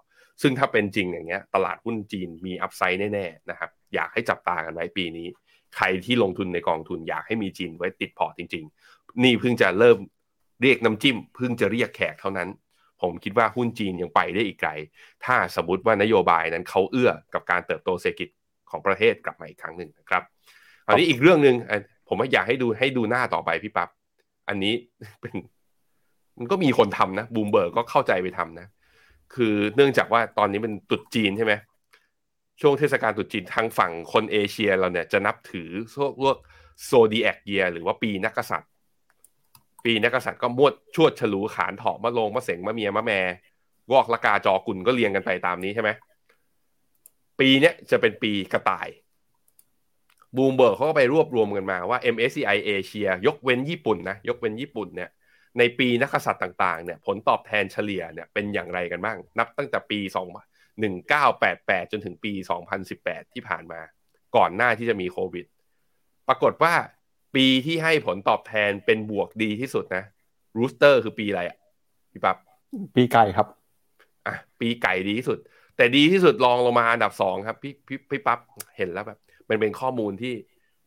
[0.43, 5.29] ซึ่งถ้าเป็นจริงอย่างเงี้ยตลาดหุ้นจีนมี upside แน่ๆนะครับอยากให้จับตากันไว้ปีนี้
[5.77, 9.99] ใครที่ลงทุนในกองทุนอยากให้มีจีนไว้ติด port จริง ๆ นี่เพิ่งจะเริ่ม
[10.63, 12.49] เรียกน้ำจิ้ม เพิ่งจะเรียกแขกเท่านั้น
[13.03, 14.71] ผมคิดว่าหุ้นจีนยังไปได้อีกไกล
[15.25, 18.29] ถ้าสมมติว่านโยบายนั้นเขาเอื้อกับการเติบโตเศรษฐกิจ
[18.71, 20.23] ของประเทศกลับมาอีกครั้งหนึ่งนะครับ
[20.87, 21.57] อันนี้อีกเรื่องหนึ่ง
[22.09, 23.89] ผมอยากให้ดูให้ดูหน้าต่อไปพี่ปับ๊บ
[24.49, 24.75] อันนี้
[25.21, 25.35] เป็น
[26.39, 28.67] มันก็มีคนทำนะบูมเบิร์กก็เข้าใจไปทำนะ
[29.35, 31.53] คือเนื่องจากว่าตอนนี้เป็นตรุษจีนใช่ไหม
[32.61, 35.71] ช่วงเทศกาลตรุษจีนทางฝั่งคนเอเชียเราเนี่ยจะนับถือ
[36.21, 36.37] พวก
[36.85, 38.71] Zodiac Year หรือว่าปีนักษัตร
[39.85, 43.21] ปีนักษัตรก็มวดชวดฉลูขาลเถาะมะโรงมะเส็งมะเมียมะแม
[43.93, 45.91] วอกระกาจอกุนก็เรียงกันไปตามนี้ใช่ไหม
[47.41, 48.89] ปีเนี้ยจะเป็นปีกระต่าย
[50.37, 55.11] บูมเบิร์กเขาก็ไปรวบรวมกันมาว่า MSCI เอเชียยกเว้นญี่ปุ่นนะยกเว้นญี่ปุ่นเนี่ย
[55.59, 60.50] ในปีนักษัตริย์ต่างๆเนี่ยผลตอบแทนเฉลี่ยเนี่ยเป็นอย่างไรกันบ้าง นับตั้งแต่ปี2
[60.81, 62.33] 1988 จนถึงปี
[62.83, 63.81] 2018 ที่ผ่านมา
[64.37, 65.47] ก่อนหน้าที่จะมีโควิด
[66.29, 66.75] ปรากฏว่า
[67.35, 70.05] ปีที่ให้ผลตอบแทนเป็นบวกดีที่สุดนะ
[70.59, 71.59] Rooster คือปีอะไรอะ
[72.13, 72.37] พี่ปับ๊บ
[72.97, 73.47] ปีไก่ครับ
[74.27, 75.39] อะปีไก่ดีที่สุด
[75.77, 78.39] แต่ดีที่สุดลองลงมาอันดับสองครับ พี่พี่พี่ปั๊บ
[78.77, 79.19] เห็นแล้วแบบ
[79.49, 80.35] มันเป็นข้อมูลที่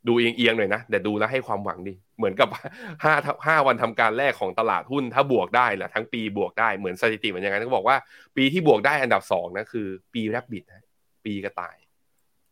[0.07, 2.49] ดูเอียงๆหน่อยนะแต่ดูแล้วให้ความหวังดีเหมือนกับ
[3.03, 3.13] ห้า
[3.47, 7.97] ห้าวันทำการแรกของตลาดหุ้นถ้าบวกได้แหละทั้งปีบวกได้เหมือนสถิติเหมือนอย่างนั้นก็บอกว่า
[8.37, 10.63] ปีที่บวกได้อันดับสองนะคือ ปีแรบบิด
[11.25, 11.77] ปีกระต่าย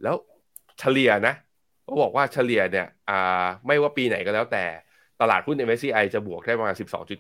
[0.03, 0.15] แล้ว
[0.79, 1.35] เฉลี่ยนะ
[1.87, 4.65] ก็บอกว่าเฉลี่ยเนี่ยอ่าไม่ว่าปีไหนก็แล้วแต่
[5.21, 6.75] ตลาดหุ้น MSCI จะบวกได้ประมาณ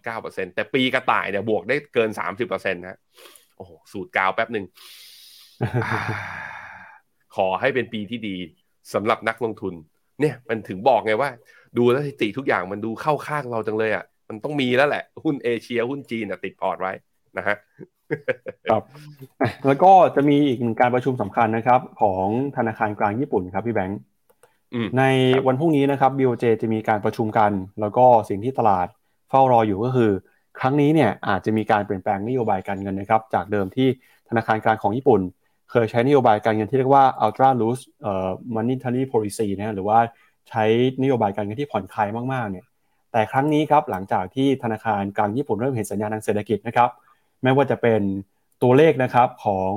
[0.05, 2.09] 12.9%แต่ปีกระต่ายเนี่ยบวกได้เกิน
[2.41, 2.97] 30%นะ
[3.57, 4.65] โอ้โหสูตรกาวแป๊บหนึ่ง
[7.35, 8.35] ขอให้เป็นปีที่ดี
[8.93, 9.73] สำหรับนักลงทุน
[10.19, 11.29] เนี่ยมันถึงบอกไงว่า
[11.77, 16.93] ดูแล้วสถิติทุกอย่างมันดูเข้าข้างเราจังเลยอะมันต้องมีแล้วแหละ หุ้นเอเชียหุ้นจีนติดพอร์ตไว้
[17.37, 17.57] นะฮะ
[18.71, 18.83] ครับ
[19.67, 22.25] แล้วก็จะมีอีกการประชุมสำคัญนะครับ ของ
[22.57, 23.99] ธนาคารกลางญี่ปุ่นครับพี่แบงค์
[24.97, 25.03] ใน
[25.47, 27.51] วันพรุ่งนี้นะครับ BOJ จะมีการประชุมกัน
[27.81, 28.87] แล้วก็สิ่งที่ตลาด
[29.29, 30.11] เฝ้ารออยู่ก็คือ
[30.59, 33.87] ครั้งนี้เนี่ยอาจจะมีการเปลี่ยนแปลงนโยบายการเงินนะครับ จากเดิมที่
[34.29, 35.21] ธนาคารกลางของญี่ปุ่น
[35.71, 37.83] เคยใช้นโยบายการเงินที่เรียกว่า ultra loose
[38.55, 39.99] monetary policy นะหรือว่า
[40.49, 40.63] ใช้
[41.01, 42.65] นโยบายการเงินที่ผ่อนคลายมากๆเนี่ย
[43.11, 46.89] แต่ครั้งนี้ครับหลังจากที่ธนาคารกลางญี่ปุ่นเริ่มเห็นสัญญาณทางเศรษฐกิจนะครับ
[47.43, 48.01] ไม่ว่าจะเป็น
[48.63, 49.71] ตัวเลขนะครับของ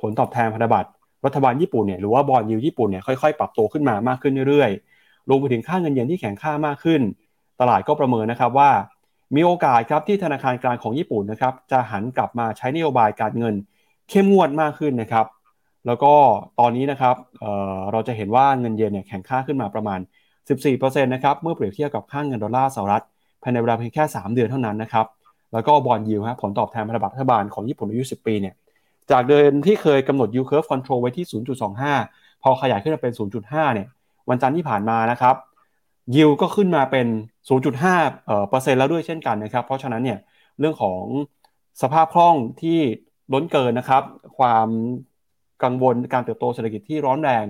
[0.00, 0.90] ผลตอบแทนพันธบัตร
[1.24, 7.00] รัฐบาลญี่ปุ่นเนี่ยหรือว่าบอลยูญี่ปุ่นเนี่ยค่อยๆ ปรับตัวขึ้นมามากขึ้นเรื่อยๆรวมไปถึงค่าเงินเยนที่แข็งค่ามากขึ้น
[7.60, 8.70] ตลาดก็ประเมินนะครับว่า
[9.36, 13.54] มีโอกาสครับที่ธนาคารกลางของญี่ปุ่นนะครับจะหันกลับมาใช้นโยบายการเงิน
[14.10, 15.26] เข้มงวดมากขึ้นนะครับ
[15.86, 16.12] แล้วก็
[16.60, 20.00] ตอนนี้นะครับเเราจะเห็นว่าเงินเยนเนี่ยแข็งค่าขึ้นมาประมาณ
[20.52, 23.04] 14%นะครับเมื่อเปรียบเทียบกับค่างเงินดอลลาร์สหรัฐ
[23.42, 25.06] ภายในเวลาเพียงแค่ 3 เดือนเท่านั้นนะครับ
[25.52, 28.54] แล้วก็บอลยูครับผลตอบแทนพันธบัตรรัฐบาลของญี่ปุ่นอายุ 10 ปีเนี่ย
[29.10, 31.26] จากเดิมที่เคยกำหนด yield curve control ไว้ที่
[31.84, 33.12] 0.25 พอขยายขึ้นมาเป็น
[33.44, 33.86] 0.5 เนี่ย
[34.30, 35.36] วันจันทร์ที่ผ่านมานะครับ
[36.16, 37.06] ยิวก็ขึ้นมาเป็น
[37.58, 40.18] 0.5เปอร์เซ็นต์แล้วด้วยเช่นกันนะครับ เพราะฉะนั้นเนี่ย
[40.58, 41.02] เรื่องของ
[41.82, 42.78] สภาพคล่องที่
[43.32, 44.02] ล้นเกินนะครับ
[44.38, 44.68] ความ
[45.62, 47.46] กังวลการเติบโตเศรษฐกิจที่ร้อนแรง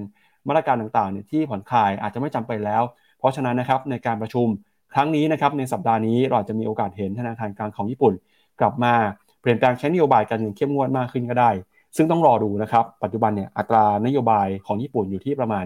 [0.48, 2.82] มาตรการต่างๆเนี่ยที่ผ่อนคลายอาจจะไม่จำเป็นแล้ว
[3.18, 4.46] เพราะฉะนั้นนะครับในการประชุม
[4.94, 8.14] ครั้งนี้นะครับในสัปดาห์นี้เราจะมีโอกาสเห็นธนาคารกลางของญี่ปุ่น
[8.60, 8.94] กลับมา
[9.40, 11.50] เปลี่ยนแปลงใช้นโยบายการเงินเข้มงวดมากขึ้นก็ได้
[11.96, 15.64] ซึ่งต้องรอดูนะครับปัจจุบันเนี่ยอัตรานโยบายของญี่ปุ่นอยู่ที่ประมาณ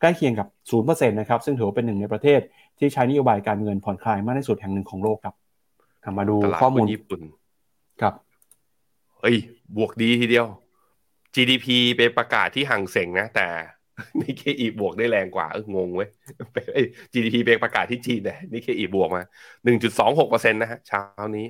[0.00, 0.46] ใกล้เคียงกับ
[0.84, 2.40] 0%นะครับซึ่งถือว่าเป็นหนึ่งในประเทศ
[2.78, 5.34] ที่ใช้นโยบายการเงินผ่อนคลายมากที่สุดแห่งหนึ่งของโลกครับ
[6.18, 7.20] มาดูข้อมูลญี่ปุ่น
[8.00, 8.14] ครับ
[9.20, 9.36] เฮ้ย
[9.76, 10.46] บวกดีทีเดียว
[11.34, 11.66] GDP
[11.96, 13.48] เป็นประกาศที่ห่างเสงนะ แต่
[14.20, 16.08] นิเคอีบวกได้แรงกว่าเอองงเว้ย
[17.12, 19.22] GDP เป็นประกาศที่จีนแต่นิเคอีบวกมา
[19.88, 21.02] 1.26%นะฮะเช้า
[21.36, 21.46] นี้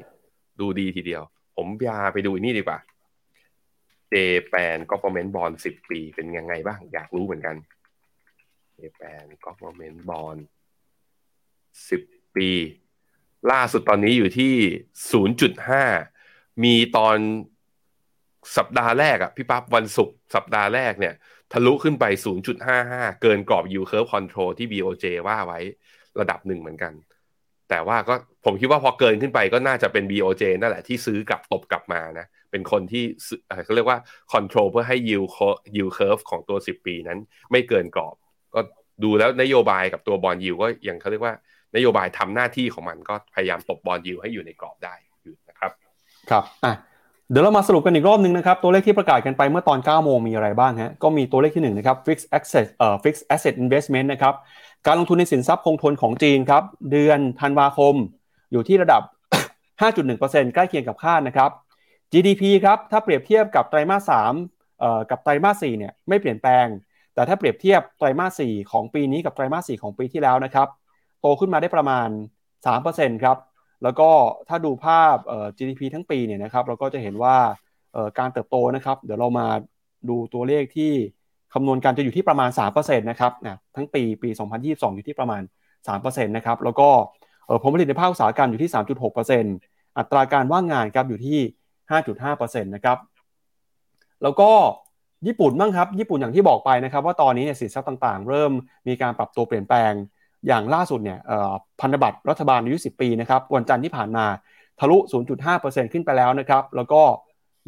[0.60, 1.22] ดูดีทีเดียว
[1.56, 2.78] ผมพาไปดูนี่ดีกว่า
[4.10, 4.14] เจ
[4.48, 7.56] แปนก็คอมเมนต์บอลสิบปีเป็นยังไงบ้าง อยากรู้เหมือนกัน
[8.74, 10.36] เจแปนก็คอมเมนต์บอล
[11.88, 12.02] สิบ
[12.36, 12.50] ปี
[13.50, 14.54] ล่าสุดตอนนี้อยู่ที่
[15.10, 15.84] ศูนย์จุดห้า
[16.64, 17.16] มีตอน
[18.56, 21.14] สัปดาห์แรกอะพี่ปั๊บวันศุกร์สัปดาห์แรกเนี่ย
[21.52, 22.04] ทะลุขึ้นไป
[22.64, 25.60] 0.55 เกินกรอบ yield curve control ที่ BOJ ว่าไว้
[26.20, 26.92] ระดับหนึ่งเหมือนกัน
[27.70, 28.14] แต่ว่าก็
[28.44, 33.04] ผมคิดว่าพอเกินขึ้นไปก็น่าจะเป็น BOJ นั่นแหละที่ซื้อกลับตบกลับมานะ เป็นคนที่
[33.64, 33.98] เขาเรียกว่า
[34.32, 35.28] control เพื่อให้ yield
[35.74, 37.18] yield curve ของตัว 10 ปีนั้น
[37.50, 38.14] ไม่เกินกรอบ
[38.54, 38.60] ก็
[39.04, 41.34] ดูแล้วนโยบายกับตัวบอลยิวก็อยังเขาเรียกว่า
[41.76, 45.72] นโยบายทำหน้าที่ของมันก็พยายามตบบอลยิวให้อยู่ในกรอบได้อยู่นะครับ
[46.30, 46.74] ครับอะ
[47.30, 54.34] เดี๋ยวเรามาสรุปกันอีกรอบนึงนะครับ ตัวเลขที่ประกาศกันไปเมื่อตอน 9 โมงมีอะไรบ้างฮะ ก็มีตัวเลขที่1นะครับ fixed asset เอ่อ fixed asset investment นะครับ
[54.86, 57.94] การลงทุนในสินทรัพย์คงทนของจีนครับ เดือนธันวาคม
[58.52, 59.02] อยู่ที่ระดับ
[59.82, 61.50] 5.1%ใกล้เคียงกับคาดนะครับ
[62.12, 64.12] GDP ครับ ถ้าเปรียบเทียบกับไตรมาส
[64.44, 66.66] 3เอ่อ กับไตรมาส4เนี่ยไม่เปลี่ยนแปลง
[67.14, 70.68] แต่ถ้าเปรียบเทียบไตรมาส4ของปีนี้กับไตรมาส4ของปีที่แล้วนะครับ
[71.20, 72.08] โตขึ้นมาได้ประมาณ
[72.66, 73.36] 3%ครับ
[73.84, 74.10] แล้วก็
[74.48, 75.16] ถ้าดูภาพ
[75.56, 77.36] GDP ทั้งปีเนี่ยนะครับเราก็จะเห็นว่า
[78.18, 79.46] การเติบโตนะครับ เดี๋ยวเรามา
[80.08, 80.92] ดูตัวเลขที่
[81.54, 84.28] คำนวณการจะอยู่ที่ประมาณ3%นะครับนะทั้งปีปี
[84.62, 85.42] 2022 อยู่ที่ประมาณ
[85.86, 86.88] 3%นะครับแล้วก็
[87.62, 88.70] ผลผลิตในภาคอุตสาหกรรมอยู่ที่
[89.32, 91.38] 3.6%อัตราการว่างงานครับอยู่ที่
[91.90, 92.98] 5.5%นะครับ
[94.22, 94.50] แล้วก็
[95.26, 98.52] ญี่ปุ่นบ้างครับญี่ปุ่นอย่างที่บอกไปนะครับ ว่าตอนนี้เนี่ยสินทรัพย์ต่างๆ เริ่ม
[98.88, 99.92] มีการปรับตัวเปลี่ยนแปลง
[100.46, 101.18] อย่างล่าสุดเนี่ย
[101.80, 104.26] พันธบัตรรัฐบาลอายุ 10 ปีนะครับวันจันทร์ที่ผ่านมา
[104.80, 104.96] ทะลุ
[105.46, 107.02] 0.5%ขึ้นไปแล้วนะครับ แล้วก็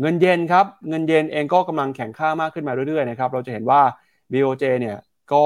[0.00, 3.80] เงินเยนครับเงินเยนเองก็กำลังแข็งค่ามากขึ้นมาเรื่อยๆนะครับเราจะเห็นว่า
[4.32, 4.96] BOJ เนี่ย
[5.32, 5.42] ก็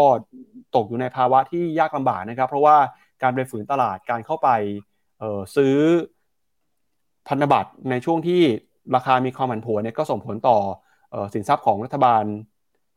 [0.76, 2.76] ตกอยู่ในภาวะที่ยากลำบากนะครับ เพราะว่า
[3.22, 4.48] การไปฝืนตลาดการเข้าไป
[5.56, 5.76] ซื้อ
[7.28, 8.42] พันธบัตรในช่วงที่
[8.94, 10.58] ราคามีความผันผวนเนี่ยก็ส่งผลต่อ
[11.34, 12.24] สินทรัพย์ของรัฐบาล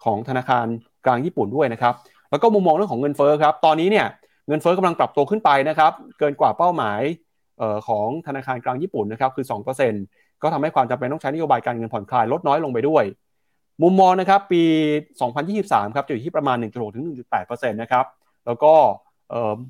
[0.06, 0.66] ของธนาคาร
[1.06, 1.94] กลางญี่ปุ่นด้วยนะครับ
[2.32, 4.08] แล้วก็มุมมองเรื่องของเงินเฟ้อครับ ตอนนี้เนี่ย
[4.48, 7.02] เงินเฟ้อกำลังปรับตัวขึ้นไปนะครับเกินกว่าเป้าหมาย
[7.88, 9.46] ของธนาคารกลางญี่ปุ่นนะครับคือ
[9.94, 13.04] 2%ก็ทำให้ความจำเป็นต้องใช้นโยบายการเงินผ่อนคลายลดน้อยลงไปด้วย
[13.84, 14.64] มุมมองนะครับปี
[15.50, 18.06] 2023 ครับจะอยู่ที่ประมาณ 1.6ถึง1.8%นะครับ
[18.46, 18.74] แล้วก็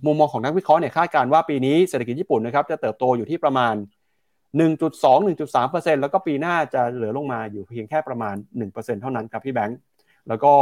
[0.05, 3.75] มุมมองของนักวิเคราะห์เนี่ยคาดการณ์ว่าปีนี้เศรษฐกิจญี่ปุ่นนะครับจะเติบโตอยู่ที่ประมาณ
[4.57, 8.35] 1.2-1.3%แล้วก็ปีหน้าจะเหลือลงมาอยู่เพียงแค่ประมาณ
[8.67, 9.77] 1%เท่านั้นครับพี่แบงค์
[10.27, 10.53] แล้วก็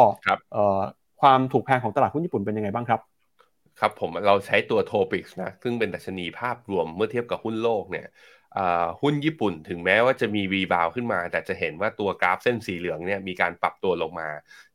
[1.21, 2.99] ความถูกแพงของตลาดหุ้นญี่ปุ่นเป็นยังไงบ้างครับ
[3.81, 8.07] ครับผมเราใช้ตัวโทปิกนะซึ่งเป็นดัชนีภาพรวมเมื่อเทียบกับหุ้นโลกเนี่ย
[9.01, 14.29] หุ้นญี่ปุ่นถึงแม้ว่าจะมีรีบาวขึ้นมา แต่จะเห็นว่าตัวกราฟเส้นสีเหลืองเนี่ยมีการปรับตัวลงมา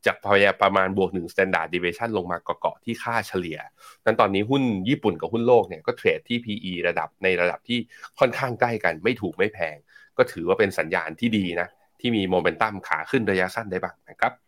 [0.07, 3.59] จากพยาประมาณบวกหนึ่ง standard deviation ลงมาเกาะที่ค่าเฉลี่ย
[4.05, 7.79] นั้นตอนนี้หุ้นญี่ปุ่นกับหุ้นโลกเนี่ยก็เทรดที่ PE ระดับในระดับที่
[8.19, 9.77] ค่อนข้างใกล้กันไม่ถูกไม่แพง
[10.17, 11.69] ก็ถือว่าเป็นสัญญาณที่ดีนะ
[12.01, 14.46] ที่มีโมเมนตัมขาขึ้นระยะสั้นได้บ้างนะครับครับ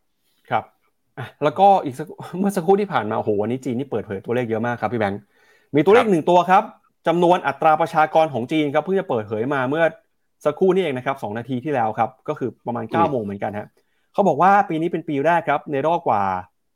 [1.44, 1.94] แล้วก็อีก
[2.38, 5.20] เมื่อสักครู่ที่ผ่านมาโอ้โหวันนี้จีนนี่เปิดเผยตัวเลขเยอะมากครับพี่แบงค์
[5.74, 6.62] มีตัวเลขหนึ่งตัวครับ
[7.06, 9.84] จำนวนอัตราประชากรของจีนครับเพิ่งจะเปิดเผยมาเมื่อ
[10.44, 13.68] สักครู่นี้เองนะครับสองนาทีที่แล้วครับ ก็คือประมาณ9ก้าโมงเหมือนกันฮะ
[14.12, 16.22] เขาบอกว่าปีนี้เป็นปีแรกครับ ในรอบกว่า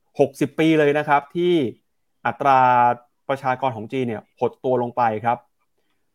[0.03, 1.55] 60 ปีเลยนะครับ ที่
[2.26, 2.59] อัตรา
[3.28, 5.38] ประชากรของจีนเนี่ยหดตัวลงไปครับ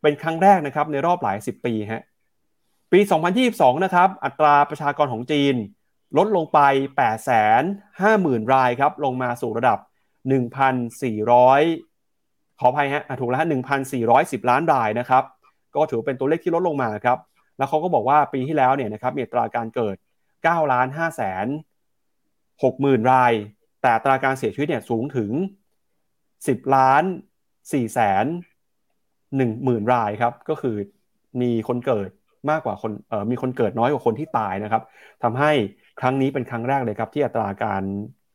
[0.02, 2.04] เป็นครั้งแรกนะครับในรอบหลายสิบปีฮะ
[2.92, 3.00] ปี
[3.42, 5.56] 2022 นะครับ อัตราประชากรของจีน
[6.18, 6.60] ลดลงไป
[7.58, 9.80] 850,000 รายครับ ลงมาสู่ระดับ
[11.00, 13.48] 1,400 ขออภัยฮะถูกแล้วฮะ
[13.98, 15.24] 1,410 ล้านรายนะครับ
[15.76, 17.18] ก็ถือเป็นตัวเลขที่ลดลงมาครับ
[17.58, 19.96] แล้วเขาก็บอกว่าปีที่แล้วเนี่ยนะครับมีตราการเกิด
[20.34, 21.48] 9ล้าน5แสน
[22.24, 23.34] 6หมื่นราย
[23.82, 25.32] แต่ตราการเสียชีวิตเนี่ยสูงถึง
[26.08, 27.04] 10ล้าน
[27.52, 28.26] 4แสน
[28.90, 30.76] 1หมื่นรายครับ ก็คือ
[31.42, 32.10] มีคนเกิด
[32.50, 34.84] มากกว่าคนเอ่อมีคนเกิดน้อยกว่าคนที่ตายนะครับ
[35.24, 35.52] ทำให้
[36.00, 37.82] ครั้งนี้เป็นครั้งแรกเลยครับที่อัตราการ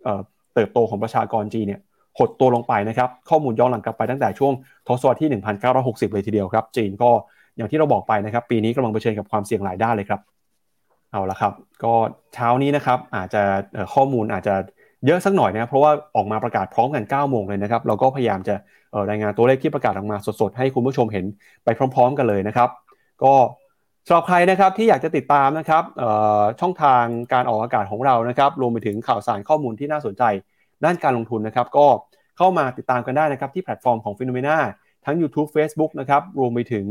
[0.02, 1.80] เเติบโตของประชากรจีนเนี่ย
[2.18, 4.52] หดตัวลงไปนะครับ ข้อมูลย้อนหลังกลับไปตั้งแต่ช่วง
[4.88, 5.30] ทศวรรษที่
[5.70, 7.10] 1960 เลยทีเดียวครับ จีนก็
[7.56, 10.20] อย่างที่เราบอกไปนะครับ ปีนี้กำลังเผชิญกับความเสี่ยงหลายด้านเลยครับ
[11.10, 11.52] เอาละครับ
[11.84, 11.92] ก็
[12.34, 13.42] เช้านี้นะครับอาจจะ
[13.94, 14.54] ข้อมูลอาจจะ
[15.06, 18.54] เยอะสักหน่อยนะเพราะว่าออกมาประกาศพร้อมกัน9โมงเลยนะครับเราก็พยายามจะ
[19.10, 21.24] รายงานตัวเลขที่ประกาศออกมาสดๆให้คุณผู้ชมเห็น
[21.64, 22.70] ไปพร้อม ๆ กันเลยนะครับ
[23.24, 23.34] ก็
[24.07, 25.84] สำหรับใครนะครับที่อยากจะติดตามนะครับ
[26.61, 30.22] ช่องทางการออกอากาศของเรานะครับรวมไปถึงข่าวสารข้อมูลที่น่าสนใจ
[30.84, 31.86] ด้านการลงทุนนะครับ ก็
[32.38, 34.57] เข้ามาติดตามกันได้นะครับที่แพลตฟอร์มของ Finnomena
[35.05, 36.86] ทั้ง YouTube Facebook นะครับรวมไปถึง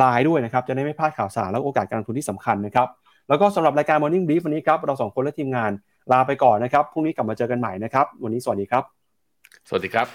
[0.00, 2.88] Line ด้วยนะครับ จะได้ไม่พลาดข่าวสารและโอกาสการลงทุนที่สำคัญนะครับ
[3.28, 5.70] แล้วก็สำหรับรายการ Morning Brief วันนี้ครับ เราสองคนและทีมงาน
[6.12, 8.82] ลาไปก่อนนะครับพรุ่งนี้กลับมาเจอกันใหม่นะครับ วันนี้สวัสดีครับ
[9.68, 10.06] สวัสดีครับ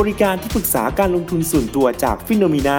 [0.00, 2.78] บริการที่ปรึกษาการลงทุนส่วนตัวจากฟิโนมีนา